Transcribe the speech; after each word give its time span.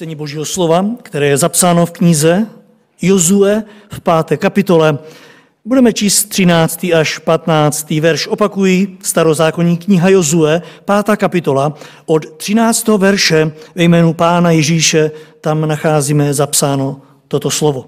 čtení 0.00 0.14
Božího 0.14 0.44
slova, 0.44 0.86
které 1.02 1.26
je 1.26 1.36
zapsáno 1.36 1.86
v 1.86 1.90
knize 1.90 2.46
Jozue 3.02 3.62
v 3.92 4.00
páté 4.00 4.36
kapitole. 4.36 4.98
Budeme 5.64 5.92
číst 5.92 6.24
13. 6.24 6.86
až 6.94 7.18
15. 7.18 7.90
verš. 7.90 8.26
Opakují 8.26 8.98
starozákonní 9.02 9.76
kniha 9.76 10.08
Jozue, 10.08 10.62
pátá 10.84 11.16
kapitola, 11.16 11.74
od 12.06 12.36
13. 12.36 12.88
verše 12.88 13.52
ve 13.74 13.82
jménu 13.84 14.12
Pána 14.12 14.50
Ježíše, 14.50 15.10
tam 15.40 15.68
nacházíme 15.68 16.34
zapsáno 16.34 17.00
toto 17.28 17.50
slovo. 17.50 17.86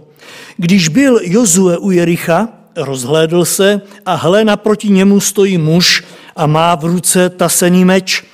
Když 0.57 0.89
byl 0.89 1.21
Jozue 1.23 1.79
u 1.79 1.91
Jericha, 1.91 2.49
rozhlédl 2.77 3.45
se 3.45 3.81
a 4.07 4.15
hle 4.15 4.45
naproti 4.45 4.89
němu 4.89 5.21
stojí 5.21 5.59
muž 5.59 6.05
a 6.37 6.47
má 6.47 6.75
v 6.75 6.85
ruce 6.85 7.31
tasený 7.31 7.85
meč– 7.85 8.25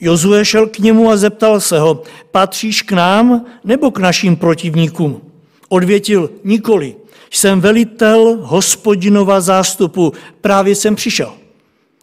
Jozue 0.00 0.44
šel 0.44 0.66
k 0.66 0.78
němu 0.78 1.10
a 1.10 1.16
zeptal 1.16 1.60
se 1.60 1.78
ho, 1.78 2.02
patříš 2.30 2.82
k 2.82 2.92
nám 2.92 3.44
nebo 3.64 3.90
k 3.90 3.98
našim 3.98 4.36
protivníkům? 4.36 5.20
Odvětil, 5.68 6.30
nikoli. 6.44 6.96
Jsem 7.30 7.60
velitel 7.60 8.38
hospodinova 8.42 9.40
zástupu, 9.40 10.12
právě 10.40 10.74
jsem 10.74 10.94
přišel. 10.94 11.32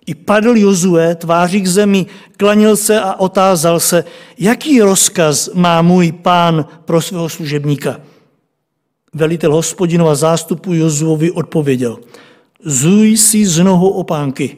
I 0.05 0.15
padl 0.15 0.57
Jozue 0.57 1.15
tváří 1.15 1.61
k 1.61 1.67
zemi, 1.67 2.05
klanil 2.37 2.77
se 2.77 2.99
a 2.99 3.19
otázal 3.19 3.79
se, 3.79 4.03
jaký 4.37 4.81
rozkaz 4.81 5.49
má 5.53 5.81
můj 5.81 6.11
pán 6.11 6.65
pro 6.85 7.01
svého 7.01 7.29
služebníka. 7.29 7.99
Velitel 9.13 9.53
hospodinova 9.53 10.15
zástupu 10.15 10.73
Jozuovi 10.73 11.31
odpověděl, 11.31 11.99
zuj 12.63 13.17
si 13.17 13.45
z 13.45 13.59
nohou 13.59 13.89
opánky, 13.89 14.57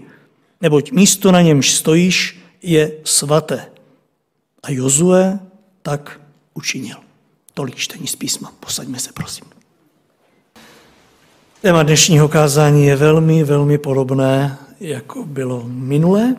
neboť 0.62 0.92
místo 0.92 1.32
na 1.32 1.42
němž 1.42 1.72
stojíš 1.72 2.43
je 2.64 2.92
svaté. 3.04 3.72
A 4.64 4.72
Jozue 4.72 5.40
tak 5.82 6.22
učinil. 6.54 6.98
Tolik 7.54 7.76
čtení 7.76 8.08
z 8.08 8.16
písma. 8.16 8.54
Posaďme 8.60 9.00
se, 9.00 9.12
prosím. 9.14 9.46
Téma 11.62 11.84
dnešního 11.84 12.28
kázání 12.28 12.86
je 12.86 12.96
velmi, 12.96 13.44
velmi 13.44 13.78
podobné, 13.78 14.58
jako 14.80 15.24
bylo 15.24 15.64
minulé. 15.66 16.36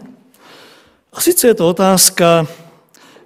A 1.13 1.21
sice 1.21 1.47
je 1.47 1.55
to 1.55 1.69
otázka, 1.69 2.47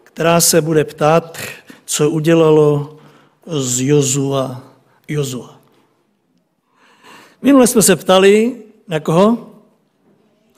která 0.05 0.41
se 0.41 0.61
bude 0.61 0.85
ptát, 0.85 1.39
co 1.85 2.11
udělalo 2.11 2.97
z 3.47 3.81
Jozua 3.81 4.63
Jozua. 5.09 5.61
Minule 7.43 7.67
jsme 7.67 7.83
se 7.83 7.97
ptali, 7.97 8.57
na 8.89 9.01
koho? 9.01 9.51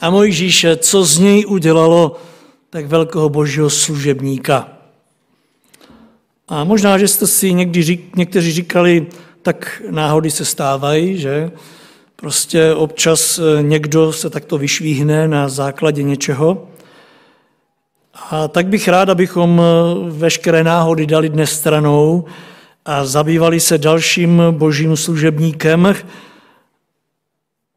A 0.01 0.11
Mojžíše, 0.11 0.77
co 0.77 1.05
z 1.05 1.19
něj 1.19 1.47
udělalo 1.47 2.17
tak 2.71 2.87
velkého 2.87 3.29
božího 3.29 3.71
služebníka. 3.71 4.69
A 6.49 6.65
možná, 6.65 6.99
že 6.99 7.09
jste 7.09 7.27
si 7.27 7.55
někdy 7.55 7.83
řík, 7.83 8.17
někteří 8.17 8.53
říkali, 8.53 9.07
tak 9.43 9.83
náhody 9.91 10.31
se 10.31 10.45
stávají, 10.45 11.19
že 11.19 11.51
prostě 12.17 12.75
občas 12.75 13.39
eh, 13.39 13.63
někdo 13.63 14.13
se 14.13 14.31
takto 14.31 14.59
vyšvíhne 14.59 15.29
na 15.29 15.49
základě 15.49 16.03
něčeho. 16.03 16.69
A 18.31 18.49
tak 18.49 18.67
bych 18.67 18.89
rád, 18.89 19.09
abychom 19.09 19.61
eh, 19.61 20.11
veškeré 20.11 20.65
náhody 20.65 21.07
dali 21.07 21.29
dnes 21.29 21.53
stranou 21.53 22.25
a 22.85 23.05
zabývali 23.05 23.61
se 23.61 23.79
dalším 23.79 24.43
božím 24.51 24.97
služebníkem 24.97 25.95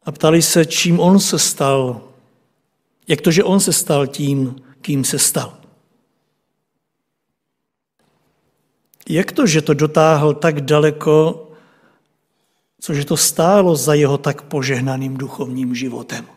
a 0.04 0.12
ptali 0.12 0.42
se, 0.42 0.64
čím 0.64 1.00
on 1.00 1.20
se 1.20 1.38
stal. 1.38 2.00
Jak 3.08 3.20
to, 3.20 3.30
že 3.30 3.44
on 3.44 3.60
se 3.60 3.72
stal 3.72 4.06
tím, 4.06 4.56
kým 4.84 5.04
se 5.04 5.18
stal. 5.18 5.56
Jak 9.08 9.32
to, 9.32 9.46
že 9.46 9.62
to 9.62 9.74
dotáhl 9.74 10.34
tak 10.34 10.60
daleko, 10.60 11.48
cože 12.80 13.04
to 13.04 13.16
stálo 13.16 13.76
za 13.76 13.94
jeho 13.94 14.18
tak 14.18 14.42
požehnaným 14.42 15.16
duchovním 15.16 15.74
životem? 15.74 16.28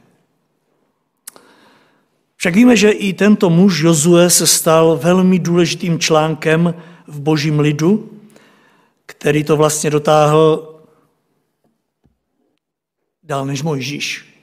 Však 2.36 2.56
víme, 2.56 2.76
že 2.78 2.92
i 2.92 3.14
tento 3.14 3.50
muž 3.50 3.80
Jozue 3.80 4.30
se 4.30 4.48
stal 4.48 4.96
velmi 4.96 5.40
důležitým 5.40 6.00
článkem 6.00 6.76
v 7.08 7.20
božím 7.20 7.60
lidu, 7.60 8.20
který 9.06 9.44
to 9.44 9.58
vlastně 9.58 9.90
dotáhl 9.90 10.76
dál 13.24 13.46
než 13.46 13.64
Mojžíš. 13.64 14.37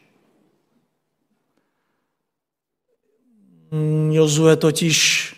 Jozue 4.10 4.56
totiž 4.56 5.30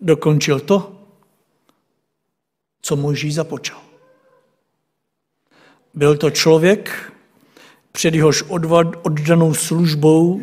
dokončil 0.00 0.60
to, 0.60 1.00
co 2.82 2.96
Mojžíš 2.96 3.34
započal. 3.34 3.80
Byl 5.94 6.16
to 6.16 6.30
člověk, 6.30 7.12
před 7.92 8.14
jehož 8.14 8.44
oddanou 9.02 9.54
službou 9.54 10.42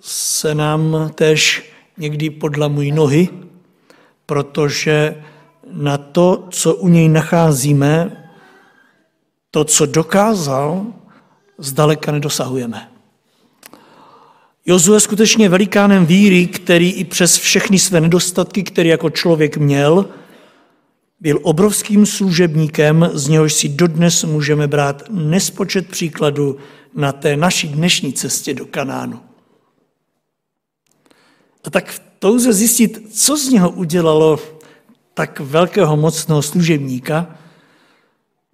se 0.00 0.54
nám 0.54 1.10
tež 1.14 1.70
někdy 1.96 2.30
podlamují 2.30 2.92
nohy, 2.92 3.28
protože 4.26 5.24
na 5.72 5.98
to, 5.98 6.48
co 6.50 6.74
u 6.74 6.88
něj 6.88 7.08
nacházíme, 7.08 8.24
to, 9.50 9.64
co 9.64 9.86
dokázal, 9.86 10.86
zdaleka 11.58 12.12
nedosahujeme. 12.12 12.93
Jozue 14.66 15.00
skutečně 15.00 15.48
velikánem 15.48 16.06
víry, 16.06 16.46
který 16.46 16.92
i 16.92 17.04
přes 17.04 17.36
všechny 17.36 17.78
své 17.78 18.00
nedostatky, 18.00 18.62
který 18.62 18.88
jako 18.88 19.10
člověk 19.10 19.56
měl, 19.56 20.08
byl 21.20 21.38
obrovským 21.42 22.06
služebníkem, 22.06 23.10
z 23.12 23.28
něhož 23.28 23.54
si 23.54 23.68
dodnes 23.68 24.24
můžeme 24.24 24.66
brát 24.66 25.02
nespočet 25.10 25.88
příkladů 25.88 26.56
na 26.94 27.12
té 27.12 27.36
naší 27.36 27.68
dnešní 27.68 28.12
cestě 28.12 28.54
do 28.54 28.66
Kanánu. 28.66 29.20
A 31.64 31.70
tak 31.70 31.90
v 31.90 32.00
touze 32.18 32.52
zjistit, 32.52 33.08
co 33.12 33.36
z 33.36 33.48
něho 33.48 33.70
udělalo 33.70 34.38
tak 35.14 35.40
velkého 35.40 35.96
mocného 35.96 36.42
služebníka, 36.42 37.38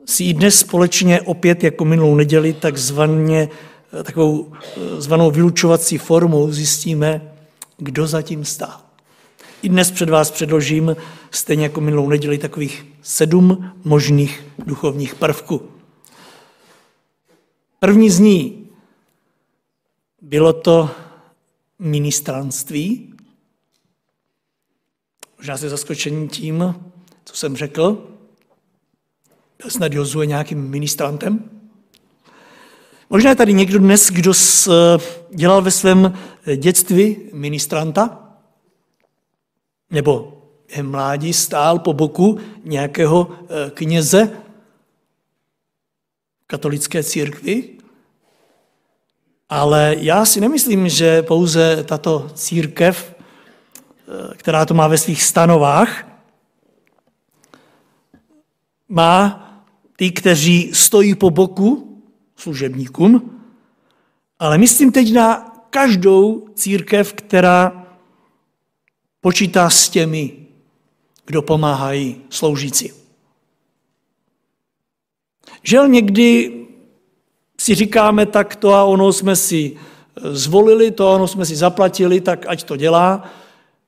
si 0.07 0.25
i 0.25 0.35
dnes 0.35 0.59
společně 0.59 1.21
opět 1.21 1.65
jako 1.65 1.85
minulou 1.85 2.15
neděli 2.15 2.53
takzvaně 2.53 3.49
takovou 3.91 4.53
eh, 4.53 5.01
zvanou 5.01 5.31
vylučovací 5.31 5.99
formou 5.99 6.53
zjistíme, 6.53 7.35
kdo 7.77 8.07
zatím 8.07 8.45
stál. 8.45 8.81
I 9.63 9.69
dnes 9.69 9.91
před 9.91 10.11
vás 10.11 10.31
předložím, 10.31 10.97
stejně 11.31 11.63
jako 11.63 11.81
minulou 11.81 12.09
neděli, 12.09 12.39
takových 12.39 12.87
sedm 13.03 13.73
možných 13.85 14.47
duchovních 14.59 15.15
prvků. 15.15 15.71
První 17.79 18.11
z 18.11 18.19
ní 18.19 18.69
bylo 20.23 20.53
to 20.53 20.91
ministranství. 21.79 23.15
Možná 25.39 25.57
se 25.57 25.69
zaskočení 25.69 26.29
tím, 26.29 26.75
co 27.25 27.37
jsem 27.37 27.57
řekl. 27.57 28.09
Byl 29.59 29.71
snad 29.71 29.93
Jozue 29.93 30.27
nějakým 30.27 30.69
ministrantem? 30.71 31.60
Možná 33.13 33.31
je 33.31 33.37
tady 33.37 33.53
někdo 33.53 33.79
dnes, 33.79 34.11
kdo 34.11 34.33
dělal 35.35 35.63
ve 35.63 35.71
svém 35.71 36.19
dětství 36.57 37.17
ministranta, 37.33 38.35
nebo 39.91 40.43
je 40.77 40.83
mládí 40.83 41.33
stál 41.33 41.79
po 41.79 41.93
boku 41.93 42.39
nějakého 42.65 43.31
eh, 43.31 43.71
kněze 43.71 44.31
katolické 46.47 47.05
církvi, 47.05 47.69
ale 49.49 49.97
já 49.99 50.25
si 50.25 50.41
nemyslím, 50.41 50.89
že 50.89 51.23
pouze 51.23 51.85
tato 51.85 52.31
církev, 52.35 53.15
eh, 53.19 54.35
která 54.37 54.67
to 54.67 54.75
má 54.75 54.89
ve 54.89 54.99
svých 54.99 55.23
stanovách, 55.23 56.07
má 58.89 59.47
ty, 59.97 60.11
kteří 60.11 60.71
stojí 60.75 61.15
po 61.15 61.31
boku 61.31 61.90
služebníkům, 62.41 63.41
ale 64.39 64.59
myslím 64.59 64.93
teď 64.93 65.13
na 65.13 65.57
každou 65.71 66.49
církev, 66.55 67.13
která 67.13 67.87
počítá 69.21 69.71
s 69.71 69.89
těmi, 69.89 70.37
kdo 71.27 71.43
pomáhají 71.43 72.17
sloužící. 72.31 72.93
Žel 75.63 75.89
někdy 75.89 76.57
si 77.61 77.75
říkáme, 77.75 78.27
tak 78.27 78.57
to 78.57 78.75
a 78.75 78.85
ono 78.85 79.13
jsme 79.13 79.37
si 79.37 79.77
zvolili, 80.23 80.91
to 80.91 81.09
a 81.09 81.15
ono 81.15 81.29
jsme 81.29 81.47
si 81.47 81.57
zaplatili, 81.57 82.21
tak 82.21 82.47
ať 82.49 82.63
to 82.63 82.77
dělá. 82.77 83.29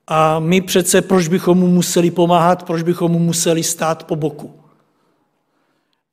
A 0.06 0.38
my 0.38 0.60
přece, 0.60 1.02
proč 1.02 1.28
bychom 1.28 1.58
mu 1.58 1.66
museli 1.66 2.10
pomáhat, 2.10 2.62
proč 2.62 2.82
bychom 2.82 3.12
mu 3.12 3.18
museli 3.18 3.62
stát 3.62 4.04
po 4.04 4.16
boku. 4.16 4.61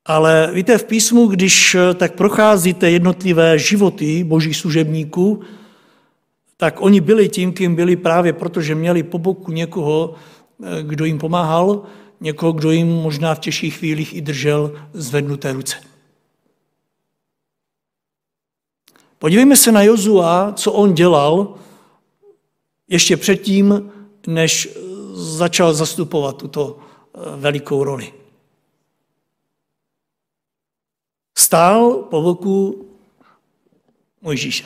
Ale 0.10 0.50
víte, 0.54 0.78
v 0.78 0.84
písmu, 0.84 1.28
když 1.28 1.76
eh, 1.76 1.94
tak 1.94 2.16
procházíte 2.16 2.92
jednotlivé 2.92 3.60
životy 3.60 4.24
božích 4.24 4.58
služebníků, 4.58 5.42
tak 6.58 6.82
oni 6.82 7.02
byli 7.02 7.30
tím, 7.30 7.54
kým 7.54 7.76
byli 7.76 7.96
právě 7.96 8.34
proto, 8.34 8.62
že 8.62 8.76
měli 8.76 9.04
po 9.04 9.18
boku 9.18 9.52
někoho, 9.52 10.14
eh, 10.64 10.84
kdo 10.84 11.06
jim 11.06 11.18
pomáhal, 11.20 11.84
někoho, 12.22 12.52
kdo 12.52 12.72
jim 12.72 12.88
možná 12.88 13.36
v 13.36 13.40
těžších 13.40 13.78
chvílích 13.78 14.16
i 14.16 14.22
držel 14.22 14.72
zvednuté 14.94 15.54
ruce. 15.54 15.76
Podívejme 19.20 19.56
se 19.56 19.72
na 19.72 19.82
Jozua, 19.84 20.54
co 20.56 20.72
on 20.72 20.94
dělal 20.94 21.56
ještě 22.88 23.18
předtím, 23.18 23.92
než 24.28 24.70
začal 25.14 25.74
zastupovat 25.74 26.38
tuto 26.38 26.80
eh, 26.80 27.20
velikou 27.36 27.84
roli. 27.84 28.19
Stál 31.40 31.92
po 31.94 32.22
boku 32.22 32.86
Mojžíše. 34.22 34.66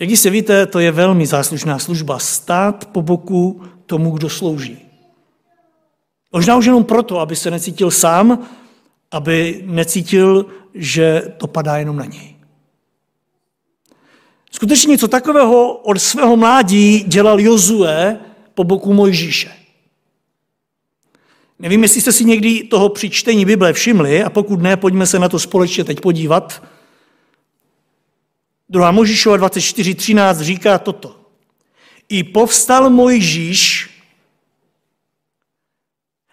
Jak 0.00 0.10
jistě 0.10 0.30
víte, 0.30 0.66
to 0.66 0.78
je 0.78 0.92
velmi 0.92 1.26
záslužná 1.26 1.78
služba. 1.78 2.18
Stát 2.18 2.84
po 2.84 3.02
boku 3.02 3.62
tomu, 3.86 4.10
kdo 4.10 4.28
slouží. 4.28 4.78
Možná 6.32 6.56
už 6.56 6.66
jenom 6.66 6.84
proto, 6.84 7.20
aby 7.20 7.36
se 7.36 7.50
necítil 7.50 7.90
sám, 7.90 8.48
aby 9.10 9.62
necítil, 9.66 10.46
že 10.74 11.34
to 11.36 11.46
padá 11.46 11.76
jenom 11.76 11.96
na 11.96 12.04
něj. 12.04 12.36
Skutečně 14.50 14.90
něco 14.90 15.08
takového 15.08 15.72
od 15.72 15.98
svého 15.98 16.36
mládí 16.36 17.04
dělal 17.06 17.40
Jozue 17.40 18.20
po 18.54 18.64
boku 18.64 18.94
Mojžíše. 18.94 19.57
Nevím, 21.58 21.82
jestli 21.82 22.00
jste 22.00 22.12
si 22.12 22.24
někdy 22.24 22.64
toho 22.64 22.88
při 22.88 23.10
čtení 23.10 23.44
Bible 23.44 23.72
všimli, 23.72 24.24
a 24.24 24.30
pokud 24.30 24.62
ne, 24.62 24.76
pojďme 24.76 25.06
se 25.06 25.18
na 25.18 25.28
to 25.28 25.38
společně 25.38 25.84
teď 25.84 26.00
podívat. 26.00 26.62
Druhá 28.68 28.90
Mojžíšova 28.90 29.36
24.13 29.36 30.40
říká 30.40 30.78
toto. 30.78 31.20
I 32.08 32.24
povstal 32.24 32.90
Mojžíš 32.90 33.90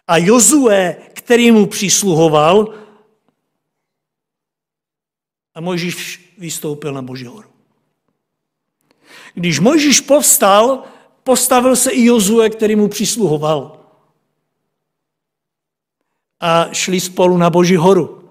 a 0.08 0.18
Jozue, 0.18 0.96
který 1.14 1.52
mu 1.52 1.66
přisluhoval, 1.66 2.74
a 5.56 5.62
Mojžíš 5.62 6.30
vystoupil 6.38 6.94
na 6.94 7.02
Boží 7.02 7.26
horu. 7.26 7.50
Když 9.34 9.60
Mojžíš 9.60 10.00
povstal, 10.00 10.84
postavil 11.24 11.76
se 11.76 11.92
i 11.92 12.06
Jozue, 12.06 12.50
který 12.50 12.76
mu 12.76 12.88
přisluhoval. 12.88 13.85
A 16.40 16.70
šli 16.72 17.00
spolu 17.00 17.38
na 17.38 17.50
Boží 17.50 17.76
horu. 17.76 18.22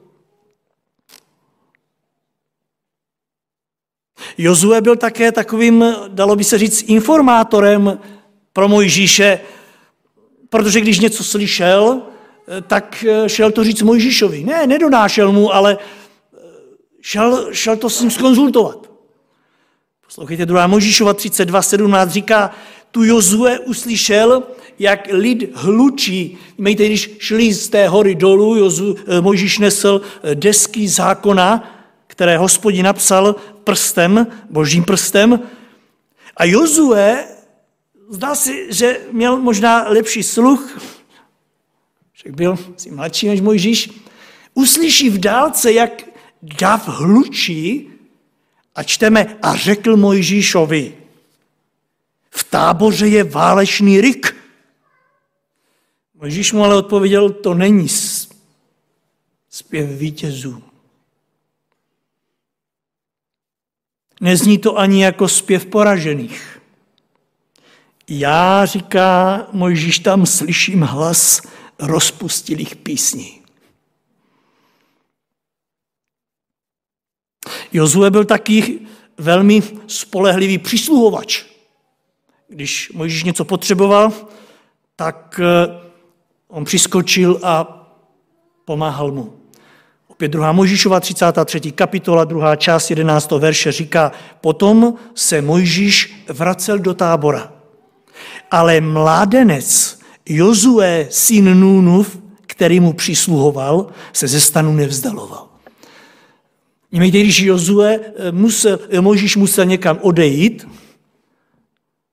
Jozue 4.38 4.80
byl 4.80 4.96
také 4.96 5.32
takovým, 5.32 5.84
dalo 6.08 6.36
by 6.36 6.44
se 6.44 6.58
říct, 6.58 6.82
informátorem 6.82 7.98
pro 8.52 8.68
Mojžíše, 8.68 9.40
protože 10.48 10.80
když 10.80 10.98
něco 10.98 11.24
slyšel, 11.24 12.02
tak 12.66 13.04
šel 13.26 13.52
to 13.52 13.64
říct 13.64 13.82
Mojžíšovi. 13.82 14.44
Ne, 14.44 14.66
nedonášel 14.66 15.32
mu, 15.32 15.54
ale 15.54 15.78
šel, 17.00 17.48
šel 17.52 17.76
to 17.76 17.90
s 17.90 18.00
ním 18.00 18.10
skonzultovat. 18.10 18.90
Poslouchejte, 20.06 20.46
2. 20.46 20.66
Možíšova 20.66 21.14
32.17 21.14 22.08
říká, 22.08 22.50
tu 22.90 23.04
Jozue 23.04 23.58
uslyšel, 23.58 24.42
jak 24.78 25.08
lid 25.12 25.56
hlučí. 25.56 26.38
Mějte, 26.58 26.86
když 26.86 27.10
šli 27.18 27.54
z 27.54 27.68
té 27.68 27.88
hory 27.88 28.14
dolů, 28.14 28.56
Jozu, 28.56 28.96
eh, 29.06 29.20
Možíš 29.20 29.58
nesl 29.58 30.00
eh, 30.22 30.34
desky 30.34 30.88
zákona, 30.88 31.70
které 32.06 32.38
hospodin 32.38 32.84
napsal 32.84 33.36
prstem, 33.64 34.26
božím 34.50 34.84
prstem. 34.84 35.40
A 36.36 36.44
Jozue, 36.44 37.24
zdá 38.08 38.34
si, 38.34 38.66
že 38.70 39.00
měl 39.12 39.36
možná 39.36 39.88
lepší 39.88 40.22
sluch, 40.22 40.78
však 42.12 42.34
byl 42.34 42.58
si 42.76 42.90
mladší 42.90 43.28
než 43.28 43.40
Mojžíš, 43.40 43.90
uslyší 44.54 45.10
v 45.10 45.18
dálce, 45.18 45.72
jak 45.72 46.02
dav 46.42 46.88
hlučí 46.88 47.90
a 48.74 48.82
čteme, 48.82 49.36
a 49.42 49.56
řekl 49.56 49.96
Mojžíšovi, 49.96 50.94
v 52.30 52.44
táboře 52.44 53.08
je 53.08 53.24
válečný 53.24 54.00
rik. 54.00 54.33
Mojžíš 56.14 56.52
mu 56.52 56.64
ale 56.64 56.76
odpověděl, 56.76 57.30
to 57.30 57.54
není 57.54 57.88
zpěv 59.48 59.98
vítězů. 59.98 60.62
Nezní 64.20 64.58
to 64.58 64.78
ani 64.78 65.04
jako 65.04 65.28
zpěv 65.28 65.66
poražených. 65.66 66.62
Já, 68.08 68.66
říká 68.66 69.46
Mojžíš, 69.52 69.98
tam 69.98 70.26
slyším 70.26 70.82
hlas 70.82 71.42
rozpustilých 71.78 72.76
písní. 72.76 73.40
Jozue 77.72 78.10
byl 78.10 78.24
taky 78.24 78.80
velmi 79.18 79.62
spolehlivý 79.86 80.58
přísluhovač. 80.58 81.44
Když 82.48 82.92
Mojžíš 82.94 83.24
něco 83.24 83.44
potřeboval, 83.44 84.12
tak 84.96 85.40
eh, 85.42 85.83
on 86.54 86.64
přiskočil 86.64 87.40
a 87.42 87.80
pomáhal 88.64 89.12
mu. 89.12 89.32
Opět 90.08 90.28
druhá 90.28 90.52
Mojžíšova 90.52 91.00
33. 91.00 91.72
kapitola, 91.72 92.24
druhá 92.24 92.56
část 92.56 92.90
11. 92.90 93.30
verše 93.30 93.72
říká, 93.72 94.12
potom 94.40 94.94
se 95.14 95.42
Mojžíš 95.42 96.24
vracel 96.28 96.78
do 96.78 96.94
tábora. 96.94 97.52
Ale 98.50 98.80
mládenec 98.80 99.98
Jozue, 100.26 101.06
syn 101.10 101.60
Nunův, 101.60 102.18
který 102.46 102.80
mu 102.80 102.92
přisluhoval, 102.92 103.86
se 104.12 104.28
ze 104.28 104.40
stanu 104.40 104.72
nevzdaloval. 104.72 105.48
Víte, 106.92 107.20
když 107.20 107.40
Jozue 107.40 108.00
eh, 108.16 108.32
musel, 108.32 108.78
eh, 108.90 109.00
Možíš 109.00 109.36
musel 109.36 109.64
někam 109.64 109.98
odejít, 110.02 110.68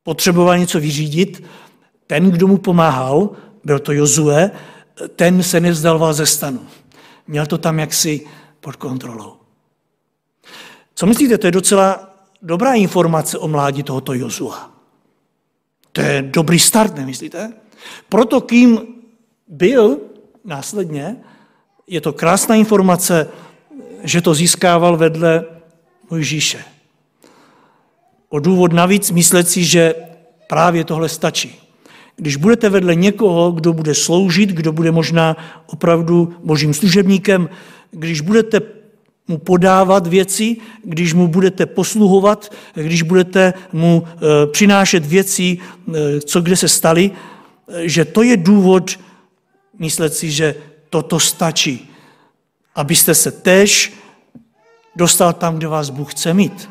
potřeboval 0.03 0.57
něco 0.57 0.79
vyřídit, 0.79 1.43
ten, 2.07 2.31
kdo 2.31 2.47
mu 2.47 2.57
pomáhal, 2.57 3.29
byl 3.63 3.79
to 3.79 3.91
Jozue, 3.91 4.51
ten 5.15 5.43
se 5.43 5.59
nevzdaloval 5.59 6.13
ze 6.13 6.25
stanu. 6.25 6.67
Měl 7.27 7.45
to 7.45 7.57
tam 7.57 7.79
jaksi 7.79 8.27
pod 8.59 8.75
kontrolou. 8.75 9.35
Co 10.95 11.05
myslíte, 11.05 11.37
to 11.37 11.47
je 11.47 11.51
docela 11.51 12.15
dobrá 12.41 12.73
informace 12.73 13.37
o 13.37 13.47
mládí 13.47 13.83
tohoto 13.83 14.13
Jozua. 14.13 14.71
To 15.91 16.01
je 16.01 16.21
dobrý 16.21 16.59
start, 16.59 16.95
nemyslíte? 16.95 17.53
Proto, 18.09 18.41
kým 18.41 18.81
byl 19.47 19.99
následně, 20.45 21.15
je 21.87 22.01
to 22.01 22.13
krásná 22.13 22.55
informace 22.55 23.27
že 24.03 24.21
to 24.21 24.33
získával 24.33 24.97
vedle 24.97 25.45
Mojžíše. 26.09 26.63
O 28.29 28.39
důvod 28.39 28.73
navíc 28.73 29.11
myslet 29.11 29.49
si, 29.49 29.63
že 29.63 29.95
právě 30.47 30.83
tohle 30.83 31.09
stačí. 31.09 31.70
Když 32.15 32.35
budete 32.35 32.69
vedle 32.69 32.95
někoho, 32.95 33.51
kdo 33.51 33.73
bude 33.73 33.95
sloužit, 33.95 34.49
kdo 34.49 34.71
bude 34.71 34.91
možná 34.91 35.37
opravdu 35.65 36.33
božím 36.43 36.73
služebníkem, 36.73 37.49
když 37.91 38.21
budete 38.21 38.61
mu 39.27 39.37
podávat 39.37 40.07
věci, 40.07 40.57
když 40.83 41.13
mu 41.13 41.27
budete 41.27 41.65
posluhovat, 41.65 42.51
když 42.73 43.01
budete 43.01 43.53
mu 43.73 44.03
e, 44.05 44.47
přinášet 44.47 45.05
věci, 45.05 45.57
e, 45.57 46.21
co 46.21 46.41
kde 46.41 46.55
se 46.55 46.67
staly, 46.67 47.11
e, 47.67 47.89
že 47.89 48.05
to 48.05 48.23
je 48.23 48.37
důvod 48.37 48.99
myslet 49.79 50.13
si, 50.13 50.31
že 50.31 50.55
toto 50.89 51.19
stačí 51.19 51.91
abyste 52.75 53.15
se 53.15 53.31
tež 53.31 53.93
dostal 54.95 55.33
tam, 55.33 55.57
kde 55.57 55.67
vás 55.67 55.89
Bůh 55.89 56.11
chce 56.11 56.33
mít. 56.33 56.69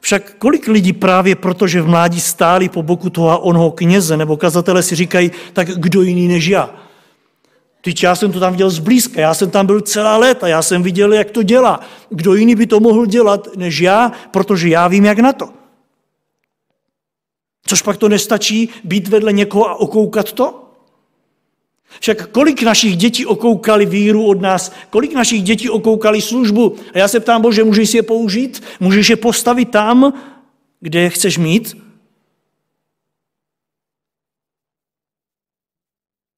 Však 0.00 0.34
kolik 0.38 0.68
lidí 0.68 0.92
právě 0.92 1.36
proto, 1.36 1.66
že 1.66 1.82
v 1.82 1.88
mládí 1.88 2.20
stáli 2.20 2.68
po 2.68 2.82
boku 2.82 3.10
toho 3.10 3.30
a 3.30 3.38
onoho 3.38 3.70
kněze 3.70 4.16
nebo 4.16 4.36
kazatele 4.36 4.82
si 4.82 4.94
říkají, 4.94 5.30
tak 5.52 5.68
kdo 5.68 6.02
jiný 6.02 6.28
než 6.28 6.46
já. 6.46 6.70
Teď 7.80 8.02
já 8.02 8.16
jsem 8.16 8.32
to 8.32 8.40
tam 8.40 8.52
viděl 8.52 8.70
zblízka, 8.70 9.20
já 9.20 9.34
jsem 9.34 9.50
tam 9.50 9.66
byl 9.66 9.80
celá 9.80 10.16
léta, 10.16 10.48
já 10.48 10.62
jsem 10.62 10.82
viděl, 10.82 11.12
jak 11.12 11.30
to 11.30 11.42
dělá. 11.42 11.80
Kdo 12.08 12.34
jiný 12.34 12.54
by 12.54 12.66
to 12.66 12.80
mohl 12.80 13.06
dělat 13.06 13.48
než 13.56 13.80
já, 13.80 14.12
protože 14.30 14.68
já 14.68 14.88
vím, 14.88 15.04
jak 15.04 15.18
na 15.18 15.32
to. 15.32 15.48
Což 17.66 17.82
pak 17.82 17.96
to 17.96 18.08
nestačí 18.08 18.68
být 18.84 19.08
vedle 19.08 19.32
někoho 19.32 19.68
a 19.68 19.80
okoukat 19.80 20.32
to? 20.32 20.69
Však 22.00 22.30
kolik 22.30 22.62
našich 22.62 22.96
dětí 22.96 23.26
okoukali 23.26 23.86
víru 23.86 24.26
od 24.26 24.40
nás, 24.40 24.72
kolik 24.90 25.12
našich 25.12 25.42
dětí 25.42 25.70
okoukali 25.70 26.20
službu. 26.20 26.76
A 26.94 26.98
já 26.98 27.08
se 27.08 27.20
ptám, 27.20 27.42
Bože, 27.42 27.64
můžeš 27.64 27.94
je 27.94 28.02
použít? 28.02 28.62
Můžeš 28.80 29.10
je 29.10 29.16
postavit 29.16 29.70
tam, 29.70 30.12
kde 30.80 31.00
je 31.00 31.10
chceš 31.10 31.38
mít? 31.38 31.76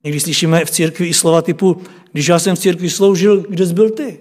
Někdy 0.05 0.21
slyšíme 0.21 0.65
v 0.65 0.71
církvi 0.71 1.07
i 1.07 1.15
slova 1.15 1.43
typu, 1.43 1.83
když 2.13 2.27
já 2.27 2.39
jsem 2.39 2.57
v 2.57 2.59
církvi 2.59 2.91
sloužil, 2.91 3.45
kde 3.49 3.67
jsi 3.67 3.75
byl 3.75 3.91
ty? 3.91 4.21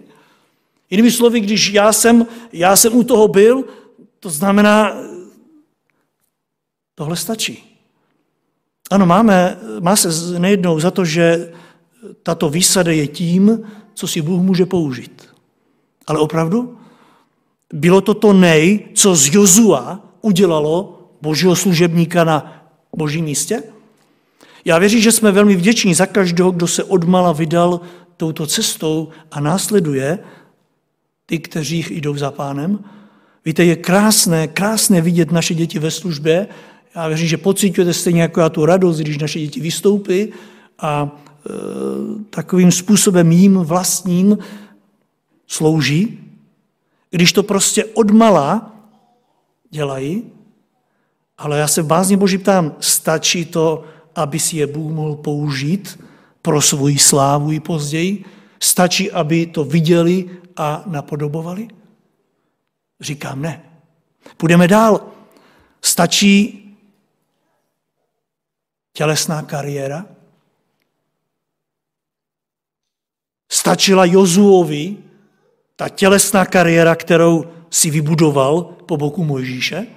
Jinými 0.90 1.12
slovy, 1.12 1.40
když 1.40 1.70
já 1.70 1.94
jsem, 1.94 2.28
já 2.54 2.76
jsem 2.76 2.96
u 2.96 3.04
toho 3.04 3.28
byl, 3.28 3.64
To 4.22 4.30
znamená, 4.30 4.94
tohle 6.96 7.18
stačí. 7.18 7.71
Ano, 8.92 9.06
máme, 9.06 9.58
má 9.80 9.96
se 9.96 10.40
nejednou 10.40 10.80
za 10.80 10.92
to, 10.92 11.06
že 11.06 11.52
tato 12.24 12.50
výsada 12.50 12.92
je 12.92 13.08
tím, 13.08 13.64
co 13.94 14.08
si 14.08 14.22
Bůh 14.22 14.42
může 14.42 14.66
použít. 14.66 15.30
Ale 16.08 16.20
opravdu? 16.20 16.78
Bylo 17.74 18.02
to 18.02 18.14
to 18.14 18.34
nej, 18.34 18.80
co 18.94 19.16
z 19.16 19.34
Jozua 19.34 20.00
udělalo 20.22 21.02
božího 21.22 21.56
služebníka 21.56 22.24
na 22.24 22.68
božím 22.96 23.26
místě? 23.26 23.64
Já 24.66 24.78
věřím, 24.78 25.02
že 25.02 25.12
jsme 25.12 25.32
velmi 25.32 25.56
vděční 25.56 25.94
za 25.94 26.06
každého, 26.06 26.52
kdo 26.52 26.68
se 26.68 26.84
odmala 26.84 27.32
vydal 27.32 27.82
touto 28.18 28.48
cestou 28.48 29.10
a 29.32 29.40
následuje 29.40 30.20
ty, 31.26 31.40
kteří 31.40 31.86
jdou 31.90 32.18
za 32.18 32.32
pánem. 32.32 32.84
Víte, 33.46 33.64
je 33.64 33.76
krásné, 33.76 34.48
krásné 34.48 35.02
vidět 35.02 35.32
naše 35.32 35.54
děti 35.54 35.80
ve 35.80 35.92
službě. 35.92 36.48
Já 36.96 37.08
věřím, 37.08 37.28
že 37.28 37.38
pocitujete 37.38 37.94
stejně 37.94 38.22
jako 38.22 38.40
já 38.40 38.50
tu 38.50 38.66
radost, 38.66 38.98
když 38.98 39.18
naše 39.18 39.40
děti 39.40 39.60
vystoupí 39.60 40.28
a 40.80 41.10
e, 41.10 41.50
takovým 42.30 42.72
způsobem 42.72 43.32
jim 43.32 43.58
vlastním 43.58 44.38
slouží. 45.48 46.20
Když 47.10 47.34
to 47.34 47.44
prostě 47.44 47.86
odmala 47.86 48.76
dělají, 49.70 50.24
ale 51.38 51.60
já 51.60 51.68
se 51.68 51.82
v 51.82 51.88
bázně 51.88 52.18
Boží 52.18 52.38
ptám, 52.38 52.76
stačí 52.80 53.46
to, 53.46 53.84
aby 54.16 54.40
si 54.40 54.58
je 54.58 54.68
Bůh 54.68 54.92
mohl 54.92 55.16
použít 55.16 56.00
pro 56.42 56.62
svoji 56.62 56.98
slávu 56.98 57.52
i 57.52 57.60
později? 57.60 58.26
Stačí, 58.60 59.12
aby 59.12 59.46
to 59.46 59.64
viděli 59.64 60.30
a 60.58 60.84
napodobovali? 60.86 61.68
Říkám 63.02 63.42
ne. 63.42 63.64
Půjdeme 64.38 64.68
dál. 64.68 65.02
Stačí 65.82 66.62
tělesná 68.94 69.42
kariéra? 69.42 70.06
Stačila 73.52 74.06
Jozuovi 74.06 74.98
ta 75.76 75.90
tělesná 75.90 76.46
kariéra, 76.46 76.96
kterou 76.96 77.46
si 77.70 77.90
vybudoval 77.90 78.62
po 78.62 78.98
boku 78.98 79.24
Mojžíše? 79.24 79.88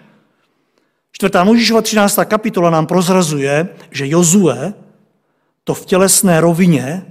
Čtvrtá 1.12 1.44
Mojžíšova 1.44 1.82
13. 1.82 2.18
kapitola 2.24 2.70
nám 2.70 2.86
prozrazuje, 2.86 3.68
že 3.90 4.08
Jozue 4.08 4.74
to 5.64 5.74
v 5.74 5.86
tělesné 5.86 6.40
rovině 6.40 7.06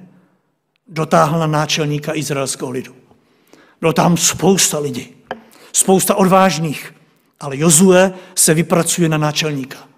dotáhl 0.87 1.39
na 1.39 1.47
náčelníka 1.47 2.15
izraelského 2.15 2.71
lidu. 2.71 2.95
Bylo 3.79 3.93
tam 3.93 4.17
spousta 4.17 4.79
lidí, 4.79 5.15
spousta 5.73 6.15
odvážných, 6.15 6.95
ale 7.39 7.57
Jozue 7.57 8.13
se 8.35 8.53
vypracuje 8.53 9.09
na 9.09 9.17
náčelníka. 9.17 9.92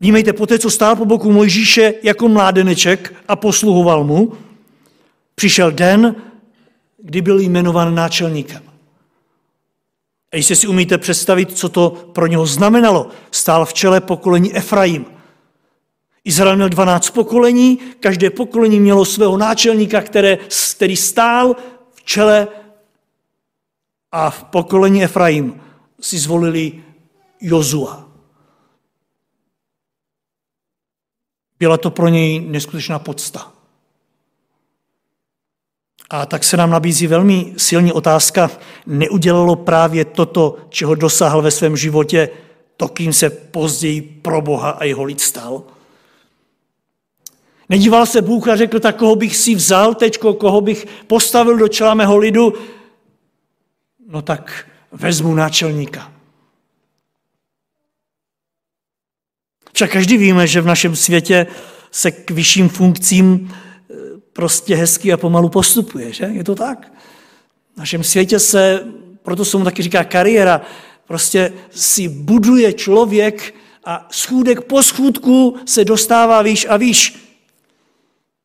Vnímejte, 0.00 0.32
po 0.32 0.46
té, 0.46 0.58
co 0.58 0.70
stál 0.70 0.96
po 0.96 1.04
boku 1.04 1.32
Mojžíše 1.32 1.94
jako 2.02 2.28
mládeneček 2.28 3.14
a 3.28 3.36
posluhoval 3.36 4.04
mu, 4.04 4.32
přišel 5.34 5.70
den, 5.70 6.16
kdy 6.98 7.20
byl 7.22 7.40
jmenován 7.40 7.94
náčelníkem. 7.94 8.62
A 10.32 10.36
jestli 10.36 10.56
si 10.56 10.66
umíte 10.66 10.98
představit, 10.98 11.58
co 11.58 11.68
to 11.68 11.90
pro 11.90 12.26
něho 12.26 12.46
znamenalo, 12.46 13.08
stál 13.30 13.64
v 13.64 13.74
čele 13.74 14.00
pokolení 14.00 14.56
Efraim. 14.56 15.04
Izrael 16.24 16.56
měl 16.56 16.68
12 16.68 17.10
pokolení, 17.10 17.78
každé 18.00 18.30
pokolení 18.30 18.80
mělo 18.80 19.04
svého 19.04 19.36
náčelníka, 19.36 20.00
které, 20.00 20.38
který 20.76 20.96
stál 20.96 21.56
v 21.94 22.02
čele 22.04 22.48
a 24.12 24.30
v 24.30 24.44
pokolení 24.44 25.04
Efraim 25.04 25.60
si 26.00 26.18
zvolili 26.18 26.82
Jozua. 27.40 28.07
Byla 31.58 31.76
to 31.76 31.90
pro 31.90 32.08
něj 32.08 32.40
neskutečná 32.40 32.98
podsta. 32.98 33.52
A 36.10 36.26
tak 36.26 36.44
se 36.44 36.56
nám 36.56 36.70
nabízí 36.70 37.06
velmi 37.06 37.54
silní 37.56 37.92
otázka, 37.92 38.50
neudělalo 38.86 39.56
právě 39.56 40.04
toto, 40.04 40.56
čeho 40.68 40.94
dosáhl 40.94 41.42
ve 41.42 41.50
svém 41.50 41.76
životě, 41.76 42.28
to, 42.76 42.88
kým 42.88 43.12
se 43.12 43.30
později 43.30 44.00
pro 44.00 44.40
Boha 44.40 44.70
a 44.70 44.84
jeho 44.84 45.04
lid 45.04 45.20
stal? 45.20 45.62
Nedíval 47.68 48.06
se 48.06 48.22
Bůh 48.22 48.48
a 48.48 48.56
řekl, 48.56 48.80
tak 48.80 48.96
koho 48.96 49.16
bych 49.16 49.36
si 49.36 49.54
vzal 49.54 49.94
teď, 49.94 50.18
koho 50.18 50.60
bych 50.60 50.86
postavil 51.06 51.58
do 51.58 51.68
čela 51.68 51.94
mého 51.94 52.16
lidu? 52.16 52.54
No 54.08 54.22
tak 54.22 54.66
vezmu 54.92 55.34
náčelníka. 55.34 56.12
Však 59.78 59.90
každý 59.90 60.16
víme, 60.16 60.46
že 60.46 60.60
v 60.60 60.66
našem 60.66 60.96
světě 60.96 61.46
se 61.90 62.10
k 62.10 62.30
vyšším 62.30 62.68
funkcím 62.68 63.54
prostě 64.32 64.76
hezky 64.76 65.12
a 65.12 65.16
pomalu 65.16 65.48
postupuje, 65.48 66.12
že? 66.12 66.24
Je 66.24 66.44
to 66.44 66.54
tak? 66.54 66.92
V 67.74 67.78
našem 67.78 68.04
světě 68.04 68.38
se, 68.38 68.84
proto 69.22 69.44
se 69.44 69.56
mu 69.56 69.64
taky 69.64 69.82
říká 69.82 70.04
kariéra, 70.04 70.60
prostě 71.06 71.52
si 71.70 72.08
buduje 72.08 72.72
člověk 72.72 73.54
a 73.84 74.08
schůdek 74.10 74.60
po 74.60 74.82
schůdku 74.82 75.56
se 75.64 75.84
dostává 75.84 76.42
výš 76.42 76.66
a 76.68 76.76
výš. 76.76 77.30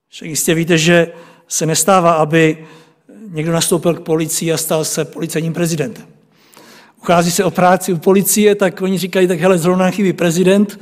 Však 0.10 0.28
jistě 0.30 0.54
víte, 0.54 0.78
že 0.78 1.12
se 1.48 1.66
nestává, 1.66 2.13
aby 2.13 2.68
někdo 3.28 3.52
nastoupil 3.52 3.94
k 3.94 4.06
policii 4.06 4.52
a 4.52 4.58
stal 4.58 4.86
se 4.86 5.06
policajním 5.06 5.54
prezidentem. 5.54 6.06
Uchází 7.02 7.32
se 7.32 7.44
o 7.44 7.52
práci 7.52 7.94
u 7.94 7.98
policie, 7.98 8.56
tak 8.56 8.82
oni 8.82 8.98
říkají, 8.98 9.28
tak 9.28 9.40
hele, 9.40 9.58
zrovna 9.58 9.92
chybí 9.92 10.13
prezident, 10.13 10.80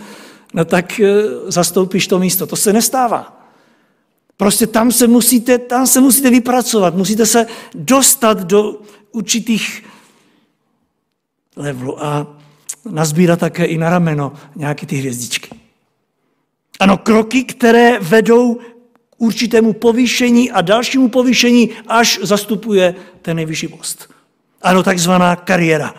no 0.53 0.65
tak 0.65 0.99
eh, 0.99 1.23
zastoupíš 1.47 2.07
to 2.07 2.19
místo. 2.19 2.47
To 2.47 2.55
se 2.55 2.73
nestává. 2.73 3.41
Prostě 4.37 4.67
tam 4.67 4.91
se 4.91 5.07
musíte, 5.07 5.57
tam 5.57 5.87
se 5.87 6.01
musíte 6.01 6.29
vypracovat, 6.29 6.95
musíte 6.95 7.25
se 7.25 7.45
dostat 7.75 8.43
do 8.43 8.81
určitých 9.11 9.83
levelů 11.55 12.03
a 12.03 12.27
nazbírat 12.89 13.39
také 13.39 13.65
i 13.65 13.77
na 13.77 13.89
rameno 13.89 14.33
nějaké 14.55 14.85
ty 14.85 14.95
hvězdičky. 14.95 15.49
Ano, 16.79 16.97
kroky, 16.97 17.43
které 17.43 17.99
vedou 17.99 18.55
k 18.55 18.61
určitému 19.17 19.73
povýšení 19.73 20.51
a 20.51 20.61
dalšímu 20.61 21.09
povýšení, 21.09 21.69
až 21.87 22.19
zastupuje 22.21 22.95
ten 23.21 23.37
nejvyšší 23.37 23.67
post. 23.67 24.09
Ano, 24.61 24.83
takzvaná 24.83 25.35
kariéra. 25.35 25.93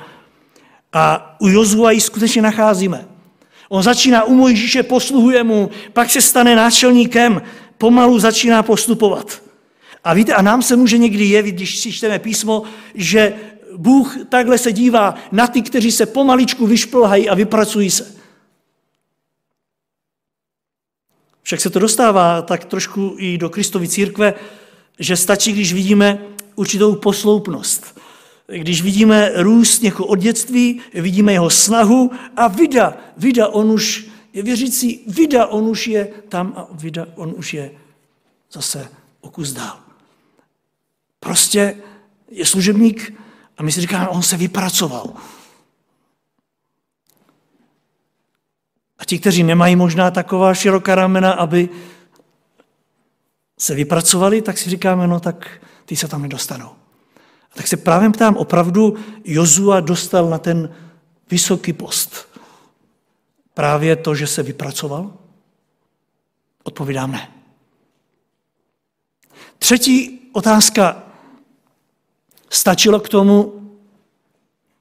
A 0.93 1.37
u 1.41 1.49
Jozua 1.49 1.91
ji 1.91 2.01
skutečně 2.01 2.43
nacházíme. 2.43 3.12
On 3.73 3.83
začíná 3.83 4.25
u 4.25 4.35
Mojžíše, 4.35 4.83
posluhuje 4.83 5.45
mu, 5.45 5.71
pak 5.93 6.11
se 6.11 6.23
stane 6.23 6.57
náčelníkem, 6.57 7.43
pomalu 7.79 8.19
začíná 8.19 8.63
postupovat. 8.63 9.43
A 10.05 10.15
víte, 10.15 10.35
a 10.35 10.43
nám 10.43 10.63
se 10.63 10.77
může 10.77 10.99
někdy 10.99 11.25
jevit, 11.25 11.55
když 11.55 11.79
si 11.79 11.93
čteme 11.93 12.19
písmo, 12.19 12.63
že 12.95 13.35
Bůh 13.77 14.17
takhle 14.29 14.59
se 14.59 14.73
dívá 14.73 15.15
na 15.33 15.47
ty, 15.47 15.63
kteří 15.63 15.93
se 15.93 16.07
pomaličku 16.07 16.67
vyšplhají 16.67 17.29
a 17.29 17.35
vypracují 17.35 17.91
se. 17.91 18.15
Však 21.43 21.61
se 21.61 21.71
to 21.71 21.79
dostává 21.79 22.43
tak 22.43 22.65
trošku 22.65 23.15
i 23.19 23.39
do 23.39 23.51
Kristovy 23.51 23.89
církve, 23.89 24.35
že 24.99 25.17
stačí, 25.17 25.53
když 25.53 25.73
vidíme 25.73 26.19
určitou 26.55 26.95
posloupnost. 26.95 27.92
Když 28.47 28.83
vidíme 28.83 29.31
růst 29.35 29.83
někoho 29.83 30.07
od 30.07 30.19
dětství, 30.19 30.81
vidíme 30.95 31.33
jeho 31.33 31.51
snahu 31.51 32.11
a 32.37 32.49
vida, 32.49 32.97
vida 33.17 33.49
on 33.49 33.71
už 33.71 34.09
je 34.33 34.43
věřící, 34.43 35.05
vida, 35.07 35.47
on 35.47 35.65
už 35.65 35.87
je 35.87 36.07
tam 36.29 36.53
a 36.57 36.67
vida, 36.73 37.07
on 37.15 37.35
už 37.37 37.55
je 37.55 37.71
zase 38.53 38.89
o 39.21 39.31
kus 39.31 39.53
dál. 39.53 39.81
Prostě 41.21 41.77
je 42.31 42.47
služebník 42.47 43.15
a 43.59 43.63
my 43.63 43.73
si 43.73 43.81
říkáme, 43.81 44.09
on 44.09 44.23
se 44.23 44.37
vypracoval. 44.37 45.13
A 48.99 49.05
ti, 49.05 49.19
kteří 49.19 49.43
nemají 49.43 49.77
možná 49.77 50.11
taková 50.11 50.55
široká 50.55 50.95
ramena, 50.95 51.33
aby 51.33 51.69
se 53.59 53.75
vypracovali, 53.75 54.43
tak 54.43 54.59
si 54.59 54.71
říkáme, 54.71 55.07
no 55.07 55.21
tak 55.21 55.61
ty 55.85 55.97
se 55.97 56.09
tam 56.09 56.23
nedostanou. 56.23 56.82
A 57.53 57.57
tak 57.57 57.67
se 57.67 57.77
právě 57.77 58.11
ptám, 58.11 58.37
opravdu 58.37 58.97
Jozua 59.25 59.81
dostal 59.81 60.31
na 60.31 60.39
ten 60.39 60.75
vysoký 61.31 61.73
post 61.73 62.33
právě 63.55 63.97
to, 63.97 64.15
že 64.15 64.27
se 64.27 64.43
vypracoval? 64.43 65.13
Odpovídám 66.63 67.13
ne. 67.13 67.31
Třetí 69.59 70.21
otázka. 70.33 71.03
Stačilo 72.51 73.01
k 73.01 73.09
tomu 73.09 73.53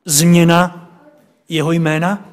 změna 0.06 0.90
jeho 1.50 1.72
jména? 1.72 2.30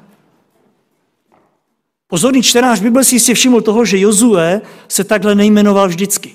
Pozorný 2.06 2.42
čtenář 2.42 2.80
Bible 2.80 3.04
si 3.04 3.14
jistě 3.14 3.34
všiml 3.34 3.60
toho, 3.60 3.84
že 3.84 3.98
Jozue 3.98 4.60
se 4.88 5.04
takhle 5.04 5.34
nejmenoval 5.34 5.88
vždycky. 5.88 6.34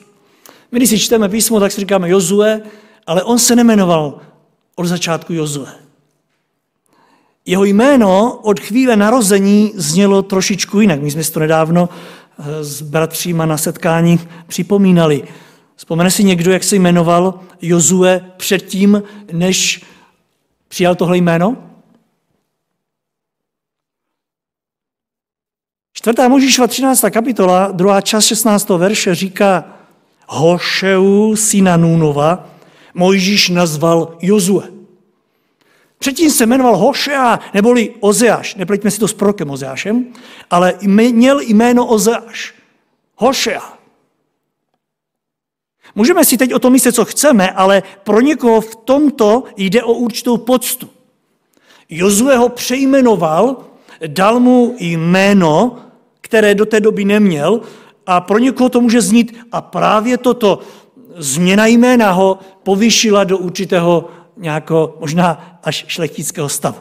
My, 0.72 0.80
když 0.80 0.90
si 0.90 1.00
čteme 1.00 1.30
písmo, 1.30 1.60
tak 1.60 1.72
si 1.72 1.82
říkáme 1.82 2.10
Jozue, 2.10 2.62
ale 3.08 3.24
on 3.24 3.40
se 3.40 3.56
nemenoval 3.56 4.22
od 4.76 4.86
začátku 4.86 5.34
Jozue. 5.34 5.74
Jeho 7.46 7.64
jméno 7.64 8.40
od 8.44 8.60
chvíle 8.60 8.96
narození 8.96 9.72
znělo 9.76 10.22
trošičku 10.22 10.82
jinak. 10.82 11.02
My 11.02 11.12
jsme 11.12 11.24
si 11.24 11.32
to 11.32 11.40
nedávno 11.40 11.90
eh, 12.40 12.64
s 12.64 12.82
bratříma 12.82 13.46
na 13.46 13.58
setkání 13.58 14.20
připomínali. 14.48 15.24
Vzpomene 15.76 16.12
si 16.12 16.24
někdo, 16.24 16.52
jak 16.52 16.64
se 16.64 16.76
jmenoval 16.76 17.40
Jozue 17.62 18.32
předtím, 18.38 19.04
než 19.32 19.86
přijal 20.68 20.96
tohle 20.96 21.18
jméno? 21.18 21.58
Čtvrtá 25.94 26.28
Možíšova 26.28 26.68
13. 26.68 27.04
kapitola, 27.12 27.72
druhá 27.72 28.02
část 28.02 28.26
16. 28.26 28.70
verše 28.70 29.16
říká 29.16 29.66
Hošeu 30.28 31.36
syna 31.36 31.78
Nunova 31.78 32.53
Mojžíš 32.94 33.50
nazval 33.50 34.18
Jozue. 34.22 34.64
Předtím 36.00 36.32
se 36.32 36.46
jmenoval 36.46 36.78
Hošea, 36.78 37.40
neboli 37.54 37.94
Ozeáš. 38.00 38.56
Nepleťme 38.56 38.92
si 38.92 39.00
to 39.00 39.08
s 39.08 39.14
prorokem 39.14 39.50
Ozeášem, 39.50 40.06
ale 40.50 40.74
měl 40.82 41.40
jméno 41.40 41.86
Ozeáš. 41.86 42.54
Hošea. 43.16 43.74
Můžeme 45.96 46.26
si 46.26 46.38
teď 46.38 46.54
o 46.54 46.60
tom 46.60 46.74
myslet, 46.74 46.96
co 46.96 47.06
chceme, 47.06 47.52
ale 47.52 47.84
pro 48.04 48.22
někoho 48.22 48.62
v 48.62 48.76
tomto 48.76 49.44
jde 49.58 49.84
o 49.84 49.94
určitou 49.94 50.38
poctu. 50.38 50.90
Jozue 51.90 52.38
ho 52.38 52.50
přejmenoval, 52.50 53.64
dal 54.08 54.40
mu 54.40 54.76
jméno, 54.80 55.80
které 56.22 56.56
do 56.56 56.66
té 56.66 56.80
doby 56.80 57.06
neměl 57.06 57.62
a 58.06 58.22
pro 58.22 58.38
někoho 58.38 58.70
to 58.70 58.82
může 58.82 59.02
znít 59.02 59.38
a 59.52 59.62
právě 59.62 60.18
toto 60.18 60.60
změna 61.15 61.65
jména 61.65 62.12
ho 62.12 62.39
povyšila 62.63 63.24
do 63.24 63.38
určitého 63.38 64.10
nějakého 64.38 64.98
možná 65.00 65.60
až 65.63 65.86
šlechtického 65.88 66.50
stavu. 66.50 66.77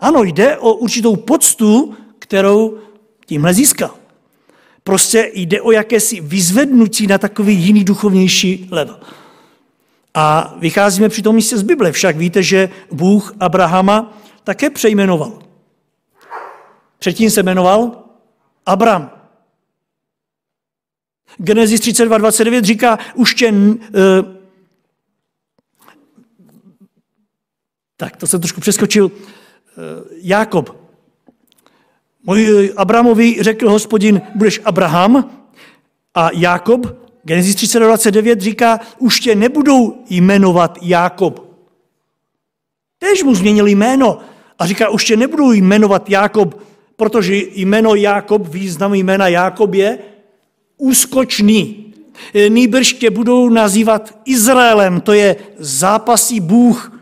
Ano, 0.00 0.22
jde 0.22 0.58
o 0.58 0.72
určitou 0.72 1.16
poctu, 1.16 1.94
kterou 2.18 2.78
tímhle 3.26 3.54
získal. 3.54 3.90
Prostě 4.84 5.30
jde 5.34 5.60
o 5.60 5.72
jakési 5.72 6.20
vyzvednutí 6.20 7.06
na 7.06 7.18
takový 7.18 7.56
jiný 7.56 7.84
duchovnější 7.84 8.68
level. 8.70 9.00
A 10.14 10.54
vycházíme 10.58 11.08
při 11.08 11.22
tom 11.22 11.34
místě 11.34 11.58
z 11.58 11.62
Bible. 11.62 11.92
Však 11.92 12.16
víte, 12.16 12.42
že 12.42 12.68
Bůh 12.92 13.34
Abrahama 13.40 14.18
také 14.44 14.70
přejmenoval. 14.70 15.38
Předtím 16.98 17.30
se 17.30 17.42
jmenoval 17.42 17.92
Abram. 18.66 19.10
Genesis 21.36 21.80
32.29 21.80 22.62
říká, 22.62 22.98
už 23.14 23.34
tě... 23.34 23.52
Uh, 23.52 23.76
tak, 27.96 28.16
to 28.16 28.26
jsem 28.26 28.40
trošku 28.40 28.60
přeskočil. 28.60 29.04
Uh, 29.04 29.12
Jákob. 30.12 30.82
Můj 32.24 32.72
Abramovi 32.76 33.36
řekl 33.40 33.70
hospodin, 33.70 34.22
budeš 34.34 34.60
Abraham 34.64 35.30
a 36.14 36.30
Jákob, 36.32 36.86
Genesis 37.22 37.56
32.29 37.56 38.40
říká, 38.40 38.80
už 38.98 39.20
tě 39.20 39.34
nebudou 39.34 40.04
jmenovat 40.10 40.78
Jákob. 40.82 41.52
Tež 42.98 43.22
mu 43.22 43.34
změnil 43.34 43.66
jméno 43.66 44.18
a 44.58 44.66
říká, 44.66 44.88
už 44.88 45.04
tě 45.04 45.16
nebudou 45.16 45.52
jmenovat 45.52 46.10
Jákob, 46.10 46.62
protože 46.96 47.36
jméno 47.36 47.94
Jákob, 47.94 48.46
význam 48.46 48.94
jména 48.94 49.28
Jákob 49.28 49.74
je 49.74 49.98
úskočný. 50.82 51.94
Nýbrž 52.48 52.92
tě 52.92 53.10
budou 53.10 53.48
nazývat 53.48 54.18
Izraelem, 54.24 55.00
to 55.00 55.12
je 55.12 55.36
zápasí 55.58 56.40
Bůh, 56.40 56.92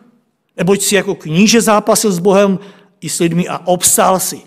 neboť 0.57 0.83
si 0.83 0.95
jako 0.95 1.15
kníže 1.15 1.61
zápasil 1.61 2.13
s 2.13 2.19
Bohem 2.19 2.59
i 3.01 3.09
s 3.09 3.19
lidmi 3.19 3.49
a 3.49 3.61
obsál 3.65 4.21
si. 4.21 4.41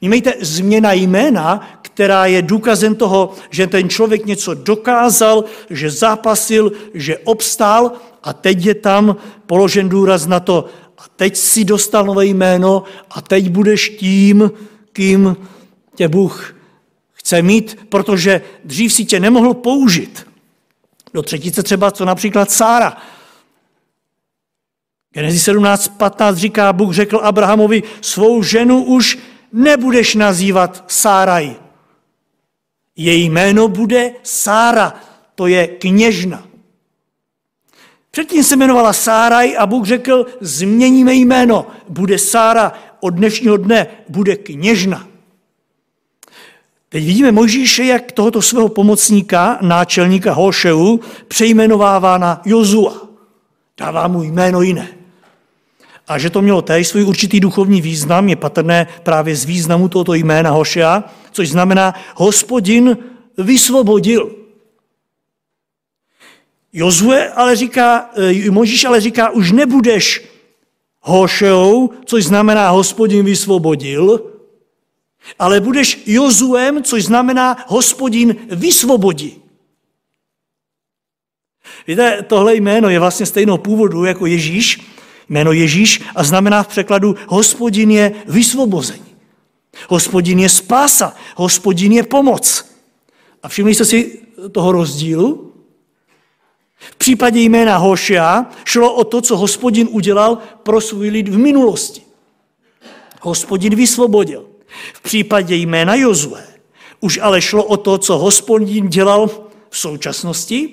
Vnímejte, 0.00 0.34
změna 0.40 0.92
jména, 0.92 1.68
která 1.82 2.26
je 2.26 2.42
důkazem 2.42 2.94
toho, 2.94 3.32
že 3.50 3.66
ten 3.66 3.88
člověk 3.88 4.26
něco 4.26 4.54
dokázal, 4.54 5.44
že 5.70 5.90
zápasil, 5.90 6.72
že 6.94 7.18
obstál 7.18 7.92
a 8.22 8.32
teď 8.32 8.64
je 8.64 8.74
tam 8.74 9.16
položen 9.46 9.88
důraz 9.88 10.26
na 10.26 10.40
to, 10.40 10.68
a 10.98 11.02
teď 11.16 11.36
si 11.36 11.64
dostal 11.64 12.04
nové 12.04 12.26
jméno 12.26 12.82
a 13.10 13.20
teď 13.20 13.48
budeš 13.48 13.88
tím, 13.88 14.50
kým 14.92 15.36
tě 15.94 16.08
Bůh 16.08 16.55
chce 17.26 17.42
mít, 17.42 17.78
protože 17.88 18.40
dřív 18.64 18.92
si 18.92 19.04
tě 19.04 19.20
nemohl 19.20 19.54
použít. 19.54 20.26
Do 21.14 21.22
třetice 21.22 21.62
třeba, 21.62 21.90
co 21.90 22.04
například 22.04 22.50
Sára. 22.50 22.96
Genesis 25.10 25.48
17.15 25.48 26.34
říká, 26.34 26.72
Bůh 26.72 26.94
řekl 26.94 27.20
Abrahamovi, 27.22 27.82
svou 28.00 28.42
ženu 28.42 28.84
už 28.84 29.18
nebudeš 29.52 30.14
nazývat 30.14 30.84
Sáraj. 30.86 31.56
Její 32.96 33.30
jméno 33.30 33.68
bude 33.68 34.12
Sára, 34.22 34.94
to 35.34 35.46
je 35.46 35.66
kněžna. 35.66 36.46
Předtím 38.10 38.44
se 38.44 38.54
jmenovala 38.54 38.92
Sáraj 38.92 39.56
a 39.58 39.66
Bůh 39.66 39.86
řekl, 39.86 40.26
změníme 40.40 41.14
jméno, 41.14 41.66
bude 41.88 42.18
Sára, 42.18 42.72
od 43.00 43.10
dnešního 43.10 43.56
dne 43.56 43.86
bude 44.08 44.36
kněžna. 44.36 45.15
Teď 46.96 47.06
vidíme 47.06 47.32
Mojžíše, 47.32 47.84
jak 47.84 48.12
tohoto 48.12 48.42
svého 48.42 48.68
pomocníka, 48.68 49.58
náčelníka 49.62 50.32
Hošeu, 50.32 51.00
přejmenovává 51.28 52.18
na 52.18 52.42
Jozua. 52.44 53.08
Dává 53.78 54.08
mu 54.08 54.22
jméno 54.22 54.62
jiné. 54.62 54.88
A 56.08 56.18
že 56.18 56.30
to 56.30 56.42
mělo 56.42 56.62
též 56.62 56.88
svůj 56.88 57.04
určitý 57.04 57.40
duchovní 57.40 57.80
význam, 57.80 58.28
je 58.28 58.36
patrné 58.36 58.86
právě 59.02 59.36
z 59.36 59.44
významu 59.44 59.88
tohoto 59.88 60.14
jména 60.14 60.50
Hošea, 60.50 61.04
což 61.32 61.48
znamená 61.48 61.94
hospodin 62.14 62.98
vysvobodil. 63.38 64.30
Jozue 66.72 67.28
ale 67.32 67.56
říká, 67.56 68.10
eh, 68.16 68.50
Možíš 68.50 68.84
ale 68.84 69.00
říká, 69.00 69.30
už 69.30 69.52
nebudeš 69.52 70.24
Hošeou, 71.00 71.90
což 72.04 72.24
znamená 72.24 72.70
hospodin 72.70 73.24
vysvobodil, 73.24 74.35
ale 75.38 75.60
budeš 75.60 76.02
Jozuem, 76.06 76.82
což 76.82 77.04
znamená 77.04 77.64
hospodin 77.68 78.36
vysvobodí. 78.50 79.42
Víte, 81.86 82.22
tohle 82.28 82.54
jméno 82.54 82.88
je 82.88 82.98
vlastně 82.98 83.26
stejného 83.26 83.58
původu 83.58 84.04
jako 84.04 84.26
Ježíš, 84.26 84.80
jméno 85.28 85.52
Ježíš 85.52 86.02
a 86.14 86.24
znamená 86.24 86.62
v 86.62 86.68
překladu 86.68 87.16
hospodin 87.28 87.90
je 87.90 88.12
vysvobození. 88.26 89.06
Hospodin 89.88 90.38
je 90.38 90.48
spása, 90.48 91.14
hospodin 91.36 91.92
je 91.92 92.02
pomoc. 92.02 92.64
A 93.42 93.48
všimli 93.48 93.74
jste 93.74 93.84
si 93.84 94.20
toho 94.52 94.72
rozdílu? 94.72 95.52
V 96.78 96.96
případě 96.96 97.40
jména 97.40 97.76
Hošia 97.76 98.50
šlo 98.64 98.94
o 98.94 99.04
to, 99.04 99.20
co 99.20 99.36
hospodin 99.36 99.88
udělal 99.90 100.38
pro 100.62 100.80
svůj 100.80 101.08
lid 101.08 101.28
v 101.28 101.38
minulosti. 101.38 102.02
Hospodin 103.20 103.74
vysvobodil. 103.74 104.55
V 104.94 105.00
případě 105.00 105.56
jména 105.56 105.94
Jozue 105.94 106.56
už 107.00 107.18
ale 107.22 107.42
šlo 107.42 107.64
o 107.64 107.76
to, 107.76 107.98
co 107.98 108.18
hospodin 108.18 108.88
dělal 108.88 109.28
v 109.70 109.78
současnosti 109.78 110.70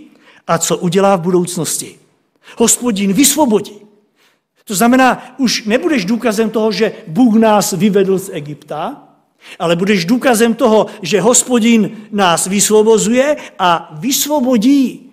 a 0.48 0.58
co 0.58 0.78
udělá 0.78 1.16
v 1.16 1.22
budoucnosti. 1.22 2.00
Hospodin 2.58 3.13
vysvobodí. 3.13 3.80
To 4.63 4.76
znamená, 4.76 5.36
už 5.38 5.66
nebudeš 5.66 6.06
důkazem 6.06 6.50
toho, 6.50 6.72
že 6.72 6.92
Bůh 7.08 7.36
nás 7.36 7.72
vyvedl 7.72 8.20
z 8.20 8.30
Egypta, 8.34 9.04
ale 9.60 9.76
budeš 9.76 10.06
důkazem 10.06 10.54
toho, 10.56 10.86
že 11.02 11.22
hospodin 11.22 11.98
nás 12.12 12.48
vysvobozuje 12.48 13.38
a 13.60 13.89
vysvobodí. 14.00 15.12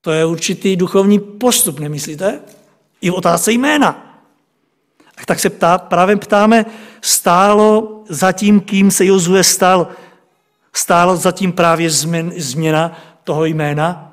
To 0.00 0.10
je 0.10 0.26
určitý 0.26 0.76
duchovní 0.76 1.18
postup, 1.18 1.78
nemyslíte? 1.78 2.40
I 3.00 3.10
v 3.10 3.14
otázce 3.14 3.52
jména. 3.52 4.09
Tak 5.24 5.40
se 5.40 5.50
ptá, 5.50 5.78
právě 5.78 6.16
ptáme, 6.16 6.66
stálo 7.00 8.02
za 8.08 8.32
tím, 8.32 8.60
kým 8.60 8.90
se 8.90 9.06
Jozue 9.06 9.44
stal, 9.44 9.88
stálo 10.72 11.16
za 11.16 11.32
tím 11.32 11.52
právě 11.52 11.90
změna 12.36 12.98
toho 13.24 13.44
jména? 13.44 14.06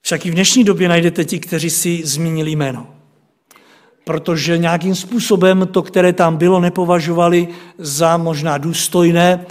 Však 0.00 0.26
i 0.26 0.30
v 0.30 0.34
dnešní 0.34 0.64
době 0.64 0.88
najdete 0.88 1.24
ti, 1.24 1.40
kteří 1.40 1.70
si 1.70 2.06
změnili 2.06 2.50
jméno. 2.50 2.94
Protože 4.04 4.58
nějakým 4.58 4.94
způsobem 4.94 5.68
to, 5.72 5.82
které 5.82 6.12
tam 6.12 6.36
bylo, 6.36 6.60
nepovažovali 6.60 7.48
za 7.78 8.16
možná 8.16 8.58
důstojné, 8.58 9.46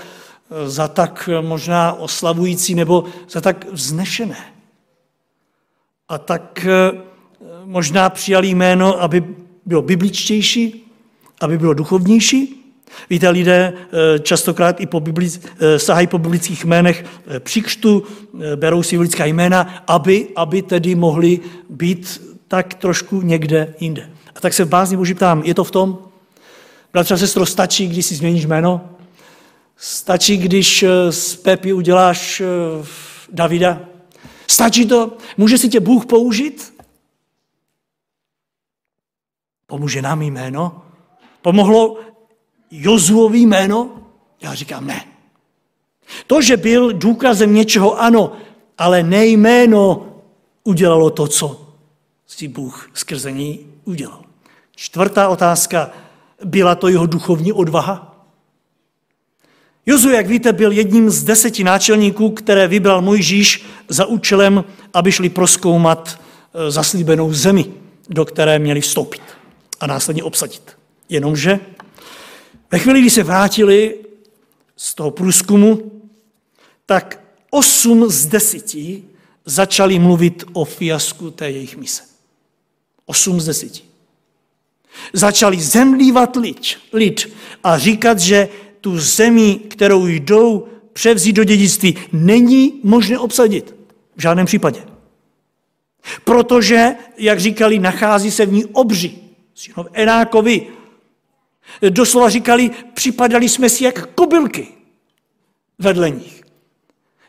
za 0.66 0.88
tak 0.88 1.30
možná 1.42 1.94
oslavující 1.94 2.76
nebo 2.76 3.04
za 3.30 3.42
tak 3.42 3.66
vznešené. 3.72 4.54
A 6.10 6.18
tak 6.18 6.68
možná 7.68 8.10
přijali 8.10 8.48
jméno, 8.48 9.02
aby 9.02 9.24
bylo 9.66 9.82
bibličtější, 9.82 10.92
aby 11.42 11.58
bylo 11.58 11.74
duchovnější. 11.74 12.54
Víte, 13.10 13.30
lidé 13.30 13.74
eh, 13.76 14.20
častokrát 14.20 14.82
i 14.82 14.86
po 14.86 15.00
biblic, 15.00 15.42
eh, 15.60 15.80
sahají 15.80 16.08
po 16.08 16.18
biblických 16.18 16.66
jménech 16.66 17.06
eh, 17.28 17.40
při 17.40 17.62
křtu, 17.62 18.04
berou 18.56 18.84
si 18.84 18.96
biblická 18.96 19.26
jména, 19.26 19.84
aby, 19.88 20.28
aby 20.36 20.62
tedy 20.62 20.96
mohli 20.96 21.40
být 21.70 22.22
tak 22.48 22.74
trošku 22.74 23.22
někde 23.22 23.74
jinde. 23.80 24.10
A 24.36 24.40
tak 24.40 24.54
se 24.54 24.66
v 24.66 24.70
bázni 24.70 24.98
Boží 24.98 25.14
ptám, 25.14 25.44
je 25.46 25.54
to 25.54 25.64
v 25.64 25.72
tom? 25.72 25.98
Bratře 26.94 27.14
a 27.14 27.18
sestro, 27.18 27.46
stačí, 27.46 27.88
když 27.88 28.06
si 28.06 28.16
změníš 28.16 28.46
jméno? 28.46 28.90
Stačí, 29.78 30.38
když 30.38 30.86
z 31.10 31.36
Pepy 31.36 31.74
uděláš 31.74 32.42
Davida? 33.32 33.80
Stačí 34.48 34.86
to? 34.86 35.18
Může 35.38 35.58
si 35.58 35.70
tě 35.70 35.80
Bůh 35.80 36.06
použít? 36.06 36.77
Pomůže 39.68 40.02
nám 40.02 40.22
jméno? 40.22 40.82
Pomohlo 41.42 41.98
Jozuovi 42.72 43.40
jméno? 43.40 43.90
Já 44.42 44.54
říkám 44.54 44.88
ne. 44.88 45.06
To, 46.28 46.42
že 46.42 46.58
byl 46.58 46.94
důkazem 46.94 47.56
něčeho, 47.56 48.02
ano, 48.02 48.32
ale 48.78 49.04
nejméno 49.04 50.08
udělalo 50.64 51.10
to, 51.10 51.28
co 51.28 51.68
si 52.28 52.48
Bůh 52.48 52.90
skrze 52.94 53.32
ní 53.32 53.60
udělal. 53.86 54.22
Čtvrtá 54.76 55.30
otázka, 55.30 55.92
byla 56.44 56.76
to 56.76 56.88
jeho 56.88 57.06
duchovní 57.06 57.54
odvaha? 57.54 58.26
Jozu, 59.86 60.10
jak 60.10 60.28
víte, 60.28 60.54
byl 60.54 60.72
jedním 60.72 61.10
z 61.10 61.24
deseti 61.24 61.64
náčelníků, 61.64 62.30
které 62.30 62.68
vybral 62.68 63.02
Mojžíš 63.02 63.66
za 63.88 64.06
účelem, 64.06 64.64
aby 64.94 65.12
šli 65.12 65.30
proskoumat 65.30 66.20
e, 66.54 66.72
zaslíbenou 66.72 67.34
zemi, 67.34 67.66
do 68.10 68.26
které 68.26 68.60
měli 68.60 68.82
vstoupit 68.82 69.37
a 69.80 69.88
následně 69.88 70.24
obsadit. 70.24 70.78
Jenomže 71.10 71.60
ve 72.72 72.80
chvíli, 72.80 73.02
kdy 73.02 73.10
se 73.10 73.24
vrátili 73.24 73.96
z 74.78 74.96
toho 74.96 75.12
průzkumu, 75.12 75.92
tak 76.86 77.20
osm 77.50 78.10
z 78.10 78.26
deseti 78.26 79.04
začali 79.46 80.00
mluvit 80.00 80.44
o 80.54 80.66
fiasku 80.66 81.32
té 81.32 81.52
jejich 81.52 81.78
mise. 81.78 82.04
Osm 83.06 83.42
z 83.42 83.46
deseti. 83.46 83.82
Začali 85.14 85.62
zemlívat 85.62 86.36
lid, 86.36 86.78
lid 86.94 87.34
a 87.64 87.78
říkat, 87.78 88.20
že 88.20 88.50
tu 88.82 89.00
zemi, 89.00 89.56
kterou 89.56 90.08
jdou 90.08 90.68
převzít 90.94 91.34
do 91.34 91.44
dědictví, 91.44 91.98
není 92.12 92.80
možné 92.84 93.20
obsadit. 93.20 93.76
V 94.16 94.22
žádném 94.22 94.46
případě. 94.46 94.84
Protože, 96.24 96.96
jak 97.18 97.40
říkali, 97.40 97.80
nachází 97.80 98.32
se 98.32 98.46
v 98.46 98.52
ní 98.52 98.66
obři. 98.66 99.27
Synov 99.58 99.88
Enákovi. 99.94 100.68
Doslova 101.90 102.30
říkali, 102.30 102.72
připadali 102.94 103.50
jsme 103.50 103.70
si 103.70 103.84
jak 103.84 104.14
kobylky 104.16 104.68
vedle 105.80 106.10
nich. 106.10 106.44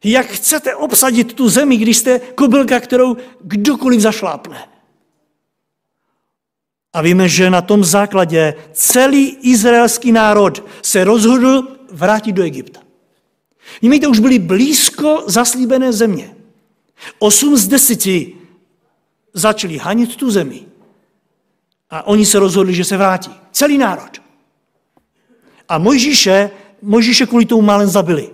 Jak 0.04 0.26
chcete 0.26 0.74
obsadit 0.74 1.32
tu 1.32 1.48
zemi, 1.48 1.76
když 1.76 1.96
jste 1.96 2.18
kobylka, 2.18 2.80
kterou 2.80 3.16
kdokoliv 3.40 4.00
zašlápne? 4.00 4.68
A 6.92 7.02
víme, 7.02 7.28
že 7.28 7.50
na 7.50 7.60
tom 7.62 7.84
základě 7.84 8.54
celý 8.72 9.36
izraelský 9.40 10.12
národ 10.12 10.64
se 10.82 11.04
rozhodl 11.04 11.76
vrátit 11.90 12.32
do 12.32 12.42
Egypta. 12.42 12.80
Víme, 13.82 14.08
už 14.08 14.18
byli 14.18 14.38
blízko 14.38 15.24
zaslíbené 15.26 15.92
země. 15.92 16.36
Osm 17.18 17.56
z 17.56 17.68
deseti 17.68 18.36
začali 19.34 19.78
hanit 19.78 20.16
tu 20.16 20.30
zemi. 20.30 20.68
A 21.90 22.06
oni 22.06 22.26
se 22.26 22.38
rozhodli, 22.38 22.74
že 22.74 22.84
se 22.84 22.96
vrátí. 22.96 23.30
Celý 23.52 23.78
národ. 23.78 24.22
A 25.68 25.78
Mojžíše, 25.78 26.50
Mojžíše 26.82 27.26
kvůli 27.26 27.46
tomu 27.46 27.62
málem 27.62 27.88
zabili. 27.88 28.30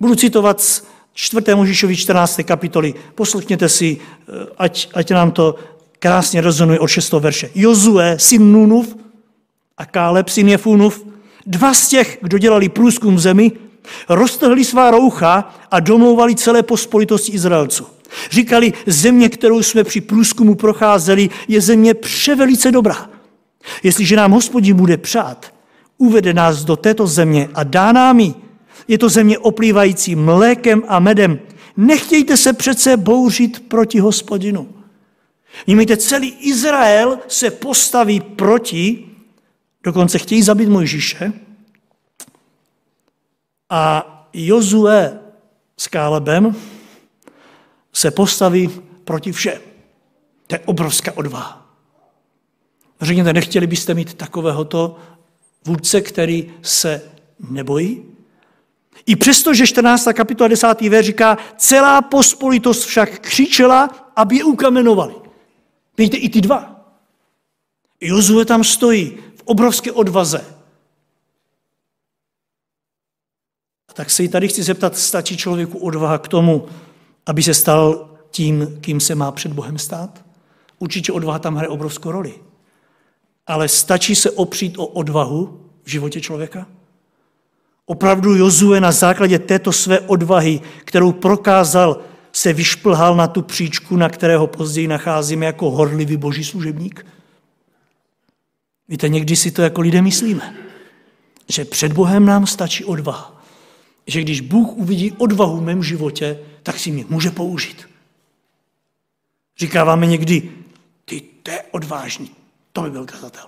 Budu 0.00 0.14
citovat 0.14 0.60
z 0.60 0.84
4. 1.12 1.54
Mojžíšovi 1.54 1.96
14. 1.96 2.42
kapitoly. 2.44 2.94
Poslechněte 3.14 3.68
si, 3.68 4.00
eh, 4.00 4.46
ať, 4.58 4.88
ať 4.94 5.10
nám 5.10 5.30
to 5.30 5.54
krásně 5.98 6.40
rezonuje 6.40 6.78
od 6.78 6.86
6. 6.86 7.20
verše. 7.20 7.50
Jozue, 7.54 8.16
syn 8.18 8.52
Nunův 8.52 8.96
a 9.76 9.86
Káleb, 9.86 10.28
syn 10.28 10.48
Jefunův, 10.48 11.06
dva 11.46 11.74
z 11.74 11.88
těch, 11.88 12.18
kdo 12.22 12.38
dělali 12.38 12.68
průzkum 12.68 13.18
zemi, 13.18 13.52
roztrhli 14.08 14.64
svá 14.64 14.90
roucha 14.90 15.54
a 15.70 15.80
domlouvali 15.80 16.34
celé 16.34 16.62
pospolitosti 16.62 17.32
Izraelců. 17.32 17.86
Říkali, 18.30 18.72
země, 18.86 19.28
kterou 19.28 19.62
jsme 19.62 19.84
při 19.84 20.00
průzkumu 20.00 20.54
procházeli, 20.54 21.30
je 21.48 21.60
země 21.60 21.94
převelice 21.94 22.72
dobrá. 22.72 23.10
Jestliže 23.82 24.16
nám 24.16 24.32
hospodin 24.32 24.76
bude 24.76 24.96
přát, 24.96 25.54
uvede 25.98 26.34
nás 26.34 26.64
do 26.64 26.76
této 26.76 27.06
země 27.06 27.48
a 27.54 27.64
dá 27.64 27.92
nám 27.92 28.20
ji. 28.20 28.34
Je 28.88 28.98
to 28.98 29.08
země 29.08 29.38
oplývající 29.38 30.16
mlékem 30.16 30.82
a 30.88 30.98
medem. 30.98 31.38
Nechtějte 31.76 32.36
se 32.36 32.52
přece 32.52 32.96
bouřit 32.96 33.68
proti 33.68 33.98
hospodinu. 33.98 34.68
Vnímejte, 35.66 35.96
celý 35.96 36.28
Izrael 36.40 37.18
se 37.28 37.50
postaví 37.50 38.20
proti, 38.20 39.04
dokonce 39.84 40.18
chtějí 40.18 40.42
zabít 40.42 40.68
Mojžíše, 40.68 41.32
a 43.70 44.10
Jozue 44.32 45.18
s 45.76 45.88
Kálebem 45.88 46.56
se 47.94 48.10
postaví 48.10 48.70
proti 49.04 49.32
všem. 49.32 49.62
To 50.46 50.54
je 50.54 50.58
obrovská 50.58 51.16
odvaha. 51.16 51.66
Řekněte, 53.00 53.32
nechtěli 53.32 53.66
byste 53.66 53.94
mít 53.94 54.14
takovéhoto 54.14 54.96
vůdce, 55.64 56.00
který 56.00 56.54
se 56.62 57.02
nebojí? 57.50 58.02
I 59.06 59.16
přesto, 59.16 59.54
že 59.54 59.66
14. 59.66 60.08
kapitola 60.14 60.48
10. 60.48 60.80
ver 60.80 61.04
říká, 61.04 61.38
celá 61.56 62.02
pospolitost 62.02 62.84
však 62.84 63.18
křičela, 63.18 64.12
aby 64.16 64.36
je 64.36 64.44
ukamenovali. 64.44 65.14
Vidíte, 65.98 66.16
i 66.16 66.28
ty 66.28 66.40
dva. 66.40 66.90
Jozue 68.00 68.44
tam 68.44 68.64
stojí 68.64 69.18
v 69.36 69.42
obrovské 69.44 69.92
odvaze. 69.92 70.44
A 73.88 73.92
tak 73.92 74.10
se 74.10 74.24
i 74.24 74.28
tady 74.28 74.48
chci 74.48 74.62
zeptat, 74.62 74.96
stačí 74.96 75.36
člověku 75.36 75.78
odvaha 75.78 76.18
k 76.18 76.28
tomu, 76.28 76.68
aby 77.26 77.42
se 77.42 77.54
stal 77.54 78.10
tím, 78.30 78.78
kým 78.80 79.00
se 79.00 79.14
má 79.14 79.32
před 79.32 79.52
Bohem 79.52 79.78
stát? 79.78 80.24
Určitě 80.78 81.12
odvaha 81.12 81.38
tam 81.38 81.54
hraje 81.54 81.68
obrovskou 81.68 82.10
roli. 82.10 82.34
Ale 83.46 83.68
stačí 83.68 84.14
se 84.14 84.30
opřít 84.30 84.78
o 84.78 84.86
odvahu 84.86 85.60
v 85.84 85.90
životě 85.90 86.20
člověka? 86.20 86.66
Opravdu 87.86 88.36
Jozue 88.36 88.80
na 88.80 88.92
základě 88.92 89.38
této 89.38 89.72
své 89.72 90.00
odvahy, 90.00 90.60
kterou 90.84 91.12
prokázal, 91.12 92.00
se 92.32 92.52
vyšplhal 92.52 93.16
na 93.16 93.26
tu 93.26 93.42
příčku, 93.42 93.96
na 93.96 94.08
kterého 94.08 94.46
později 94.46 94.88
nacházíme 94.88 95.46
jako 95.46 95.70
horlivý 95.70 96.16
boží 96.16 96.44
služebník? 96.44 97.06
Víte, 98.88 99.08
někdy 99.08 99.36
si 99.36 99.50
to 99.50 99.62
jako 99.62 99.80
lidé 99.80 100.02
myslíme, 100.02 100.54
že 101.48 101.64
před 101.64 101.92
Bohem 101.92 102.26
nám 102.26 102.46
stačí 102.46 102.84
odvaha. 102.84 103.33
Že 104.06 104.20
když 104.20 104.40
Bůh 104.40 104.76
uvidí 104.76 105.12
odvahu 105.12 105.56
v 105.56 105.62
mém 105.62 105.82
životě, 105.82 106.40
tak 106.62 106.78
si 106.78 106.90
mě 106.90 107.04
může 107.08 107.30
použít. 107.30 107.88
Říkáváme 109.58 110.06
někdy, 110.06 110.52
ty, 111.04 111.20
to 111.42 111.50
je 111.50 111.62
odvážný, 111.70 112.30
to 112.72 112.82
by 112.82 112.90
byl 112.90 113.06
kazatel. 113.06 113.46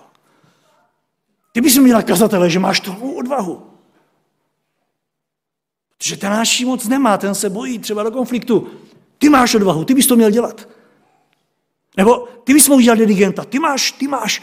Ty 1.51 1.61
bys 1.61 1.77
měla 1.77 2.01
kazatele, 2.01 2.49
že 2.49 2.59
máš 2.59 2.79
takovou 2.79 3.11
odvahu. 3.11 3.67
Protože 5.97 6.17
ten 6.17 6.31
náš 6.31 6.61
moc 6.61 6.87
nemá, 6.87 7.17
ten 7.17 7.35
se 7.35 7.49
bojí 7.49 7.79
třeba 7.79 8.03
do 8.03 8.11
konfliktu. 8.11 8.71
Ty 9.17 9.29
máš 9.29 9.55
odvahu, 9.55 9.85
ty 9.85 9.93
bys 9.93 10.07
to 10.07 10.15
měl 10.15 10.31
dělat. 10.31 10.69
Nebo 11.97 12.27
ty 12.43 12.53
bys 12.53 12.69
mohl 12.69 12.81
dělat 12.81 12.95
dirigenta, 12.95 13.45
ty 13.45 13.59
máš, 13.59 13.91
ty 13.91 14.07
máš. 14.07 14.41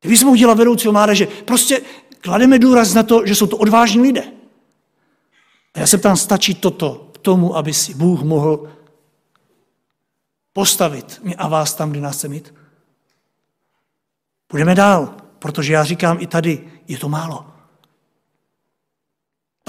Ty 0.00 0.08
bys 0.08 0.22
mohl 0.22 0.36
dělat 0.36 0.58
vedoucího 0.58 0.92
mládeže. 0.92 1.26
Prostě 1.26 1.80
klademe 2.24 2.58
důraz 2.58 2.94
na 2.94 3.02
to, 3.02 3.26
že 3.26 3.34
jsou 3.34 3.46
to 3.46 3.56
odvážní 3.56 4.02
lidé. 4.02 4.24
A 5.74 5.80
já 5.80 5.86
se 5.86 5.98
ptám, 5.98 6.16
stačí 6.16 6.54
toto 6.54 7.10
k 7.14 7.18
tomu, 7.18 7.56
aby 7.56 7.74
si 7.74 7.94
Bůh 7.94 8.22
mohl 8.22 8.72
postavit 10.52 11.20
mě 11.22 11.34
a 11.34 11.48
vás 11.48 11.74
tam, 11.74 11.90
kde 11.90 12.00
nás 12.00 12.16
chce 12.16 12.28
mít? 12.28 12.54
Půjdeme 14.48 14.74
dál, 14.74 15.14
protože 15.38 15.72
já 15.72 15.84
říkám 15.84 16.16
i 16.20 16.26
tady, 16.26 16.70
je 16.88 16.98
to 16.98 17.08
málo. 17.08 17.46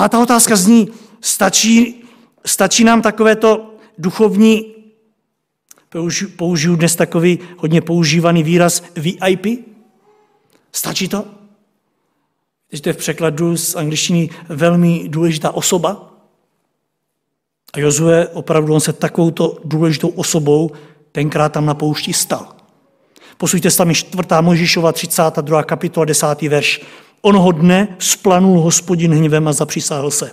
Ta 0.10 0.20
otázka 0.20 0.56
zní, 0.56 0.88
stačí, 1.22 2.04
stačí 2.46 2.84
nám 2.84 3.02
takovéto 3.02 3.76
duchovní, 3.98 4.76
použiju 6.36 6.76
dnes 6.76 6.96
takový 6.96 7.40
hodně 7.58 7.82
používaný 7.82 8.44
výraz 8.44 8.84
VIP? 8.96 9.46
Stačí 10.72 11.08
to? 11.08 11.35
Když 12.70 12.82
to 12.82 12.90
je 12.90 12.94
v 12.94 12.98
překladu 12.98 13.58
z 13.58 13.76
angličtiny 13.76 14.30
velmi 14.50 15.04
důležitá 15.08 15.52
osoba. 15.52 16.14
A 17.74 17.80
Jozue 17.80 18.28
opravdu 18.28 18.74
on 18.74 18.80
se 18.80 18.94
takovouto 18.94 19.58
důležitou 19.64 20.08
osobou 20.08 20.72
tenkrát 21.12 21.50
tam 21.50 21.66
na 21.66 21.74
poušti 21.74 22.14
stal. 22.14 22.48
Posuďte 23.38 23.72
se 23.72 23.78
tam 23.78 23.94
4. 23.94 24.24
Možíšova 24.42 24.92
32. 24.92 25.64
kapitola 25.64 26.06
10. 26.06 26.42
verš. 26.42 26.82
Onoho 27.22 27.52
dne 27.52 27.88
splanul 28.00 28.60
hospodin 28.60 29.14
hněvem 29.14 29.48
a 29.48 29.54
zapřisáhl 29.54 30.12
se. 30.12 30.32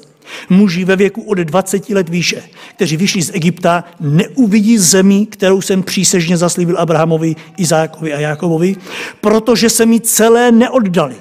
Muži 0.48 0.84
ve 0.84 0.96
věku 0.96 1.22
od 1.22 1.38
20 1.38 1.90
let 1.90 2.08
výše, 2.08 2.42
kteří 2.76 2.96
vyšli 2.96 3.22
z 3.22 3.30
Egypta, 3.34 3.84
neuvidí 4.00 4.78
zemi, 4.78 5.26
kterou 5.26 5.60
jsem 5.60 5.82
přísežně 5.82 6.36
zaslíbil 6.36 6.78
Abrahamovi, 6.78 7.36
Izákovi 7.56 8.14
a 8.14 8.20
Jakobovi, 8.20 8.76
protože 9.20 9.70
se 9.70 9.86
mi 9.86 10.00
celé 10.00 10.52
neoddali. 10.52 11.16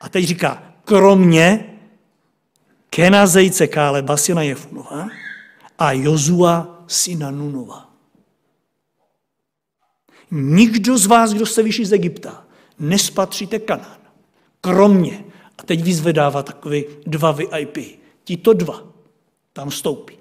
A 0.00 0.08
teď 0.08 0.24
říká, 0.24 0.62
kromě 0.84 1.66
Kenazejce 2.90 3.66
Kále 3.66 4.02
Basina 4.02 4.42
Jefunova 4.42 5.08
a 5.78 5.92
Jozua 5.92 6.84
syna 6.86 7.30
Nunova. 7.30 7.90
Nikdo 10.30 10.98
z 10.98 11.06
vás, 11.06 11.32
kdo 11.32 11.46
jste 11.46 11.62
vyšli 11.62 11.86
z 11.86 11.92
Egypta, 11.92 12.44
nespatříte 12.78 13.58
Kanán. 13.58 13.98
Kromě, 14.60 15.24
a 15.58 15.62
teď 15.62 15.82
vyzvedává 15.82 16.42
takový 16.42 16.84
dva 17.06 17.32
VIP, 17.32 17.78
tito 18.24 18.52
dva 18.52 18.82
tam 19.52 19.70
stoupí. 19.70 20.18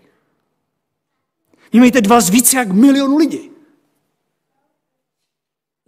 Mějte 1.74 2.02
dva 2.02 2.22
z 2.22 2.30
více 2.30 2.58
jak 2.58 2.72
milionu 2.72 3.18
lidí. 3.18 3.52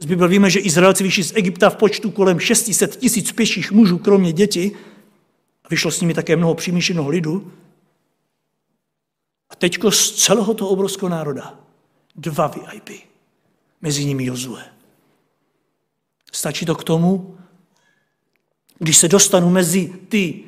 Z 0.01 0.05
Bible 0.05 0.27
víme, 0.27 0.49
že 0.49 0.59
Izraelci 0.59 1.03
vyšli 1.03 1.23
z 1.23 1.35
Egypta 1.35 1.69
v 1.69 1.75
počtu 1.75 2.11
kolem 2.11 2.39
600 2.39 2.95
tisíc 2.95 3.31
pěších 3.31 3.71
mužů, 3.71 3.97
kromě 3.97 4.33
dětí, 4.33 4.71
a 5.65 5.67
vyšlo 5.69 5.91
s 5.91 6.01
nimi 6.01 6.13
také 6.13 6.35
mnoho 6.35 6.55
přimíšeného 6.55 7.09
lidu. 7.09 7.51
A 9.49 9.55
teďko 9.55 9.91
z 9.91 10.11
celého 10.11 10.53
toho 10.53 10.69
obrovského 10.69 11.09
národa 11.09 11.59
dva 12.15 12.47
VIP, 12.47 12.89
mezi 13.81 14.05
nimi 14.05 14.25
Jozue. 14.25 14.63
Stačí 16.31 16.65
to 16.65 16.75
k 16.75 16.83
tomu, 16.83 17.37
když 18.79 18.97
se 18.97 19.07
dostanu 19.07 19.49
mezi 19.49 19.93
ty 20.09 20.43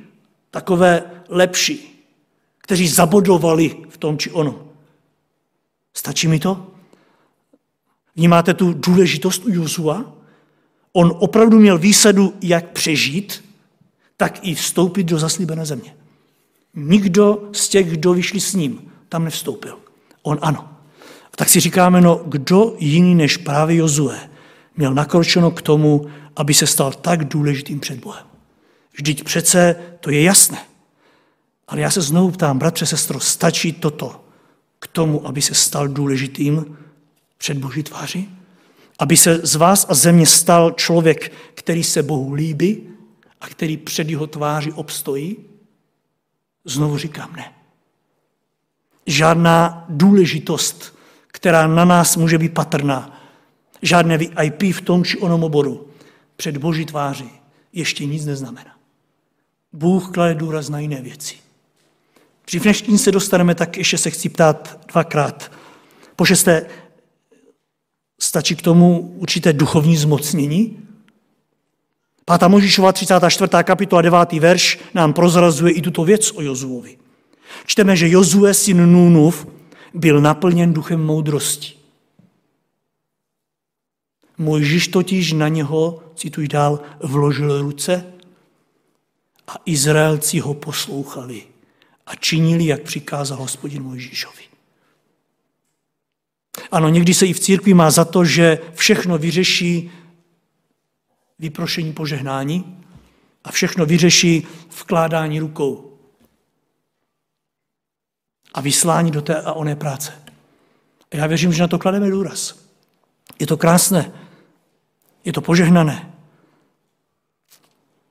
takové 0.52 1.12
lepší, 1.30 2.06
kteří 2.58 2.88
zabodovali 2.88 3.86
v 3.90 3.98
tom 3.98 4.18
či 4.18 4.32
ono. 4.32 4.68
Stačí 5.94 6.28
mi 6.28 6.40
to? 6.40 6.73
Vnímáte 8.16 8.54
tu 8.54 8.74
důležitost 8.74 9.46
u 9.46 9.50
Jozua? 9.50 10.14
On 10.94 11.14
opravdu 11.20 11.60
měl 11.60 11.78
výsadu, 11.78 12.34
jak 12.42 12.70
přežít, 12.70 13.44
tak 14.18 14.40
i 14.42 14.56
vstoupit 14.56 15.04
do 15.04 15.20
zaslíbené 15.20 15.66
země. 15.66 15.96
Nikdo 16.74 17.50
z 17.52 17.70
těch, 17.70 17.92
kdo 17.92 18.14
vyšli 18.14 18.40
s 18.40 18.54
ním, 18.54 18.92
tam 19.10 19.24
nevstoupil. 19.24 19.78
On 20.24 20.40
ano. 20.42 20.70
A 21.34 21.38
tak 21.38 21.50
si 21.50 21.60
říkáme, 21.60 22.02
no 22.02 22.22
kdo 22.26 22.76
jiný 22.80 23.16
než 23.16 23.38
právě 23.38 23.76
Jozue 23.76 24.20
měl 24.78 24.94
nakročeno 24.94 25.52
k 25.52 25.62
tomu, 25.62 26.06
aby 26.36 26.54
se 26.54 26.68
stal 26.68 26.92
tak 26.92 27.26
důležitým 27.26 27.80
před 27.80 28.00
Bohem. 28.00 28.26
Vždyť 28.94 29.24
přece 29.24 29.76
to 30.00 30.12
je 30.12 30.24
jasné. 30.24 30.58
Ale 31.68 31.82
já 31.82 31.92
se 31.92 32.02
znovu 32.02 32.32
ptám, 32.32 32.60
bratře, 32.60 32.86
sestro, 32.86 33.20
stačí 33.20 33.74
toto 33.74 34.26
k 34.80 34.88
tomu, 34.88 35.28
aby 35.28 35.42
se 35.42 35.54
stal 35.54 35.88
důležitým 35.88 36.78
před 37.44 37.58
Boží 37.58 37.84
tváři? 37.84 38.28
Aby 39.00 39.18
se 39.18 39.40
z 39.44 39.56
vás 39.56 39.86
a 39.90 39.94
země 39.94 40.26
stal 40.26 40.72
člověk, 40.72 41.34
který 41.54 41.84
se 41.84 42.04
Bohu 42.04 42.34
líbí 42.34 42.90
a 43.42 43.48
který 43.48 43.78
před 43.78 44.10
jeho 44.10 44.28
tváři 44.28 44.72
obstojí? 44.72 45.38
Znovu 46.66 46.98
říkám 46.98 47.36
ne. 47.36 47.54
Žádná 49.06 49.86
důležitost, 49.90 50.98
která 51.28 51.68
na 51.68 51.86
nás 51.86 52.16
může 52.18 52.38
být 52.38 52.54
patrná, 52.54 53.22
žádné 53.82 54.18
VIP 54.18 54.64
v 54.76 54.82
tom 54.82 55.04
či 55.04 55.18
onom 55.18 55.44
oboru, 55.44 55.88
před 56.36 56.58
Boží 56.58 56.86
tváři 56.86 57.30
ještě 57.74 58.06
nic 58.06 58.26
neznamená. 58.26 58.76
Bůh 59.74 60.12
klade 60.12 60.36
důraz 60.36 60.70
na 60.70 60.80
jiné 60.80 61.02
věci. 61.02 61.36
Dřív 62.48 62.66
než 62.66 62.84
se 62.98 63.12
dostaneme, 63.12 63.56
tak 63.56 63.78
ještě 63.78 63.98
se 63.98 64.10
chci 64.10 64.30
ptát 64.30 64.80
dvakrát. 64.88 65.52
Po 66.16 66.26
šesté, 66.26 66.66
stačí 68.24 68.56
k 68.56 68.62
tomu 68.62 69.00
určité 69.00 69.54
duchovní 69.54 69.98
zmocnění? 69.98 70.80
Pátá 72.26 72.48
Možíšova 72.48 72.92
34. 72.92 73.50
kapitola 73.64 74.02
9. 74.02 74.34
verš 74.34 74.80
nám 74.94 75.14
prozrazuje 75.14 75.74
i 75.74 75.82
tuto 75.82 76.04
věc 76.04 76.32
o 76.32 76.42
Jozuovi. 76.42 76.98
Čteme, 77.66 77.96
že 77.96 78.10
Jozue, 78.10 78.54
syn 78.54 78.92
Nunův, 78.92 79.48
byl 79.94 80.22
naplněn 80.22 80.74
duchem 80.74 81.06
moudrosti. 81.06 81.74
Mojžíš 84.38 84.88
totiž 84.88 85.34
na 85.34 85.48
něho, 85.48 86.04
cituji 86.16 86.48
dál, 86.48 86.80
vložil 87.00 87.62
ruce 87.62 88.06
a 89.48 89.54
Izraelci 89.66 90.40
ho 90.40 90.54
poslouchali 90.54 91.44
a 92.06 92.16
činili, 92.16 92.66
jak 92.66 92.82
přikázal 92.82 93.38
hospodin 93.38 93.84
Mojžíšovi. 93.84 94.53
Ano, 96.72 96.90
někdy 96.90 97.14
se 97.14 97.28
i 97.28 97.34
v 97.34 97.40
církvi 97.40 97.74
má 97.74 97.92
za 97.92 98.06
to, 98.06 98.26
že 98.26 98.60
všechno 98.74 99.18
vyřeší 99.18 99.92
vyprošení 101.40 101.94
požehnání 101.94 102.86
a 103.44 103.52
všechno 103.52 103.86
vyřeší 103.86 104.48
vkládání 104.80 105.40
rukou 105.40 106.00
a 108.54 108.62
vyslání 108.62 109.12
do 109.12 109.22
té 109.22 109.42
a 109.42 109.54
oné 109.54 109.76
práce. 109.76 110.24
A 111.12 111.16
já 111.16 111.28
věřím, 111.28 111.54
že 111.54 111.62
na 111.62 111.68
to 111.68 111.80
klademe 111.80 112.10
důraz. 112.10 112.56
Je 113.40 113.48
to 113.48 113.58
krásné, 113.58 114.12
je 115.26 115.34
to 115.34 115.42
požehnané, 115.42 116.14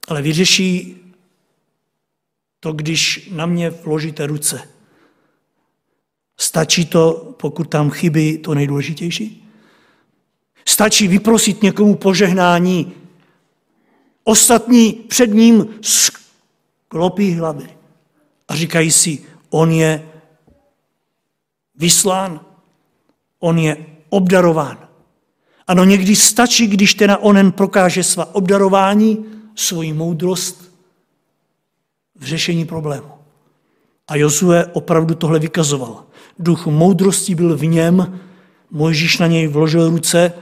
ale 0.09 0.23
vyřeší 0.23 0.97
to, 2.61 2.73
když 2.73 3.29
na 3.33 3.47
mě 3.47 3.71
vložíte 3.71 4.27
ruce. 4.27 4.69
Stačí 6.43 6.87
to, 6.87 7.35
pokud 7.37 7.65
tam 7.65 7.91
chybí 7.91 8.39
to 8.39 8.55
nejdůležitější? 8.55 9.49
Stačí 10.67 11.09
vyprosit 11.09 11.63
někomu 11.63 11.95
požehnání. 11.95 12.93
Ostatní 14.25 14.93
před 14.93 15.27
ním 15.27 15.69
sklopí 15.83 17.33
hlavy 17.33 17.69
a 18.49 18.57
říkají 18.57 18.91
si, 18.91 19.23
on 19.51 19.71
je 19.71 20.09
vyslán, 21.75 22.41
on 23.39 23.59
je 23.59 23.87
obdarován. 24.09 24.89
Ano, 25.67 25.85
někdy 25.85 26.17
stačí, 26.17 26.67
když 26.67 26.95
ten 26.95 27.17
onen 27.21 27.53
prokáže 27.53 28.05
svá 28.05 28.35
obdarování, 28.35 29.25
svoji 29.55 29.93
moudrost 29.93 30.73
v 32.15 32.25
řešení 32.25 32.65
problému. 32.65 33.13
A 34.09 34.17
Jozue 34.17 34.67
opravdu 34.67 35.15
tohle 35.15 35.39
vykazoval. 35.39 36.12
Duch 36.43 36.67
moudrosti 36.67 37.35
byl 37.35 37.57
v 37.57 37.65
něm, 37.65 38.21
Mojžíš 38.71 39.19
na 39.19 39.27
něj 39.27 39.47
vložil 39.47 39.91
ruce 39.91 40.33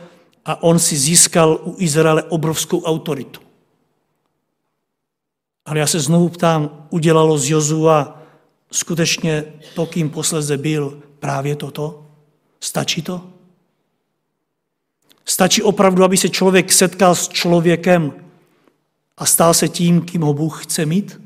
a 0.44 0.62
on 0.62 0.78
si 0.78 0.96
získal 0.96 1.60
u 1.64 1.74
Izraele 1.78 2.22
obrovskou 2.22 2.82
autoritu. 2.82 3.40
Ale 5.66 5.78
já 5.78 5.86
se 5.86 6.00
znovu 6.00 6.28
ptám, 6.28 6.86
udělalo 6.90 7.38
z 7.38 7.50
Jozua 7.50 8.22
skutečně 8.72 9.44
to, 9.74 9.86
kým 9.86 10.10
posleze 10.10 10.56
byl, 10.56 11.02
právě 11.18 11.56
toto? 11.56 12.06
Stačí 12.60 13.02
to? 13.02 13.22
Stačí 15.24 15.62
opravdu, 15.62 16.04
aby 16.04 16.16
se 16.16 16.28
člověk 16.28 16.72
setkal 16.72 17.14
s 17.14 17.28
člověkem 17.28 18.12
a 19.16 19.26
stal 19.26 19.54
se 19.54 19.68
tím, 19.68 20.02
kým 20.02 20.22
ho 20.22 20.34
Bůh 20.34 20.64
chce 20.64 20.86
mít? 20.86 21.20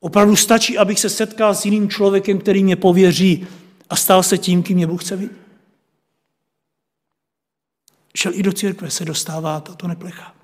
Opravdu 0.00 0.36
stačí, 0.36 0.78
abych 0.78 1.00
se 1.00 1.10
setkal 1.10 1.54
s 1.54 1.64
jiným 1.64 1.90
člověkem, 1.90 2.38
který 2.38 2.64
mě 2.64 2.76
pověří 2.76 3.46
a 3.90 3.96
stal 3.96 4.22
se 4.22 4.38
tím, 4.38 4.62
kým 4.62 4.76
mě 4.76 4.86
Bůh 4.86 5.04
chce 5.04 5.16
být? 5.16 5.32
Šel 8.14 8.34
i 8.34 8.42
do 8.42 8.52
církve 8.52 8.90
se 8.90 9.04
dostává 9.04 9.60
tato 9.60 9.88
neplecha. 9.88 10.34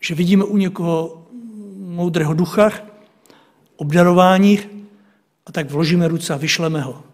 Že 0.00 0.14
vidíme 0.14 0.44
u 0.44 0.56
někoho 0.56 1.26
moudrého 1.76 2.34
ducha, 2.34 2.70
obdarování 3.76 4.58
a 5.46 5.52
tak 5.52 5.70
vložíme 5.70 6.08
ruce 6.08 6.34
a 6.34 6.36
vyšleme 6.36 6.80
ho. 6.80 7.04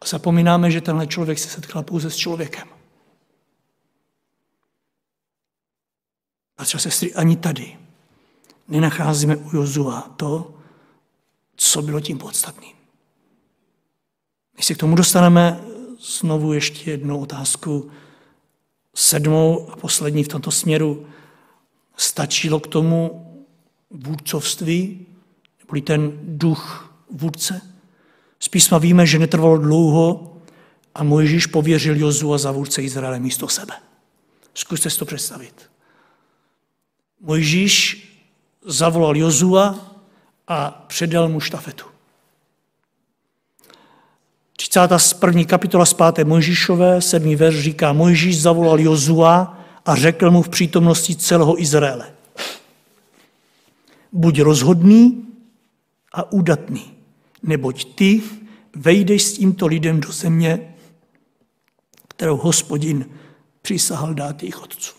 A 0.00 0.06
zapomínáme, 0.06 0.70
že 0.70 0.80
tenhle 0.80 1.06
člověk 1.06 1.38
se 1.38 1.48
setkal 1.48 1.82
pouze 1.82 2.10
s 2.10 2.16
člověkem. 2.16 2.75
A 6.58 6.64
třeba 6.64 6.80
sestry, 6.80 7.14
ani 7.14 7.36
tady 7.36 7.76
nenacházíme 8.68 9.36
u 9.36 9.56
Jozua 9.56 10.00
to, 10.16 10.54
co 11.56 11.82
bylo 11.82 12.00
tím 12.00 12.18
podstatným. 12.18 12.76
Když 14.54 14.66
se 14.66 14.74
k 14.74 14.78
tomu 14.78 14.96
dostaneme, 14.96 15.60
znovu 16.00 16.52
ještě 16.52 16.90
jednu 16.90 17.20
otázku, 17.20 17.90
sedmou 18.94 19.70
a 19.70 19.76
poslední 19.76 20.24
v 20.24 20.28
tomto 20.28 20.50
směru. 20.50 21.06
Stačilo 21.96 22.60
k 22.60 22.66
tomu 22.66 23.26
vůdcovství, 23.90 25.06
neboli 25.58 25.80
ten 25.80 26.18
duch 26.22 26.94
vůdce? 27.10 27.60
Z 28.40 28.48
písma 28.48 28.78
víme, 28.78 29.06
že 29.06 29.18
netrvalo 29.18 29.58
dlouho 29.58 30.36
a 30.94 31.02
Mojžíš 31.02 31.46
pověřil 31.46 31.96
Jozua 31.96 32.38
za 32.38 32.52
vůdce 32.52 32.82
Izraele 32.82 33.18
místo 33.18 33.48
sebe. 33.48 33.74
Zkuste 34.54 34.90
si 34.90 34.98
to 34.98 35.04
představit. 35.04 35.70
Mojžíš 37.20 38.06
zavolal 38.64 39.16
Jozua 39.16 39.96
a 40.48 40.84
předal 40.86 41.28
mu 41.28 41.40
štafetu. 41.40 41.84
31. 44.56 45.44
kapitola 45.44 45.86
z 45.86 45.94
5. 45.94 46.24
Mojžíšové, 46.24 47.02
7. 47.02 47.36
verš 47.36 47.60
říká, 47.60 47.92
Mojžíš 47.92 48.42
zavolal 48.42 48.80
Jozua 48.80 49.58
a 49.86 49.94
řekl 49.94 50.30
mu 50.30 50.42
v 50.42 50.48
přítomnosti 50.48 51.16
celého 51.16 51.60
Izraele. 51.60 52.12
Buď 54.12 54.40
rozhodný 54.40 55.26
a 56.12 56.32
údatný, 56.32 56.92
neboť 57.42 57.94
ty 57.94 58.22
vejdeš 58.76 59.22
s 59.22 59.32
tímto 59.32 59.66
lidem 59.66 60.00
do 60.00 60.12
země, 60.12 60.74
kterou 62.08 62.36
hospodin 62.36 63.06
přísahal 63.62 64.14
dát 64.14 64.42
jejich 64.42 64.62
otcům. 64.62 64.95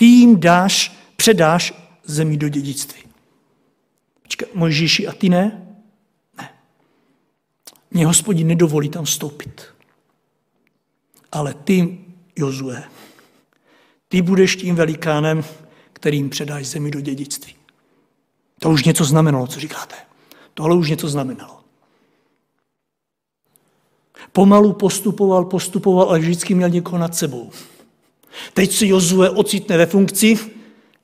Ty 0.00 0.06
jim 0.06 0.40
dáš, 0.40 0.96
předáš 1.16 1.74
zemi 2.04 2.36
do 2.36 2.48
dědictví. 2.48 3.02
Počkej, 4.22 4.48
Mojžíši, 4.54 5.06
a 5.06 5.12
ty 5.12 5.28
ne? 5.28 5.74
Ne. 6.36 6.48
Mě 7.90 8.06
hospodin 8.06 8.46
nedovolí 8.46 8.88
tam 8.88 9.04
vstoupit. 9.04 9.62
Ale 11.32 11.54
ty, 11.54 11.98
Jozue, 12.36 12.82
ty 14.08 14.22
budeš 14.22 14.56
tím 14.56 14.74
velikánem, 14.74 15.44
kterým 15.92 16.30
předáš 16.30 16.66
zemi 16.66 16.90
do 16.90 17.00
dědictví. 17.00 17.54
To 18.60 18.70
už 18.70 18.84
něco 18.84 19.04
znamenalo, 19.04 19.46
co 19.46 19.60
říkáte. 19.60 19.94
Tohle 20.54 20.76
už 20.76 20.90
něco 20.90 21.08
znamenalo. 21.08 21.60
Pomalu 24.32 24.72
postupoval, 24.72 25.44
postupoval, 25.44 26.08
ale 26.08 26.18
vždycky 26.18 26.54
měl 26.54 26.68
někoho 26.68 26.98
nad 26.98 27.14
sebou. 27.14 27.50
Teď 28.54 28.72
se 28.72 28.86
Jozue 28.86 29.30
ocitne 29.30 29.76
ve 29.76 29.86
funkci, 29.86 30.38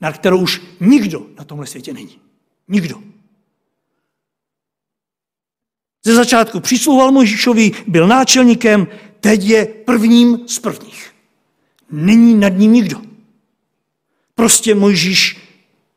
na 0.00 0.12
kterou 0.12 0.38
už 0.38 0.62
nikdo 0.80 1.26
na 1.38 1.44
tomhle 1.44 1.66
světě 1.66 1.92
není. 1.92 2.18
Nikdo. 2.68 3.02
Ze 6.04 6.14
začátku 6.14 6.60
přisluhoval 6.60 7.12
Mojžíšovi, 7.12 7.72
byl 7.86 8.06
náčelníkem, 8.06 8.86
teď 9.20 9.44
je 9.44 9.66
prvním 9.66 10.48
z 10.48 10.58
prvních. 10.58 11.14
Není 11.90 12.34
nad 12.34 12.48
ním 12.48 12.72
nikdo. 12.72 13.02
Prostě 14.34 14.74
Mojžíš 14.74 15.38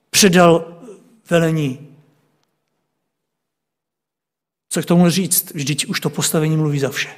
předal 0.09 0.81
velení. 1.29 1.87
Co 4.69 4.81
k 4.81 4.85
tomu 4.85 5.09
říct? 5.09 5.51
Vždyť 5.53 5.85
už 5.85 5.99
to 5.99 6.09
postavení 6.09 6.57
mluví 6.57 6.79
za 6.79 6.89
vše. 6.89 7.09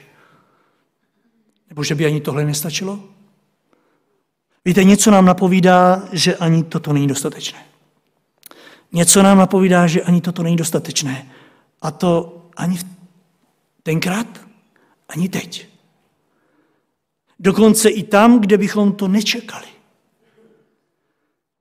Nebo 1.70 1.84
že 1.84 1.96
by 1.96 2.06
ani 2.06 2.22
tohle 2.22 2.46
nestačilo? 2.46 3.10
Víte, 4.66 4.84
něco 4.84 5.12
nám 5.12 5.26
napovídá, 5.26 6.10
že 6.12 6.36
ani 6.36 6.64
toto 6.64 6.94
není 6.94 7.08
dostatečné. 7.08 7.66
Něco 8.92 9.24
nám 9.24 9.38
napovídá, 9.38 9.88
že 9.88 10.02
ani 10.02 10.22
toto 10.22 10.44
není 10.44 10.56
dostatečné. 10.56 11.28
A 11.82 11.92
to 11.92 12.42
ani 12.58 12.80
tenkrát, 13.84 14.28
ani 15.10 15.30
teď. 15.30 15.68
Dokonce 17.40 17.90
i 17.90 18.04
tam, 18.04 18.40
kde 18.40 18.58
bychom 18.58 18.92
to 18.92 19.08
nečekali. 19.08 19.66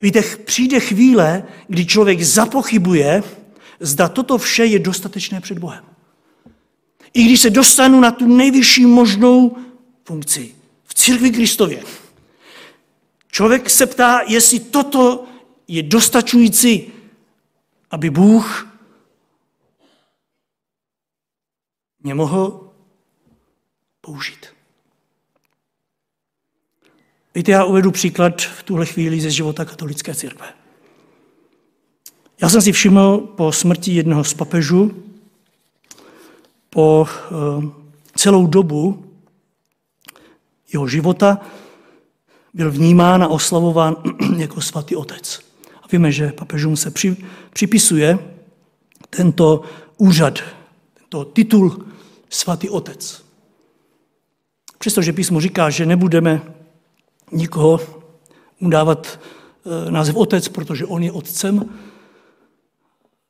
Víte, 0.01 0.23
přijde 0.45 0.81
chvíle, 0.81 1.43
kdy 1.69 1.87
člověk 1.87 2.23
zapochybuje, 2.23 3.23
zda 3.81 4.09
toto 4.09 4.39
vše 4.39 4.65
je 4.65 4.79
dostatečné 4.79 5.41
před 5.41 5.59
Bohem. 5.59 5.85
I 7.15 7.25
když 7.25 7.41
se 7.41 7.51
dostanu 7.51 8.01
na 8.01 8.11
tu 8.11 8.37
nejvyšší 8.37 8.87
možnou 8.87 9.57
funkci 10.05 10.55
v 10.85 10.95
církvi 10.95 11.31
Kristově, 11.31 11.83
člověk 13.31 13.71
se 13.71 13.87
ptá, 13.87 14.21
jestli 14.27 14.61
toto 14.61 15.27
je 15.69 15.83
dostačující, 15.83 16.93
aby 17.91 18.11
Bůh 18.11 18.69
mě 22.03 22.15
mohl 22.15 22.71
použít. 24.01 24.47
Víte, 27.35 27.53
já 27.53 27.65
uvedu 27.65 27.91
příklad 27.91 28.43
v 28.43 28.63
tuhle 28.63 28.87
chvíli 28.87 29.21
ze 29.21 29.31
života 29.31 29.65
katolické 29.65 30.15
církve. 30.15 30.55
Já 32.43 32.49
jsem 32.49 32.63
si 32.63 32.73
všiml 32.73 33.19
po 33.19 33.53
smrti 33.53 33.93
jednoho 33.93 34.25
z 34.25 34.35
papežů, 34.35 35.05
po 36.71 37.07
uh, 37.31 37.65
celou 38.17 38.47
dobu 38.47 39.05
jeho 40.73 40.89
života 40.89 41.39
byl 42.55 42.71
vnímán 42.71 43.23
a 43.23 43.29
oslavován 43.29 43.97
jako 44.37 44.61
svatý 44.61 44.97
otec. 44.97 45.41
A 45.83 45.87
víme, 45.93 46.13
že 46.13 46.33
papežům 46.33 46.77
se 46.77 46.91
při, 46.91 47.17
připisuje 47.53 48.19
tento 49.11 49.63
úřad, 49.97 50.39
tento 50.95 51.25
titul 51.25 51.87
svatý 52.31 52.69
otec. 52.69 53.25
Přestože 54.79 55.13
písmo 55.13 55.41
říká, 55.41 55.71
že 55.71 55.87
nebudeme 55.87 56.43
nikoho 57.33 57.81
dávat 58.61 59.21
e, 59.87 59.91
název 59.91 60.17
otec, 60.17 60.49
protože 60.49 60.87
on 60.87 61.03
je 61.03 61.13
otcem. 61.13 61.75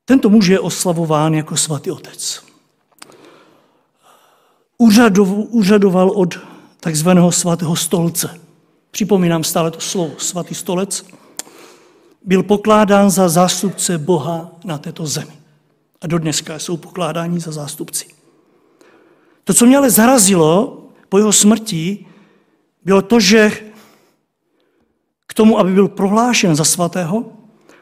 Tento 0.04 0.30
muž 0.30 0.46
je 0.46 0.60
oslavován 0.60 1.34
jako 1.34 1.56
svatý 1.56 1.90
otec. 1.90 2.44
Úřadoval 5.50 6.10
od 6.10 6.38
takzvaného 6.80 7.32
svatého 7.32 7.76
stolce. 7.76 8.40
Připomínám 8.90 9.44
stále 9.44 9.70
to 9.70 9.80
slovo, 9.80 10.14
svatý 10.18 10.54
stolec. 10.54 11.06
Byl 12.24 12.42
pokládán 12.42 13.10
za 13.10 13.28
zástupce 13.28 13.98
Boha 13.98 14.50
na 14.64 14.78
této 14.78 15.06
zemi. 15.06 15.32
A 16.00 16.06
do 16.06 16.18
dneska 16.18 16.58
jsou 16.58 16.76
pokládáni 16.76 17.40
za 17.40 17.52
zástupci. 17.52 18.06
To, 19.44 19.54
co 19.54 19.66
mě 19.66 19.76
ale 19.76 19.90
zarazilo 19.90 20.82
po 21.08 21.18
jeho 21.18 21.32
smrti, 21.32 22.06
bylo 22.84 23.02
to, 23.02 23.20
že 23.20 23.50
k 25.26 25.34
tomu, 25.34 25.58
aby 25.58 25.72
byl 25.72 25.88
prohlášen 25.88 26.56
za 26.56 26.64
svatého, 26.64 27.32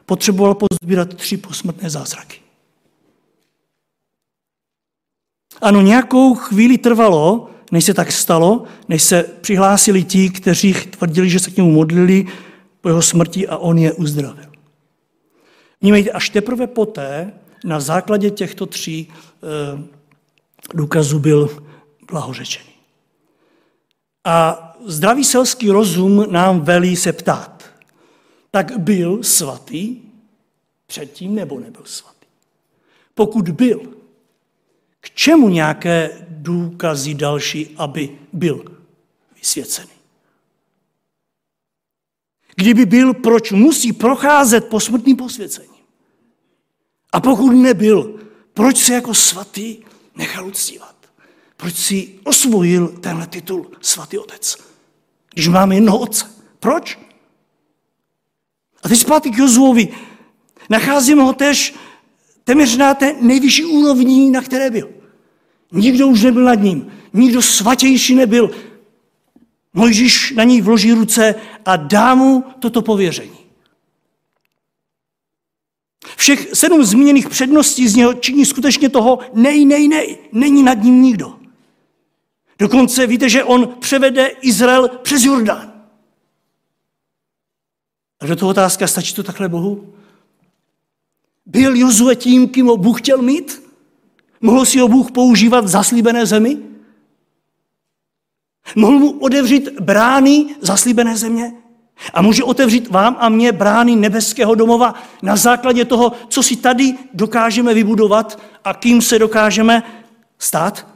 potřeboval 0.06 0.54
pozbírat 0.54 1.14
tři 1.14 1.36
posmrtné 1.36 1.90
zázraky. 1.90 2.40
Ano, 5.60 5.80
nějakou 5.80 6.34
chvíli 6.34 6.78
trvalo, 6.78 7.50
než 7.70 7.84
se 7.84 7.94
tak 7.94 8.12
stalo, 8.12 8.64
než 8.88 9.02
se 9.02 9.22
přihlásili 9.40 10.04
ti, 10.04 10.30
kteří 10.30 10.74
tvrdili, 10.74 11.30
že 11.30 11.38
se 11.40 11.50
k 11.50 11.56
němu 11.56 11.70
modlili 11.70 12.26
po 12.80 12.88
jeho 12.88 13.02
smrti 13.02 13.48
a 13.48 13.56
on 13.56 13.78
je 13.78 13.92
uzdravil. 13.92 14.52
Vnímejte, 15.80 16.10
až 16.10 16.30
teprve 16.30 16.66
poté, 16.66 17.32
na 17.64 17.80
základě 17.80 18.30
těchto 18.30 18.66
tří 18.66 19.08
e, 19.08 19.88
důkazů 20.74 21.18
byl 21.18 21.62
blahořečený. 22.10 22.68
A 24.24 24.64
zdravý 24.86 25.24
selský 25.24 25.70
rozum 25.70 26.26
nám 26.30 26.60
velí 26.60 26.96
se 26.96 27.12
ptát, 27.12 27.64
tak 28.50 28.78
byl 28.78 29.22
svatý 29.22 29.96
předtím 30.86 31.34
nebo 31.34 31.60
nebyl 31.60 31.82
svatý? 31.84 32.26
Pokud 33.14 33.48
byl, 33.48 33.80
k 35.00 35.10
čemu 35.10 35.48
nějaké 35.48 36.26
důkazy 36.28 37.14
další, 37.14 37.74
aby 37.76 38.18
byl 38.32 38.64
vysvěcený? 39.36 39.98
Kdyby 42.56 42.86
byl, 42.86 43.14
proč 43.14 43.52
musí 43.52 43.92
procházet 43.92 44.68
posmrtným 44.68 45.16
posvěcením? 45.16 45.82
A 47.12 47.20
pokud 47.20 47.50
nebyl, 47.50 48.20
proč 48.54 48.76
se 48.76 48.94
jako 48.94 49.14
svatý 49.14 49.76
nechal 50.16 50.46
uctívat? 50.46 50.96
Proč 51.56 51.74
si 51.74 52.20
osvojil 52.24 52.88
tenhle 52.88 53.26
titul 53.26 53.70
svatý 53.80 54.18
otec? 54.18 54.56
Když 55.34 55.48
máme 55.48 55.74
jednoho 55.74 55.98
otce. 55.98 56.26
Proč? 56.60 56.98
A 58.82 58.88
teď 58.88 59.00
zpátky 59.00 59.30
k 59.30 59.38
Jozuovi. 59.38 59.88
Nacházíme 60.70 61.22
ho 61.22 61.32
tež 61.32 61.74
téměř 62.44 62.76
na 62.76 62.94
té 62.94 63.16
nejvyšší 63.20 63.64
úrovni, 63.64 64.30
na 64.30 64.42
které 64.42 64.70
byl. 64.70 64.97
Nikdo 65.72 66.08
už 66.08 66.22
nebyl 66.22 66.44
nad 66.44 66.54
ním. 66.54 66.92
Nikdo 67.12 67.42
svatější 67.42 68.14
nebyl. 68.14 68.50
Mojžíš 69.74 70.32
na 70.36 70.44
ní 70.44 70.62
vloží 70.62 70.92
ruce 70.92 71.34
a 71.64 71.76
dá 71.76 72.14
mu 72.14 72.44
toto 72.58 72.82
pověření. 72.82 73.38
Všech 76.16 76.48
sedm 76.54 76.84
zmíněných 76.84 77.28
předností 77.28 77.88
z 77.88 77.94
něho 77.96 78.14
činí 78.14 78.46
skutečně 78.46 78.88
toho 78.88 79.18
nej, 79.34 79.64
nej, 79.64 79.88
nej. 79.88 80.18
Není 80.32 80.62
nad 80.62 80.82
ním 80.82 81.02
nikdo. 81.02 81.38
Dokonce 82.58 83.06
víte, 83.06 83.28
že 83.28 83.44
on 83.44 83.68
převede 83.80 84.26
Izrael 84.26 84.88
přes 84.88 85.24
Jordán. 85.24 85.72
A 88.20 88.26
do 88.26 88.36
toho 88.36 88.50
otázka, 88.50 88.86
stačí 88.86 89.14
to 89.14 89.22
takhle 89.22 89.48
Bohu? 89.48 89.94
Byl 91.46 91.76
Jozue 91.76 92.16
tím, 92.16 92.48
kým 92.48 92.66
ho 92.66 92.76
Bůh 92.76 93.00
chtěl 93.00 93.22
mít? 93.22 93.67
Mohl 94.40 94.64
si 94.64 94.78
ho 94.78 94.88
Bůh 94.88 95.10
používat 95.10 95.64
v 95.64 95.68
zaslíbené 95.68 96.26
zemi? 96.26 96.58
Mohl 98.76 98.98
mu 98.98 99.10
odevřít 99.10 99.80
brány 99.80 100.46
zaslíbené 100.60 101.16
země? 101.16 101.52
A 102.14 102.22
může 102.22 102.44
otevřít 102.44 102.90
vám 102.90 103.16
a 103.20 103.28
mně 103.28 103.52
brány 103.52 103.96
nebeského 103.96 104.54
domova 104.54 104.94
na 105.22 105.36
základě 105.36 105.84
toho, 105.84 106.12
co 106.28 106.42
si 106.42 106.56
tady 106.56 106.94
dokážeme 107.14 107.74
vybudovat 107.74 108.42
a 108.64 108.74
kým 108.74 109.02
se 109.02 109.18
dokážeme 109.18 109.82
stát? 110.38 110.86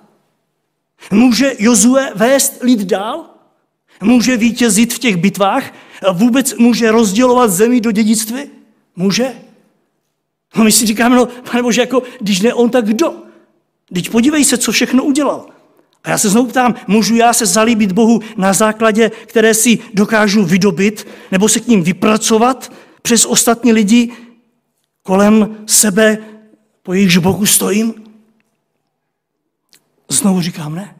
Může 1.11 1.53
Jozue 1.59 2.12
vést 2.14 2.59
lid 2.62 2.80
dál? 2.80 3.24
Může 4.03 4.36
vítězit 4.36 4.95
v 4.95 4.99
těch 4.99 5.16
bitvách? 5.16 5.74
Vůbec 6.12 6.55
může 6.55 6.90
rozdělovat 6.90 7.51
zemi 7.51 7.80
do 7.80 7.90
dědictví? 7.90 8.43
Může? 8.97 9.34
No 10.57 10.64
my 10.64 10.72
si 10.72 10.86
říkáme, 10.86 11.16
no 11.16 11.26
pane 11.26 11.62
Bože, 11.62 11.80
jako, 11.80 12.03
když 12.20 12.40
ne 12.40 12.55
on, 12.55 12.70
tak 12.70 12.84
kdo? 12.84 13.14
Teď 13.95 14.11
podívej 14.11 14.45
se, 14.45 14.59
co 14.59 14.72
všechno 14.72 15.05
udělal. 15.05 15.47
A 16.05 16.11
já 16.11 16.18
se 16.18 16.28
znovu 16.28 16.49
ptám, 16.49 16.74
můžu 16.86 17.14
já 17.14 17.32
se 17.32 17.47
zalíbit 17.47 17.93
Bohu 17.93 18.20
na 18.36 18.53
základě, 18.53 19.11
které 19.11 19.55
si 19.55 19.78
dokážu 19.95 20.45
vydobit, 20.45 21.07
nebo 21.30 21.49
se 21.49 21.61
k 21.61 21.66
ním 21.66 21.82
vypracovat 21.82 22.72
přes 23.03 23.24
ostatní 23.24 23.72
lidi 23.72 24.12
kolem 25.03 25.57
sebe, 25.66 26.18
po 26.82 26.93
jejichž 26.93 27.16
boku 27.16 27.47
stojím? 27.47 27.95
Znovu 30.09 30.40
říkám 30.40 30.74
ne. 30.74 30.97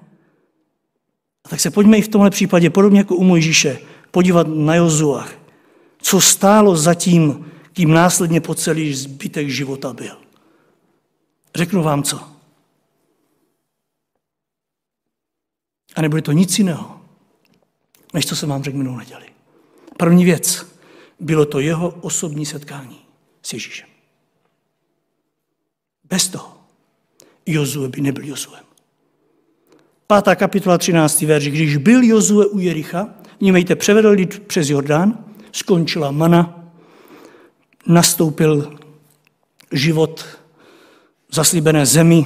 A 1.45 1.49
tak 1.49 1.61
se 1.61 1.71
pojďme 1.71 1.99
i 1.99 2.03
v 2.03 2.09
tomhle 2.09 2.31
případě, 2.31 2.71
podobně 2.71 3.01
jako 3.01 3.17
u 3.17 3.25
Mojžíše, 3.25 3.79
podívat 4.11 4.47
na 4.51 4.75
Jozuach, 4.75 5.35
co 6.03 6.21
stálo 6.21 6.77
za 6.77 6.95
tím, 6.95 7.47
kým 7.73 7.93
následně 7.93 8.41
po 8.41 8.55
celý 8.55 8.95
zbytek 8.95 9.49
života 9.49 9.93
byl. 9.93 10.17
Řeknu 11.55 11.83
vám 11.83 12.03
co. 12.03 12.32
A 15.95 16.03
nebude 16.03 16.23
to 16.23 16.33
nic 16.33 16.59
jiného, 16.59 17.01
než 18.15 18.27
co 18.27 18.37
jsem 18.37 18.49
vám 18.49 18.63
řekl 18.63 18.79
minulou 18.79 18.97
neděli. 18.97 19.27
První 19.97 20.25
věc, 20.25 20.67
bylo 21.21 21.47
to 21.47 21.61
jeho 21.61 21.89
osobní 21.89 22.47
setkání 22.47 22.99
s 23.43 23.53
Ježíšem. 23.53 23.89
Bez 26.05 26.29
toho 26.29 26.59
Jozue 27.47 27.89
by 27.89 28.01
nebyl 28.01 28.25
Jozuem. 28.25 28.65
Pátá 30.07 30.35
kapitola 30.35 30.79
13. 30.79 31.23
verš. 31.23 31.49
Když 31.49 31.77
byl 31.77 32.03
Jozue 32.03 32.47
u 32.47 32.59
Jericha, 32.59 33.09
vnímejte, 33.41 33.77
převedl 33.77 34.09
lid 34.09 34.43
přes 34.47 34.71
Jordán, 34.71 35.25
skončila 35.53 36.11
mana, 36.11 36.71
nastoupil 37.87 38.79
život 39.73 40.25
v 41.29 41.35
zaslíbené 41.35 41.87
zemi, 41.87 42.25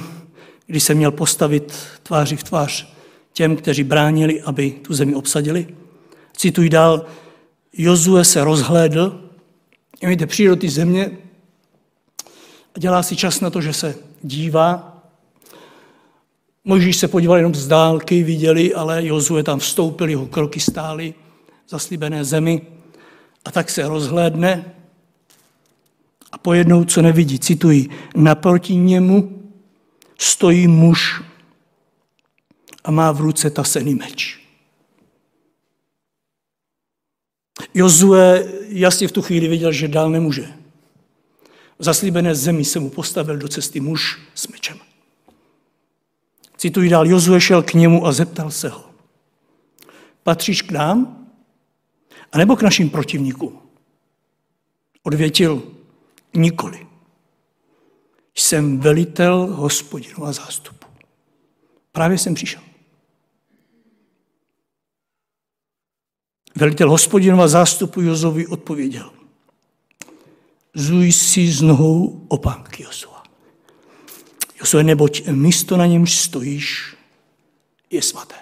kdy 0.65 0.79
se 0.79 0.93
měl 0.93 1.11
postavit 1.11 1.73
tváři 2.03 2.37
v 2.37 2.43
tvář 2.43 2.96
těm, 3.37 3.55
kteří 3.55 3.83
bránili, 3.83 4.41
aby 4.41 4.71
tu 4.71 4.93
zemi 4.93 5.15
obsadili. 5.15 5.67
Cituji 6.37 6.69
dál, 6.69 7.05
Jozue 7.73 8.25
se 8.25 8.43
rozhlédl, 8.43 9.21
víte, 10.07 10.25
přijde 10.25 10.55
do 10.55 10.69
země 10.69 11.11
a 12.75 12.79
dělá 12.79 13.03
si 13.03 13.15
čas 13.15 13.41
na 13.41 13.49
to, 13.49 13.61
že 13.61 13.73
se 13.73 13.95
dívá. 14.21 15.01
Možíš 16.65 16.97
se 16.97 17.07
podíval 17.07 17.37
jenom 17.37 17.55
z 17.55 17.67
dálky, 17.67 18.23
viděli, 18.23 18.73
ale 18.73 19.05
Jozue 19.05 19.43
tam 19.43 19.59
vstoupil, 19.59 20.09
jeho 20.09 20.25
kroky 20.25 20.59
stály 20.59 21.13
v 21.65 21.69
zaslíbené 21.69 22.25
zemi 22.25 22.61
a 23.45 23.51
tak 23.51 23.69
se 23.69 23.87
rozhlédne 23.87 24.65
a 26.31 26.37
pojednou, 26.37 26.83
co 26.85 27.01
nevidí, 27.01 27.39
cituji, 27.39 27.89
naproti 28.15 28.75
němu 28.75 29.41
stojí 30.17 30.67
muž 30.67 31.27
a 32.87 32.91
má 32.91 33.11
v 33.11 33.21
ruce 33.21 33.49
tasený 33.49 33.95
meč. 33.95 34.39
Jozue 37.73 38.53
jasně 38.67 39.07
v 39.07 39.11
tu 39.11 39.21
chvíli 39.21 39.47
viděl, 39.47 39.71
že 39.71 39.87
dál 39.87 40.09
nemůže. 40.09 40.53
V 41.79 41.83
zaslíbené 41.83 42.35
zemi 42.35 42.65
se 42.65 42.79
mu 42.79 42.89
postavil 42.89 43.37
do 43.37 43.47
cesty 43.47 43.79
muž 43.79 44.21
s 44.35 44.47
mečem. 44.47 44.77
Cituji 46.57 46.89
dál, 46.89 47.07
Jozue 47.07 47.41
šel 47.41 47.63
k 47.63 47.73
němu 47.73 48.05
a 48.05 48.11
zeptal 48.11 48.51
se 48.51 48.69
ho. 48.69 48.89
Patříš 50.23 50.61
k 50.61 50.71
nám? 50.71 51.27
A 52.31 52.37
nebo 52.37 52.55
k 52.55 52.61
našim 52.61 52.89
protivníkům? 52.89 53.59
Odvětil, 55.03 55.63
nikoli. 56.33 56.87
Jsem 58.35 58.79
velitel 58.79 59.47
hospodinova 59.51 60.31
zástupu. 60.31 60.87
Právě 61.91 62.17
jsem 62.17 62.33
přišel. 62.33 62.66
Velitel 66.57 66.89
hospodinova 66.89 67.47
zástupu 67.47 68.01
Jozovi 68.01 68.47
odpověděl. 68.47 69.13
Zuj 70.73 71.11
si 71.11 71.51
z 71.51 71.61
nohou 71.61 72.25
opánky 72.27 72.83
Jozua. 72.83 73.23
Jozue, 74.59 74.83
neboť 74.83 75.27
místo 75.27 75.77
na 75.77 75.85
němž 75.85 76.15
stojíš 76.15 76.95
je 77.89 78.01
svaté. 78.01 78.35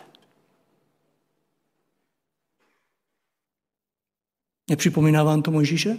Nepřipomíná 4.69 5.23
vám 5.23 5.41
to 5.41 5.51
Mojžíše? 5.51 5.97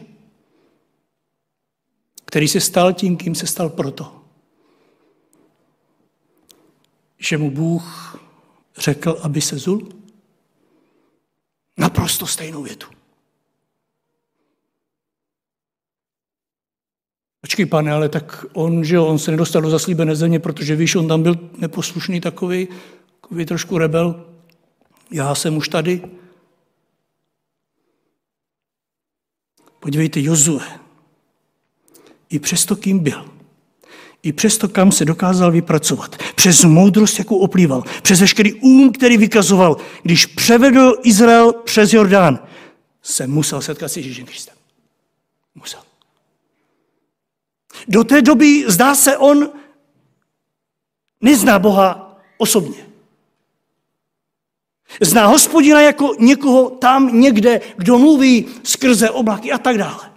Který 2.24 2.48
se 2.48 2.60
stal 2.60 2.92
tím, 2.92 3.16
kým 3.16 3.34
se 3.34 3.46
stal 3.46 3.68
proto, 3.68 4.24
že 7.18 7.38
mu 7.38 7.50
Bůh 7.50 8.18
řekl, 8.76 9.18
aby 9.22 9.40
se 9.40 9.58
zul? 9.58 9.95
Naprosto 11.76 12.26
stejnou 12.26 12.62
větu. 12.62 12.86
Počkej, 17.40 17.66
pane, 17.66 17.92
ale 17.92 18.08
tak 18.08 18.46
on, 18.52 18.84
že 18.84 18.98
on 18.98 19.18
se 19.18 19.30
nedostal 19.30 19.62
do 19.62 19.70
zaslíbené 19.70 20.16
země, 20.16 20.40
protože 20.40 20.76
víš, 20.76 20.94
on 20.94 21.08
tam 21.08 21.22
byl 21.22 21.50
neposlušný 21.58 22.20
takový, 22.20 22.68
takový 23.20 23.46
trošku 23.46 23.78
rebel. 23.78 24.26
Já 25.10 25.34
jsem 25.34 25.56
už 25.56 25.68
tady. 25.68 26.02
Podívejte, 29.80 30.20
Jozue, 30.20 30.66
i 32.28 32.38
přesto, 32.38 32.76
kým 32.76 32.98
byl, 32.98 33.35
i 34.26 34.32
přesto, 34.32 34.68
kam 34.68 34.92
se 34.92 35.04
dokázal 35.04 35.52
vypracovat, 35.52 36.16
přes 36.34 36.64
moudrost, 36.64 37.18
jakou 37.18 37.38
oplýval, 37.38 37.82
přes 38.02 38.20
veškerý 38.20 38.52
úm, 38.52 38.92
který 38.92 39.16
vykazoval, 39.16 39.76
když 40.02 40.26
převedl 40.26 40.94
Izrael 41.02 41.52
přes 41.52 41.92
Jordán, 41.92 42.38
se 43.02 43.26
musel 43.26 43.60
setkat 43.60 43.88
s 43.88 43.96
Ježíšem 43.96 44.26
Kristem. 44.26 44.54
Musel. 45.54 45.80
Do 47.88 48.04
té 48.04 48.22
doby, 48.22 48.64
zdá 48.68 48.94
se, 48.94 49.16
on 49.16 49.48
nezná 51.20 51.58
Boha 51.58 52.18
osobně. 52.38 52.86
Zná 55.00 55.26
hospodina 55.26 55.80
jako 55.80 56.14
někoho 56.18 56.70
tam 56.70 57.20
někde, 57.20 57.60
kdo 57.76 57.98
mluví 57.98 58.46
skrze 58.62 59.10
oblaky 59.10 59.52
a 59.52 59.58
tak 59.58 59.78
dále. 59.78 60.12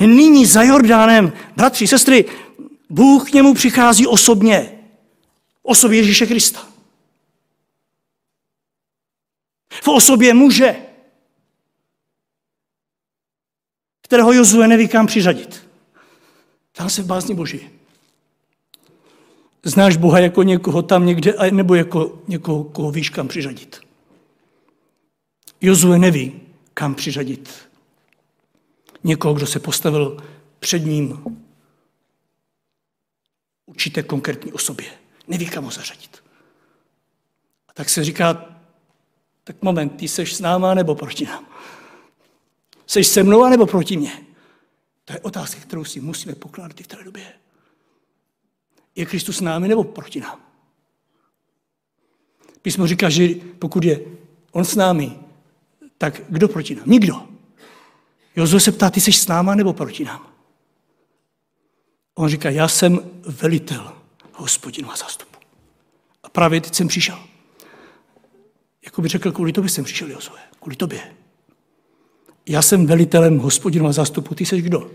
Nyní 0.00 0.46
za 0.46 0.62
Jordánem, 0.62 1.32
bratři, 1.56 1.86
sestry, 1.86 2.24
Bůh 2.92 3.30
k 3.30 3.34
němu 3.34 3.54
přichází 3.54 4.06
osobně. 4.06 4.78
Osobě 5.62 5.98
Ježíše 5.98 6.26
Krista. 6.26 6.68
V 9.82 9.88
osobě 9.88 10.34
muže, 10.34 10.76
kterého 14.02 14.32
Jozue 14.32 14.68
neví 14.68 14.88
kam 14.88 15.06
přiřadit. 15.06 15.68
Tam 16.72 16.90
se 16.90 17.02
v 17.02 17.06
bázni 17.06 17.34
Boží. 17.34 17.70
Znáš 19.62 19.96
Boha 19.96 20.18
jako 20.18 20.42
někoho 20.42 20.82
tam 20.82 21.06
někde, 21.06 21.34
nebo 21.50 21.74
jako 21.74 22.18
někoho, 22.28 22.64
koho 22.64 22.90
víš 22.90 23.10
kam 23.10 23.28
přiřadit. 23.28 23.80
Jozue 25.60 25.98
neví, 25.98 26.40
kam 26.74 26.94
přiřadit. 26.94 27.68
Někoho, 29.04 29.34
kdo 29.34 29.46
se 29.46 29.60
postavil 29.60 30.24
před 30.58 30.78
ním 30.78 31.22
určité 33.72 34.02
konkrétní 34.02 34.52
osobě. 34.52 34.86
Neví, 35.28 35.46
kam 35.46 35.64
ho 35.64 35.70
zařadit. 35.70 36.22
A 37.68 37.72
tak 37.72 37.88
se 37.88 38.04
říká, 38.04 38.58
tak 39.44 39.62
moment, 39.62 39.88
ty 39.88 40.08
seš 40.08 40.34
s 40.34 40.40
náma 40.40 40.74
nebo 40.74 40.94
proti 40.94 41.24
nám? 41.24 41.46
Seš 42.86 43.06
se 43.06 43.22
mnou 43.22 43.48
nebo 43.48 43.66
proti 43.66 43.96
mně? 43.96 44.26
To 45.04 45.12
je 45.12 45.20
otázka, 45.20 45.60
kterou 45.60 45.84
si 45.84 46.00
musíme 46.00 46.34
pokládat 46.34 46.80
i 46.80 46.82
v 46.82 46.86
té 46.86 47.04
době. 47.04 47.32
Je 48.96 49.06
Kristus 49.06 49.36
s 49.36 49.40
námi 49.40 49.68
nebo 49.68 49.84
proti 49.84 50.20
nám? 50.20 50.40
Písmo 52.62 52.86
říká, 52.86 53.10
že 53.10 53.28
pokud 53.58 53.84
je 53.84 54.00
on 54.52 54.64
s 54.64 54.74
námi, 54.74 55.18
tak 55.98 56.20
kdo 56.28 56.48
proti 56.48 56.74
nám? 56.74 56.84
Nikdo. 56.86 57.28
Jozue 58.36 58.60
se 58.60 58.72
ptá, 58.72 58.90
ty 58.90 59.00
jsi 59.00 59.12
s 59.12 59.26
náma 59.26 59.54
nebo 59.54 59.72
proti 59.72 60.04
nám? 60.04 60.31
On 62.14 62.28
říká, 62.28 62.50
já 62.50 62.68
jsem 62.68 63.00
velitel 63.26 63.92
hospodinu 64.34 64.90
a 64.92 64.96
zástupu. 64.96 65.38
A 66.22 66.28
právě 66.28 66.60
teď 66.60 66.74
jsem 66.74 66.88
přišel. 66.88 67.18
Jako 68.84 69.02
by 69.02 69.08
řekl, 69.08 69.32
kvůli 69.32 69.52
tobě 69.52 69.70
jsem 69.70 69.84
přišel, 69.84 70.10
Jozue. 70.10 70.40
Kvůli 70.60 70.76
tobě. 70.76 71.16
já 72.46 72.62
jsem 72.62 72.86
velitelem 72.86 73.38
hospodinova 73.38 73.92
zástupu, 73.92 74.34
ty 74.34 74.46
jsi 74.46 74.62
kdo? 74.62 74.90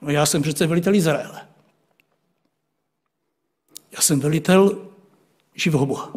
No 0.00 0.10
já 0.10 0.26
jsem 0.26 0.42
přece 0.42 0.66
velitel 0.66 0.94
Izraele. 0.94 1.48
Já 3.92 4.00
jsem 4.00 4.20
velitel 4.20 4.88
živého 5.54 5.86
Boha. 5.86 6.12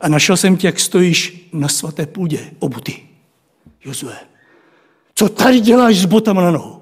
A 0.00 0.08
našel 0.08 0.36
jsem 0.36 0.56
tě, 0.56 0.66
jak 0.66 0.80
stojíš 0.80 1.48
na 1.52 1.68
svaté 1.68 2.06
půdě, 2.06 2.50
obuty. 2.58 3.08
Jozue, 3.84 4.16
co 5.14 5.28
tady 5.28 5.60
děláš 5.60 5.96
s 5.96 6.04
botama 6.04 6.42
na 6.42 6.50
nohu? 6.50 6.81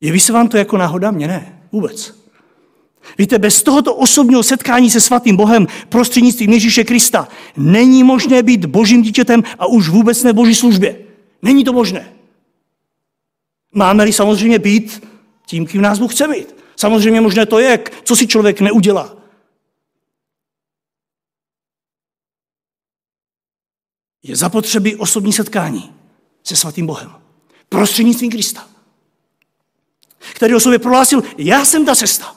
Jeví 0.00 0.20
se 0.20 0.32
vám 0.32 0.48
to 0.48 0.56
jako 0.56 0.76
náhoda? 0.76 1.10
Mně 1.10 1.28
ne, 1.28 1.62
vůbec. 1.72 2.26
Víte, 3.18 3.38
bez 3.38 3.62
tohoto 3.62 3.94
osobního 3.94 4.42
setkání 4.42 4.90
se 4.90 5.00
svatým 5.00 5.36
Bohem 5.36 5.66
prostřednictvím 5.88 6.52
Ježíše 6.52 6.84
Krista 6.84 7.28
není 7.56 8.04
možné 8.04 8.42
být 8.42 8.64
božím 8.64 9.02
dítětem 9.02 9.42
a 9.58 9.66
už 9.66 9.88
vůbec 9.88 10.22
ne 10.22 10.32
boží 10.32 10.54
službě. 10.54 10.98
Není 11.42 11.64
to 11.64 11.72
možné. 11.72 12.12
Máme-li 13.72 14.12
samozřejmě 14.12 14.58
být 14.58 15.08
tím, 15.46 15.66
kým 15.66 15.82
nás 15.82 15.98
Bůh 15.98 16.14
chce 16.14 16.28
být. 16.28 16.54
Samozřejmě 16.76 17.20
možné 17.20 17.46
to 17.46 17.58
je, 17.58 17.84
co 18.04 18.16
si 18.16 18.26
člověk 18.26 18.60
neudělá. 18.60 19.16
Je 24.22 24.36
zapotřebí 24.36 24.96
osobní 24.96 25.32
setkání 25.32 25.92
se 26.42 26.56
svatým 26.56 26.86
Bohem. 26.86 27.12
Prostřednictvím 27.68 28.30
Krista. 28.30 28.75
Který 30.34 30.54
o 30.54 30.60
sobě 30.60 30.78
prohlásil, 30.78 31.22
já 31.38 31.64
jsem 31.64 31.84
ta 31.84 31.94
cesta. 31.94 32.36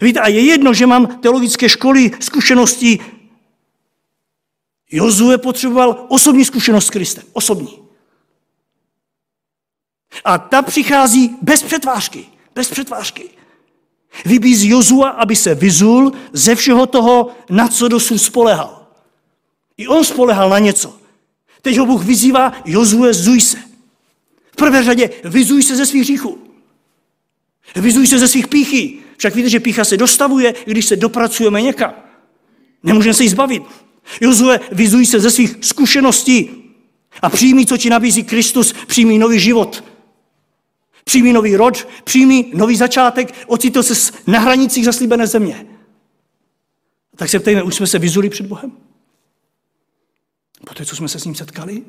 Víte, 0.00 0.20
a 0.20 0.28
je 0.28 0.44
jedno, 0.44 0.74
že 0.74 0.86
mám 0.86 1.20
teologické 1.20 1.68
školy, 1.68 2.10
zkušenosti. 2.20 2.98
Jozue 4.90 5.38
potřeboval 5.38 6.06
osobní 6.08 6.44
zkušenost 6.44 6.86
s 6.86 6.90
Kristem. 6.90 7.24
Osobní. 7.32 7.82
A 10.24 10.38
ta 10.38 10.62
přichází 10.62 11.36
bez 11.42 11.62
přetvářky. 11.62 12.26
Bez 12.54 12.70
přetvářky. 12.70 13.30
Vybízí 14.24 14.68
Jozua, 14.68 15.08
aby 15.08 15.36
se 15.36 15.54
vyzul 15.54 16.12
ze 16.32 16.54
všeho 16.54 16.86
toho, 16.86 17.30
na 17.50 17.68
co 17.68 17.88
dosud 17.88 18.18
spolehal. 18.18 18.86
I 19.76 19.88
on 19.88 20.04
spolehal 20.04 20.48
na 20.48 20.58
něco. 20.58 20.98
Teď 21.62 21.78
ho 21.78 21.86
Bůh 21.86 22.04
vyzývá, 22.04 22.52
Jozue, 22.64 23.14
zuj 23.14 23.40
se. 23.40 23.71
V 24.52 24.56
prvé 24.56 24.84
řadě 24.84 25.10
vyzuj 25.24 25.62
se 25.62 25.76
ze 25.76 25.86
svých 25.86 26.02
hříchů. 26.02 26.38
Vyzuj 27.76 28.06
se 28.06 28.18
ze 28.18 28.28
svých 28.28 28.48
píchy. 28.48 28.98
Však 29.16 29.34
víte, 29.34 29.48
že 29.48 29.60
pícha 29.60 29.84
se 29.84 29.96
dostavuje, 29.96 30.54
když 30.64 30.86
se 30.86 30.96
dopracujeme 30.96 31.62
někam. 31.62 31.94
Nemůžeme 32.82 33.14
se 33.14 33.22
jí 33.22 33.28
zbavit. 33.28 33.62
Jozue, 34.20 34.60
vyzuj 34.72 35.06
se 35.06 35.20
ze 35.20 35.30
svých 35.30 35.56
zkušeností 35.60 36.50
a 37.22 37.30
přijmi, 37.30 37.66
co 37.66 37.76
ti 37.76 37.90
nabízí 37.90 38.24
Kristus, 38.24 38.74
přijmi 38.86 39.18
nový 39.18 39.40
život. 39.40 39.84
Přijmi 41.04 41.32
nový 41.32 41.56
rod, 41.56 41.88
přijmi 42.04 42.50
nový 42.54 42.76
začátek, 42.76 43.34
ocitl 43.46 43.82
se 43.82 44.12
na 44.26 44.38
hranicích 44.38 44.84
zaslíbené 44.84 45.26
země. 45.26 45.66
Tak 47.16 47.28
se 47.28 47.40
ptejme, 47.40 47.62
už 47.62 47.74
jsme 47.74 47.86
se 47.86 47.98
vyzuli 47.98 48.30
před 48.30 48.46
Bohem? 48.46 48.72
Po 50.66 50.74
té, 50.74 50.84
co 50.84 50.96
jsme 50.96 51.08
se 51.08 51.20
s 51.20 51.24
ním 51.24 51.34
setkali? 51.34 51.82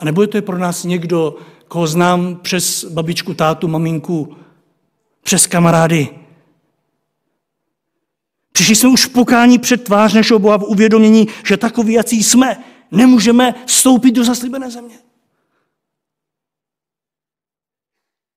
A 0.00 0.04
nebo 0.04 0.22
je 0.22 0.28
to 0.28 0.42
pro 0.42 0.58
nás 0.58 0.84
někdo, 0.84 1.36
koho 1.68 1.86
znám 1.86 2.36
přes 2.36 2.84
babičku, 2.84 3.34
tátu, 3.34 3.68
maminku, 3.68 4.36
přes 5.22 5.46
kamarády. 5.46 6.08
Přišli 8.52 8.76
jsme 8.76 8.88
už 8.88 9.06
pokání 9.06 9.58
před 9.58 9.84
tvář 9.84 10.14
našeho 10.14 10.38
Boha 10.38 10.58
v 10.58 10.64
uvědomění, 10.64 11.28
že 11.46 11.56
takový, 11.56 11.92
jací 11.92 12.22
jsme, 12.22 12.64
nemůžeme 12.90 13.54
vstoupit 13.66 14.12
do 14.12 14.24
zaslíbené 14.24 14.70
země. 14.70 14.98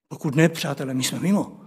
Pokud 0.07 0.36
ne, 0.36 0.49
přátelé, 0.49 0.93
my 0.93 1.03
jsme 1.03 1.20
mimo. 1.20 1.59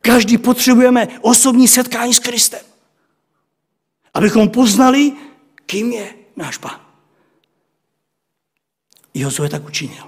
Každý 0.00 0.38
potřebujeme 0.38 1.08
osobní 1.20 1.68
setkání 1.68 2.14
s 2.14 2.18
Kristem. 2.18 2.60
Abychom 4.14 4.48
poznali, 4.48 5.12
kým 5.66 5.92
je 5.92 6.14
náš 6.36 6.58
Pán. 6.58 6.91
Jozue 9.14 9.48
tak 9.48 9.68
učinil. 9.68 10.04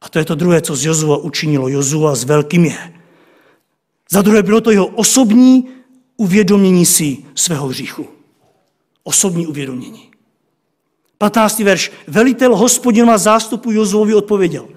A 0.00 0.08
to 0.08 0.18
je 0.18 0.24
to 0.24 0.34
druhé, 0.34 0.60
co 0.60 0.76
z 0.76 0.84
Jozua 0.84 1.16
učinilo. 1.16 1.68
Jozua 1.68 2.14
s 2.14 2.24
velkým 2.24 2.64
je. 2.64 3.00
Za 4.10 4.22
druhé 4.22 4.42
bylo 4.42 4.60
to 4.60 4.70
jeho 4.70 4.86
osobní 4.86 5.68
uvědomění 6.16 6.86
si 6.86 7.24
svého 7.34 7.66
hříchu. 7.66 8.08
Osobní 9.02 9.46
uvědomění. 9.46 10.10
15. 11.18 11.58
verš. 11.58 11.92
Velitel 12.06 12.56
hospodinova 12.56 13.18
zástupu 13.18 13.70
Jozuovi 13.70 14.14
odpověděl. 14.14 14.68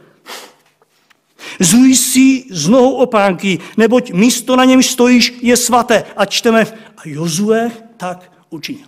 Zuj 1.59 1.95
si 1.95 2.45
z 2.51 2.67
nohou 2.67 2.95
opánky, 2.95 3.59
neboť 3.77 4.11
místo 4.11 4.55
na 4.55 4.65
něm 4.65 4.83
stojíš 4.83 5.33
je 5.41 5.57
svaté. 5.57 6.03
A 6.15 6.25
čteme, 6.25 6.65
a 6.97 7.01
Jozue 7.05 7.71
tak 7.97 8.31
učinil. 8.49 8.87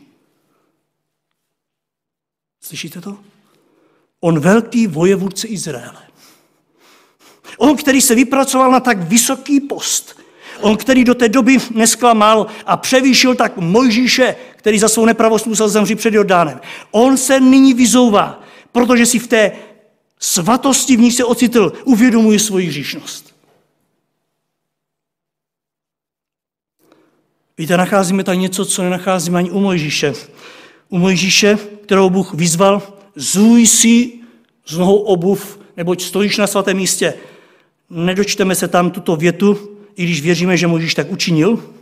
Slyšíte 2.62 3.02
to? 3.02 3.18
On 4.22 4.40
velký 4.40 4.88
vojevůdce 4.88 5.48
Izraele. 5.48 6.08
On, 7.58 7.78
který 7.78 8.02
se 8.02 8.16
vypracoval 8.16 8.72
na 8.72 8.80
tak 8.80 8.98
vysoký 9.02 9.60
post, 9.60 10.20
on, 10.62 10.78
který 10.78 11.04
do 11.04 11.16
té 11.16 11.30
doby 11.30 11.58
nesklamal 11.72 12.48
a 12.66 12.78
převýšil 12.78 13.36
tak 13.36 13.58
Mojžíše, 13.58 14.36
který 14.56 14.80
za 14.80 14.90
svou 14.90 15.06
nepravost 15.06 15.48
musel 15.48 15.70
zemřít 15.70 15.98
před 15.98 16.14
Jordánem. 16.14 16.62
On 16.92 17.18
se 17.18 17.40
nyní 17.40 17.74
vyzouvá, 17.74 18.44
protože 18.72 19.06
si 19.06 19.20
v 19.20 19.28
té 19.28 19.52
svatosti, 20.20 20.98
v 20.98 21.00
ní 21.00 21.12
se 21.12 21.24
ocitl, 21.24 21.74
uvědomuje 21.84 22.40
svoji 22.40 22.68
hříšnost. 22.68 23.36
Víte, 27.58 27.78
nacházíme 27.78 28.24
tam 28.24 28.40
něco, 28.40 28.66
co 28.66 28.84
nenacházíme 28.84 29.40
ani 29.40 29.52
u 29.52 29.60
Mojžíše. 29.60 30.14
U 30.90 30.98
Mojžíše, 30.98 31.58
kterou 31.86 32.10
Bůh 32.10 32.34
vyzval, 32.34 32.97
zuj 33.18 33.68
si 33.68 34.20
z 34.66 34.78
nohou 34.78 34.98
obuv, 34.98 35.60
neboť 35.78 36.02
stojíš 36.02 36.38
na 36.38 36.48
svatém 36.48 36.78
místě. 36.78 37.14
Nedočteme 37.90 38.56
se 38.56 38.68
tam 38.68 38.92
tuto 38.92 39.16
větu, 39.16 39.78
i 39.96 40.04
když 40.04 40.22
věříme, 40.22 40.58
že 40.58 40.68
Mojžíš 40.68 40.96
tak 40.96 41.12
učinil. 41.12 41.74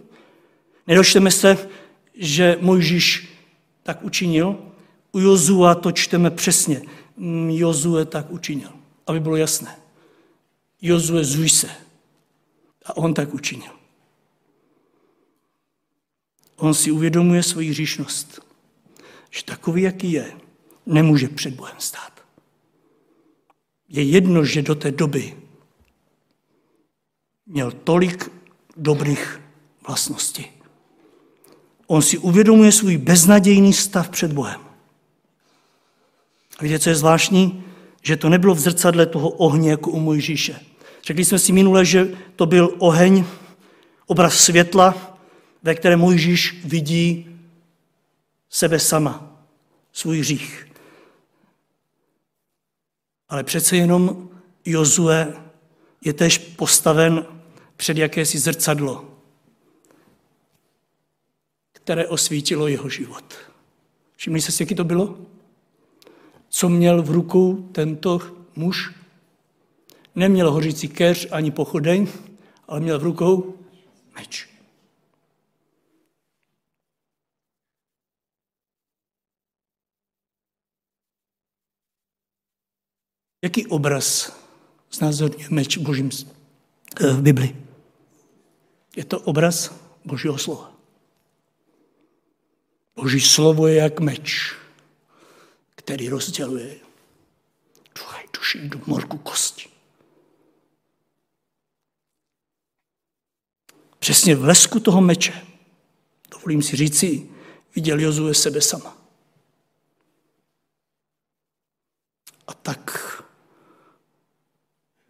Nedočteme 0.87 1.31
se, 1.31 1.69
že 2.15 2.57
Mojžíš 2.61 3.27
tak 3.83 4.03
učinil. 4.03 4.57
U 5.11 5.19
Jozua 5.19 5.75
to 5.75 5.91
čteme 5.91 6.31
přesně. 6.31 6.81
Mm, 7.17 7.49
Jozue 7.49 8.05
tak 8.05 8.31
učinil, 8.31 8.69
aby 9.07 9.19
bylo 9.19 9.35
jasné. 9.35 9.75
Jozue 10.81 11.23
zuj 11.23 11.49
se. 11.49 11.69
A 12.85 12.97
on 12.97 13.13
tak 13.13 13.33
učinil. 13.33 13.71
On 16.55 16.73
si 16.73 16.91
uvědomuje 16.91 17.43
svoji 17.43 17.69
hříšnost, 17.69 18.41
že 19.31 19.43
takový, 19.43 19.81
jaký 19.81 20.11
je, 20.11 20.31
nemůže 20.85 21.27
před 21.27 21.53
Bohem 21.53 21.75
stát. 21.79 22.11
Je 23.89 24.03
jedno, 24.03 24.45
že 24.45 24.61
do 24.61 24.75
té 24.75 24.91
doby 24.91 25.37
měl 27.45 27.71
tolik 27.71 28.31
dobrých 28.77 29.41
vlastností. 29.87 30.45
On 31.87 32.01
si 32.01 32.17
uvědomuje 32.17 32.71
svůj 32.71 32.97
beznadějný 32.97 33.73
stav 33.73 34.09
před 34.09 34.33
Bohem. 34.33 34.61
A 36.57 36.63
víte, 36.63 36.79
co 36.79 36.89
je 36.89 36.95
zvláštní? 36.95 37.63
Že 38.01 38.17
to 38.17 38.29
nebylo 38.29 38.55
v 38.55 38.59
zrcadle 38.59 39.05
toho 39.05 39.29
ohně 39.29 39.69
jako 39.69 39.91
u 39.91 39.99
Mojžíše. 39.99 40.59
Řekli 41.05 41.25
jsme 41.25 41.39
si 41.39 41.51
minule, 41.51 41.85
že 41.85 42.17
to 42.35 42.45
byl 42.45 42.75
oheň, 42.77 43.25
obraz 44.05 44.39
světla, 44.39 45.17
ve 45.63 45.75
kterém 45.75 45.99
Mojžíš 45.99 46.61
vidí 46.65 47.37
sebe 48.49 48.79
sama, 48.79 49.41
svůj 49.93 50.19
hřích. 50.19 50.64
Ale 53.29 53.43
přece 53.43 53.77
jenom 53.77 54.29
Jozue 54.65 55.33
je 56.01 56.13
tež 56.13 56.37
postaven 56.37 57.25
před 57.75 57.97
jakési 57.97 58.39
zrcadlo, 58.39 59.05
které 61.71 62.07
osvítilo 62.07 62.67
jeho 62.67 62.89
život. 62.89 63.33
Všimli 64.15 64.41
se, 64.41 64.63
jaký 64.63 64.75
to 64.75 64.83
bylo? 64.83 65.17
Co 66.49 66.69
měl 66.69 67.03
v 67.03 67.09
rukou 67.11 67.69
tento 67.71 68.19
muž? 68.55 68.93
Neměl 70.15 70.51
hořící 70.51 70.87
keř 70.87 71.27
ani 71.31 71.51
pochodeň, 71.51 72.07
ale 72.67 72.79
měl 72.79 72.99
v 72.99 73.03
rukou 73.03 73.57
meč. 74.15 74.54
Jaký 83.45 83.67
obraz 83.67 84.33
znázorňuje 84.91 85.53
meč 85.53 85.77
božím 85.77 86.09
eh, 86.09 87.13
v 87.13 87.21
Bibli? 87.21 87.55
Je 88.95 89.05
to 89.05 89.19
obraz 89.19 89.69
Božího 90.05 90.37
slova. 90.37 90.73
Boží 92.95 93.21
slovo 93.21 93.67
je 93.67 93.75
jak 93.75 93.99
meč, 93.99 94.55
který 95.75 96.09
rozděluje 96.09 96.75
ducha 97.95 98.19
i 98.19 98.27
duši 98.33 98.69
do 98.69 98.81
morku 98.85 99.17
kosti. 99.17 99.69
Přesně 103.99 104.35
v 104.35 104.43
lesku 104.43 104.79
toho 104.79 105.01
meče, 105.01 105.45
dovolím 106.31 106.61
si 106.61 106.75
říci, 106.75 107.29
viděl 107.75 107.99
Jozue 107.99 108.33
sebe 108.33 108.61
sama. 108.61 108.97
A 112.47 112.53
tak 112.53 112.84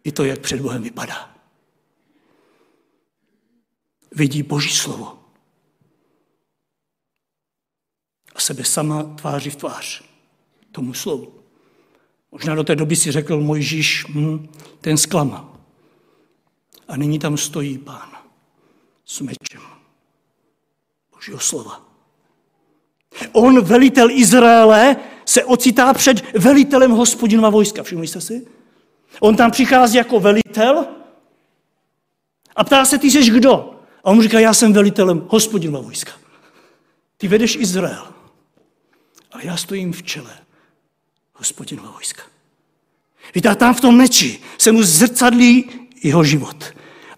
i 0.06 0.12
to, 0.12 0.24
jak 0.24 0.40
před 0.40 0.60
Bohem 0.60 0.82
vypadá. 0.82 1.36
Vidí 4.12 4.42
Boží 4.42 4.70
slovo. 4.70 5.18
A 8.34 8.40
sebe 8.40 8.64
sama 8.64 9.02
tváří 9.02 9.50
v 9.50 9.56
tvář 9.56 10.04
tomu 10.72 10.94
slovu. 10.94 11.34
Možná 12.32 12.54
do 12.54 12.64
té 12.64 12.76
doby 12.76 12.96
si 12.96 13.12
řekl 13.12 13.40
Mojžíš, 13.40 14.06
hm, 14.08 14.48
ten 14.80 14.96
zklamal. 14.96 15.56
A 16.88 16.96
nyní 16.96 17.18
tam 17.18 17.36
stojí 17.36 17.78
pán 17.78 18.10
s 19.04 19.20
mečem 19.20 19.62
Božího 21.14 21.38
slova. 21.40 21.88
On, 23.32 23.64
velitel 23.64 24.10
Izraele, 24.10 24.96
se 25.24 25.44
ocitá 25.44 25.94
před 25.94 26.34
velitelem 26.34 26.90
hospodinova 26.90 27.50
vojska. 27.50 27.82
Všimli 27.82 28.06
jste 28.06 28.20
si? 28.20 28.55
On 29.20 29.36
tam 29.36 29.50
přichází 29.50 29.96
jako 29.96 30.20
velitel 30.20 30.86
a 32.56 32.64
ptá 32.64 32.84
se, 32.84 32.98
ty 32.98 33.10
jsi 33.10 33.30
kdo? 33.30 33.80
A 34.04 34.10
on 34.10 34.16
mu 34.16 34.22
říká, 34.22 34.40
já 34.40 34.54
jsem 34.54 34.72
velitelem 34.72 35.26
hospodinova 35.28 35.84
vojska. 35.84 36.12
Ty 37.16 37.28
vedeš 37.28 37.56
Izrael, 37.56 38.08
ale 39.32 39.46
já 39.46 39.56
stojím 39.56 39.92
v 39.92 40.02
čele 40.02 40.38
hospodinova 41.34 41.90
vojska. 41.90 42.22
Víte, 43.34 43.48
a 43.48 43.54
tam 43.54 43.74
v 43.74 43.80
tom 43.80 43.96
meči 43.96 44.40
se 44.58 44.72
mu 44.72 44.82
zrcadlí 44.82 45.70
jeho 46.02 46.24
život. 46.24 46.64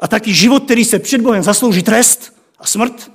A 0.01 0.09
taky 0.09 0.35
život, 0.35 0.65
který 0.65 0.85
se 0.85 0.99
před 0.99 1.21
Bohem 1.21 1.43
zaslouží 1.43 1.83
trest 1.83 2.37
a 2.59 2.67
smrt. 2.67 3.13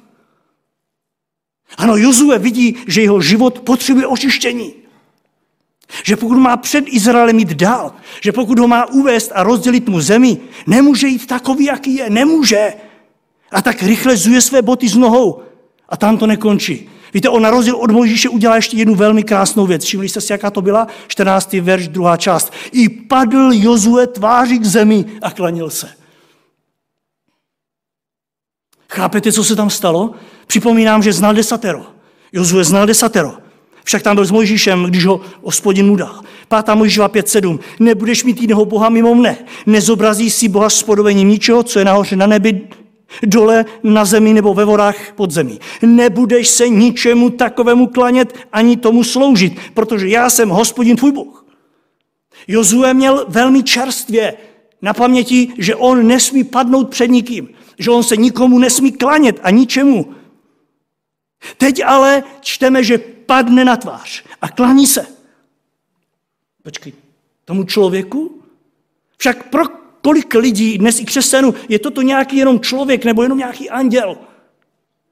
Ano, 1.77 1.97
Jozue 1.97 2.39
vidí, 2.39 2.77
že 2.87 3.01
jeho 3.01 3.21
život 3.21 3.59
potřebuje 3.59 4.07
očištění. 4.07 4.82
Že 6.03 6.15
pokud 6.15 6.37
má 6.37 6.57
před 6.57 6.85
Izraelem 6.87 7.39
jít 7.39 7.53
dál, 7.53 7.93
že 8.21 8.31
pokud 8.31 8.59
ho 8.59 8.67
má 8.67 8.85
uvést 8.85 9.31
a 9.35 9.43
rozdělit 9.43 9.89
mu 9.89 10.01
zemi, 10.01 10.37
nemůže 10.67 11.07
jít 11.07 11.27
takový, 11.27 11.65
jaký 11.65 11.95
je. 11.95 12.09
Nemůže. 12.09 12.73
A 13.51 13.61
tak 13.61 13.83
rychle 13.83 14.17
zuje 14.17 14.41
své 14.41 14.61
boty 14.61 14.87
z 14.89 14.95
nohou. 14.95 15.41
A 15.89 15.97
tam 15.97 16.17
to 16.17 16.27
nekončí. 16.27 16.89
Víte, 17.13 17.29
on 17.29 17.41
na 17.41 17.49
rozdíl 17.49 17.75
od 17.75 17.91
Mojžíše 17.91 18.29
udělá 18.29 18.55
ještě 18.55 18.77
jednu 18.77 18.95
velmi 18.95 19.23
krásnou 19.23 19.65
věc. 19.65 19.83
Všimli 19.83 20.09
jste 20.09 20.21
si, 20.21 20.31
jaká 20.31 20.51
to 20.51 20.61
byla? 20.61 20.87
14. 21.07 21.53
verš, 21.53 21.87
druhá 21.87 22.17
část. 22.17 22.53
I 22.71 22.89
padl 22.89 23.49
Jozue 23.53 24.07
tváří 24.07 24.59
k 24.59 24.65
zemi 24.65 25.05
a 25.21 25.31
klanil 25.31 25.69
se. 25.69 25.89
Chápete, 28.89 29.31
co 29.31 29.43
se 29.43 29.55
tam 29.55 29.69
stalo? 29.69 30.11
Připomínám, 30.47 31.03
že 31.03 31.13
znal 31.13 31.33
desatero. 31.33 31.85
Jozue 32.31 32.63
znal 32.63 32.85
desatero. 32.85 33.42
Však 33.83 34.01
tam 34.03 34.15
byl 34.15 34.25
s 34.25 34.31
Mojžíšem, 34.31 34.83
když 34.83 35.05
ho 35.05 35.21
hospodin 35.41 35.87
mu 35.87 35.95
dal. 35.95 36.21
Pátá 36.47 36.75
Mojžíšova 36.75 37.09
5.7. 37.09 37.59
Nebudeš 37.79 38.23
mít 38.23 38.41
jiného 38.41 38.65
Boha 38.65 38.89
mimo 38.89 39.15
mne. 39.15 39.37
Nezobrazí 39.65 40.29
si 40.29 40.49
Boha 40.49 40.69
s 40.69 40.83
podobením 40.83 41.29
ničeho, 41.29 41.63
co 41.63 41.79
je 41.79 41.85
nahoře 41.85 42.15
na 42.15 42.27
nebi, 42.27 42.61
dole 43.23 43.65
na 43.83 44.05
zemi 44.05 44.33
nebo 44.33 44.53
ve 44.53 44.65
vodách 44.65 44.95
pod 45.15 45.31
zemí. 45.31 45.59
Nebudeš 45.81 46.47
se 46.49 46.69
ničemu 46.69 47.29
takovému 47.29 47.87
klanět 47.87 48.33
ani 48.51 48.77
tomu 48.77 49.03
sloužit, 49.03 49.59
protože 49.73 50.07
já 50.07 50.29
jsem 50.29 50.49
hospodin 50.49 50.95
tvůj 50.95 51.11
Bůh. 51.11 51.45
Jozue 52.47 52.93
měl 52.93 53.25
velmi 53.27 53.63
čerstvě 53.63 54.33
na 54.81 54.93
paměti, 54.93 55.53
že 55.57 55.75
on 55.75 56.07
nesmí 56.07 56.43
padnout 56.43 56.89
před 56.89 57.07
nikým, 57.07 57.49
že 57.79 57.91
on 57.91 58.03
se 58.03 58.17
nikomu 58.17 58.59
nesmí 58.59 58.91
klanět 58.91 59.39
a 59.43 59.49
ničemu. 59.49 60.13
Teď 61.57 61.83
ale 61.85 62.23
čteme, 62.41 62.83
že 62.83 62.99
padne 63.25 63.65
na 63.65 63.77
tvář 63.77 64.23
a 64.41 64.49
klaní 64.49 64.87
se. 64.87 65.05
Počkej, 66.63 66.93
tomu 67.45 67.63
člověku? 67.63 68.41
Však 69.17 69.49
pro 69.49 69.63
kolik 70.01 70.33
lidí 70.33 70.77
dnes 70.77 70.99
i 70.99 71.05
křesťanů 71.05 71.53
je 71.69 71.79
toto 71.79 72.01
nějaký 72.01 72.37
jenom 72.37 72.59
člověk 72.59 73.05
nebo 73.05 73.23
jenom 73.23 73.37
nějaký 73.37 73.69
anděl? 73.69 74.17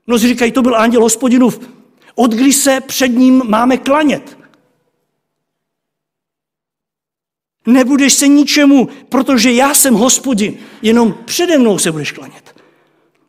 Mnozí 0.07 0.27
říkají, 0.27 0.51
to 0.51 0.61
byl 0.61 0.75
anděl 0.75 1.01
hospodinův. 1.01 1.59
Od 2.15 2.31
kdy 2.31 2.53
se 2.53 2.81
před 2.81 3.07
ním 3.07 3.43
máme 3.45 3.77
klanět? 3.77 4.37
Nebudeš 7.65 8.13
se 8.13 8.27
ničemu, 8.27 8.89
protože 9.09 9.51
já 9.51 9.73
jsem 9.73 9.93
hospodin, 9.93 10.57
jenom 10.81 11.13
přede 11.25 11.57
mnou 11.57 11.77
se 11.77 11.91
budeš 11.91 12.11
klanět. 12.11 12.50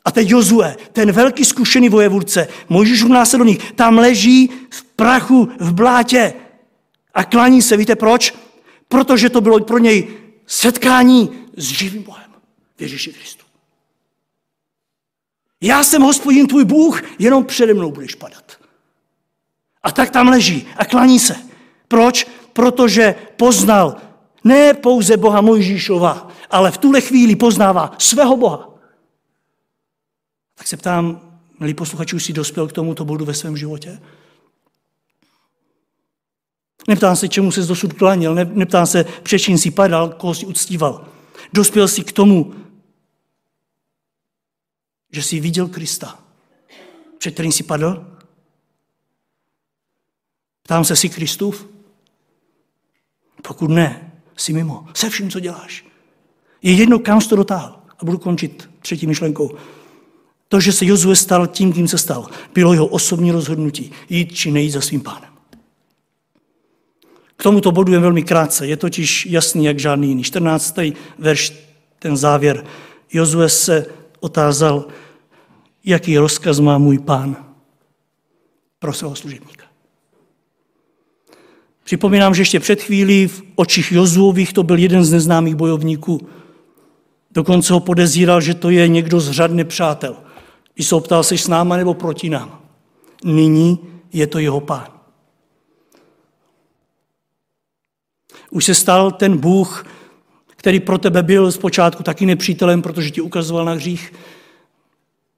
A 0.05 0.11
teď 0.11 0.29
Jozue, 0.29 0.77
ten 0.93 1.13
velký 1.13 1.45
zkušený 1.45 1.89
vojevůdce, 1.89 2.49
Mojžíšův 2.69 3.11
následovník, 3.11 3.73
tam 3.73 3.99
leží 3.99 4.51
v 4.71 4.85
prachu, 4.85 5.49
v 5.59 5.73
blátě 5.73 6.35
a 7.15 7.25
klaní 7.25 7.63
se. 7.63 7.77
Víte 7.77 7.97
proč? 7.97 8.35
Protože 8.89 9.31
to 9.31 9.41
bylo 9.41 9.61
pro 9.61 9.79
něj 9.79 10.09
setkání 10.47 11.31
s 11.57 11.65
živým 11.65 12.03
Bohem, 12.03 12.31
Ježíši 12.79 13.13
Kristu. 13.13 13.45
Já 15.61 15.85
jsem 15.85 16.03
hospodin 16.03 16.47
tvůj 16.47 16.65
Bůh, 16.65 17.03
jenom 17.19 17.45
přede 17.45 17.75
mnou 17.75 17.91
budeš 17.91 18.15
padat. 18.15 18.53
A 19.83 19.93
tak 19.93 20.11
tam 20.11 20.29
leží 20.29 20.67
a 20.77 20.85
klaní 20.85 21.19
se. 21.19 21.37
Proč? 21.89 22.27
Protože 22.53 23.15
poznal 23.37 23.97
ne 24.45 24.75
pouze 24.75 25.17
Boha 25.17 25.41
Mojžíšova, 25.41 26.29
ale 26.51 26.71
v 26.71 26.79
tuhle 26.79 27.01
chvíli 27.01 27.37
poznává 27.37 27.93
svého 27.99 28.37
Boha. 28.37 28.72
Tak 30.55 30.67
se 30.67 30.77
ptám, 30.77 31.21
milí 31.61 31.75
posluchači, 31.75 32.17
už 32.17 32.25
si 32.25 32.33
dospěl 32.33 32.69
k 32.69 32.73
tomuto 32.73 33.05
bodu 33.05 33.25
ve 33.25 33.35
svém 33.35 33.57
životě? 33.57 34.01
Neptám 36.89 37.17
se, 37.17 37.29
čemu 37.29 37.53
se 37.53 37.61
dosud 37.61 37.93
klanil, 37.93 38.35
neptám 38.35 38.87
se, 38.87 39.05
před 39.05 39.39
čím 39.39 39.59
si 39.59 39.71
padal, 39.71 40.09
koho 40.09 40.35
si 40.35 40.47
uctíval. 40.47 41.09
Dospěl 41.53 41.89
si 41.89 42.05
k 42.05 42.13
tomu, 42.13 42.55
že 45.13 45.23
jsi 45.23 45.41
viděl 45.41 45.69
Krista, 45.69 46.19
před 47.19 47.31
kterým 47.31 47.53
si 47.53 47.63
padl? 47.63 48.19
Ptám 50.63 50.85
se, 50.85 50.97
jsi 50.97 51.09
Kristův? 51.09 51.69
Pokud 53.43 53.71
ne, 53.71 54.13
jsi 54.37 54.53
mimo. 54.53 54.87
Se 54.95 55.11
vším, 55.11 55.31
co 55.31 55.41
děláš. 55.41 55.85
Je 56.63 56.73
jedno, 56.73 56.99
kam 56.99 57.21
jsi 57.21 57.29
to 57.29 57.37
dotáhl. 57.37 57.83
A 57.99 58.05
budu 58.05 58.19
končit 58.19 58.71
třetí 58.81 59.07
myšlenkou. 59.07 59.59
To, 60.53 60.61
že 60.61 60.73
se 60.73 60.87
Jozue 60.87 61.17
stal 61.17 61.47
tím, 61.47 61.73
kým 61.73 61.89
se 61.89 61.99
stal, 61.99 62.29
bylo 62.55 62.73
jeho 62.73 62.87
osobní 62.87 63.31
rozhodnutí 63.31 63.93
jít 64.09 64.33
či 64.33 64.51
nejít 64.51 64.71
za 64.71 64.81
svým 64.81 65.01
pánem. 65.01 65.31
K 67.37 67.43
tomuto 67.43 67.73
bodu 67.73 67.93
je 67.93 67.99
velmi 67.99 68.23
krátce, 68.23 68.67
je 68.67 68.77
totiž 68.77 69.27
jasný 69.27 69.65
jak 69.65 69.79
žádný 69.79 70.09
jiný. 70.09 70.23
14. 70.23 70.79
verš, 71.19 71.53
ten 71.99 72.17
závěr. 72.17 72.65
Jozue 73.13 73.49
se 73.49 73.87
otázal, 74.21 74.85
jaký 75.85 76.19
rozkaz 76.19 76.61
má 76.61 76.79
můj 76.79 76.99
pán 76.99 77.37
pro 78.79 78.93
svého 78.93 79.17
služebníka. 79.17 79.65
Připomínám, 81.85 82.35
že 82.35 82.43
ještě 82.43 82.61
před 82.61 82.83
chvílí 82.83 83.27
v 83.27 83.43
očích 83.55 83.93
Jozuových 83.93 84.53
to 84.53 84.63
byl 84.63 84.79
jeden 84.79 85.05
z 85.05 85.13
neznámých 85.13 85.55
bojovníků. 85.55 86.29
Dokonce 87.31 87.73
ho 87.73 87.81
podezíral, 87.81 88.41
že 88.41 88.55
to 88.55 88.71
je 88.71 88.89
někdo 88.89 89.21
z 89.21 89.31
řad 89.31 89.51
nepřátel. 89.51 90.17
Když 90.75 90.87
se 90.87 90.95
optal, 90.95 91.23
jsi 91.23 91.39
s 91.39 91.49
náma 91.49 91.77
nebo 91.77 91.95
proti 91.95 92.31
nám. 92.31 92.63
Nyní 93.25 93.79
je 94.13 94.27
to 94.27 94.39
jeho 94.39 94.61
pán. 94.61 94.87
Už 98.51 98.65
se 98.65 98.75
stal 98.75 99.11
ten 99.11 99.39
Bůh, 99.39 99.87
který 100.47 100.81
pro 100.81 100.99
tebe 100.99 101.23
byl 101.23 101.53
zpočátku 101.53 102.03
taky 102.03 102.27
nepřítelem, 102.27 102.83
protože 102.83 103.11
ti 103.11 103.21
ukazoval 103.21 103.65
na 103.65 103.73
hřích, 103.73 104.13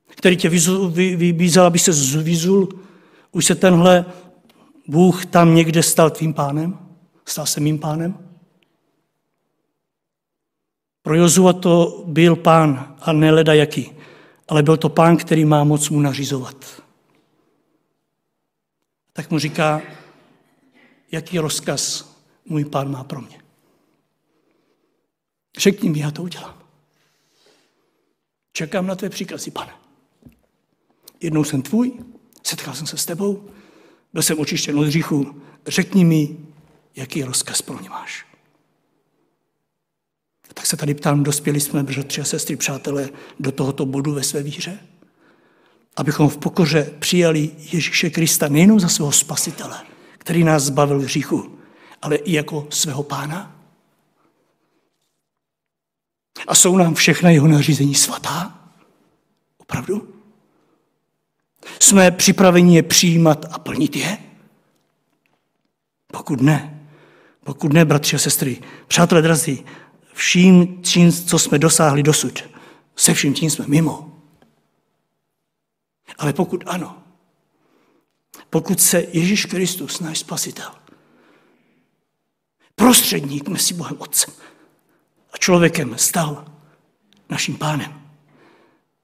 který 0.06 0.36
tě 0.36 0.48
vybízel, 1.16 1.66
aby 1.66 1.78
se 1.78 1.92
zvízul. 1.92 2.68
Už 3.32 3.44
se 3.44 3.54
tenhle 3.54 4.04
Bůh 4.88 5.26
tam 5.26 5.54
někde 5.54 5.82
stal 5.82 6.10
tvým 6.10 6.34
pánem? 6.34 6.78
Stal 7.26 7.46
se 7.46 7.60
mým 7.60 7.78
pánem? 7.78 8.18
Pro 11.02 11.14
Jozua 11.14 11.52
to 11.52 12.04
byl 12.06 12.36
pán 12.36 12.96
a 13.00 13.12
ne 13.12 13.30
leda 13.30 13.54
jaký 13.54 13.93
ale 14.48 14.62
byl 14.62 14.76
to 14.76 14.88
pán, 14.88 15.16
který 15.16 15.44
má 15.44 15.64
moc 15.64 15.90
mu 15.90 16.00
nařizovat. 16.00 16.82
Tak 19.12 19.30
mu 19.30 19.38
říká, 19.38 19.82
jaký 21.12 21.38
rozkaz 21.38 22.14
můj 22.44 22.64
pán 22.64 22.90
má 22.90 23.04
pro 23.04 23.20
mě. 23.20 23.42
Řekni 25.58 25.90
mi, 25.90 25.98
já 25.98 26.10
to 26.10 26.22
udělám. 26.22 26.62
Čekám 28.52 28.86
na 28.86 28.94
tvé 28.94 29.10
příkazy, 29.10 29.50
pane. 29.50 29.72
Jednou 31.20 31.44
jsem 31.44 31.62
tvůj, 31.62 32.04
setkal 32.42 32.74
jsem 32.74 32.86
se 32.86 32.96
s 32.96 33.06
tebou, 33.06 33.50
byl 34.12 34.22
jsem 34.22 34.38
očištěn 34.38 34.78
od 34.78 34.86
hříchu, 34.86 35.42
řekni 35.66 36.04
mi, 36.04 36.36
jaký 36.96 37.24
rozkaz 37.24 37.62
pro 37.62 37.78
mě 37.78 37.90
máš. 37.90 38.33
Tak 40.54 40.66
se 40.66 40.76
tady 40.76 40.94
ptám, 40.94 41.22
dospěli 41.22 41.60
jsme, 41.60 41.82
bratři 41.82 42.20
a 42.20 42.24
sestry, 42.24 42.56
přátelé, 42.56 43.08
do 43.40 43.52
tohoto 43.52 43.86
bodu 43.86 44.14
ve 44.14 44.22
své 44.22 44.42
víře? 44.42 44.78
Abychom 45.96 46.28
v 46.28 46.36
pokoře 46.36 46.94
přijali 46.98 47.50
Ježíše 47.72 48.10
Krista 48.10 48.48
nejenom 48.48 48.80
za 48.80 48.88
svého 48.88 49.12
spasitele, 49.12 49.82
který 50.18 50.44
nás 50.44 50.62
zbavil 50.62 51.00
hříchu, 51.00 51.58
ale 52.02 52.16
i 52.16 52.32
jako 52.32 52.66
svého 52.70 53.02
pána? 53.02 53.56
A 56.46 56.54
jsou 56.54 56.76
nám 56.76 56.94
všechna 56.94 57.30
jeho 57.30 57.48
nařízení 57.48 57.94
svatá? 57.94 58.58
Opravdu? 59.58 60.14
Jsme 61.80 62.10
připraveni 62.10 62.76
je 62.76 62.82
přijímat 62.82 63.46
a 63.50 63.58
plnit 63.58 63.96
je? 63.96 64.18
Pokud 66.12 66.40
ne, 66.40 66.86
pokud 67.44 67.72
ne, 67.72 67.84
bratři 67.84 68.16
a 68.16 68.18
sestry, 68.18 68.62
přátelé 68.86 69.22
drazí, 69.22 69.64
vším 70.14 70.82
tím, 70.82 71.12
co 71.12 71.38
jsme 71.38 71.58
dosáhli 71.58 72.02
dosud, 72.02 72.44
se 72.96 73.14
vším 73.14 73.34
tím 73.34 73.50
jsme 73.50 73.64
mimo. 73.68 74.22
Ale 76.18 76.32
pokud 76.32 76.64
ano, 76.66 77.02
pokud 78.50 78.80
se 78.80 79.06
Ježíš 79.12 79.44
Kristus, 79.44 80.00
náš 80.00 80.18
spasitel, 80.18 80.70
prostředník 82.74 83.48
mezi 83.48 83.74
Bohem 83.74 83.96
Otcem 83.98 84.34
a 85.32 85.36
člověkem 85.36 85.98
stal 85.98 86.44
naším 87.28 87.56
pánem, 87.56 88.00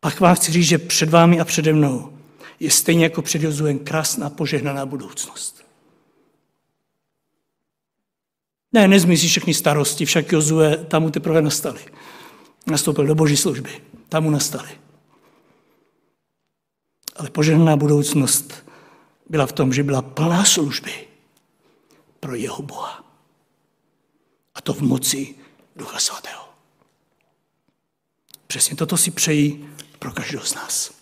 pak 0.00 0.20
vám 0.20 0.34
chci 0.34 0.52
říct, 0.52 0.66
že 0.66 0.78
před 0.78 1.10
vámi 1.10 1.40
a 1.40 1.44
přede 1.44 1.72
mnou 1.72 2.18
je 2.60 2.70
stejně 2.70 3.04
jako 3.04 3.22
před 3.22 3.42
Jozuem 3.42 3.78
krásná 3.78 4.30
požehnaná 4.30 4.86
budoucnost. 4.86 5.59
Ne, 8.72 8.88
nezmizí 8.88 9.28
všechny 9.28 9.54
starosti, 9.54 10.04
však 10.04 10.32
Jozue 10.32 10.76
tam 10.76 11.02
mu 11.02 11.10
teprve 11.10 11.42
nastaly. 11.42 11.80
Nastoupil 12.66 13.06
do 13.06 13.14
boží 13.14 13.36
služby, 13.36 13.70
tam 14.08 14.24
mu 14.24 14.30
nastaly. 14.30 14.70
Ale 17.16 17.30
požehnaná 17.30 17.76
budoucnost 17.76 18.66
byla 19.28 19.46
v 19.46 19.52
tom, 19.52 19.72
že 19.72 19.82
byla 19.82 20.02
plná 20.02 20.44
služby 20.44 20.92
pro 22.20 22.34
jeho 22.34 22.62
Boha. 22.62 23.04
A 24.54 24.60
to 24.60 24.74
v 24.74 24.80
moci 24.80 25.34
Ducha 25.76 25.98
Svatého. 25.98 26.44
Přesně 28.46 28.76
toto 28.76 28.96
si 28.96 29.10
přeji 29.10 29.74
pro 29.98 30.12
každého 30.12 30.44
z 30.44 30.54
nás. 30.54 31.00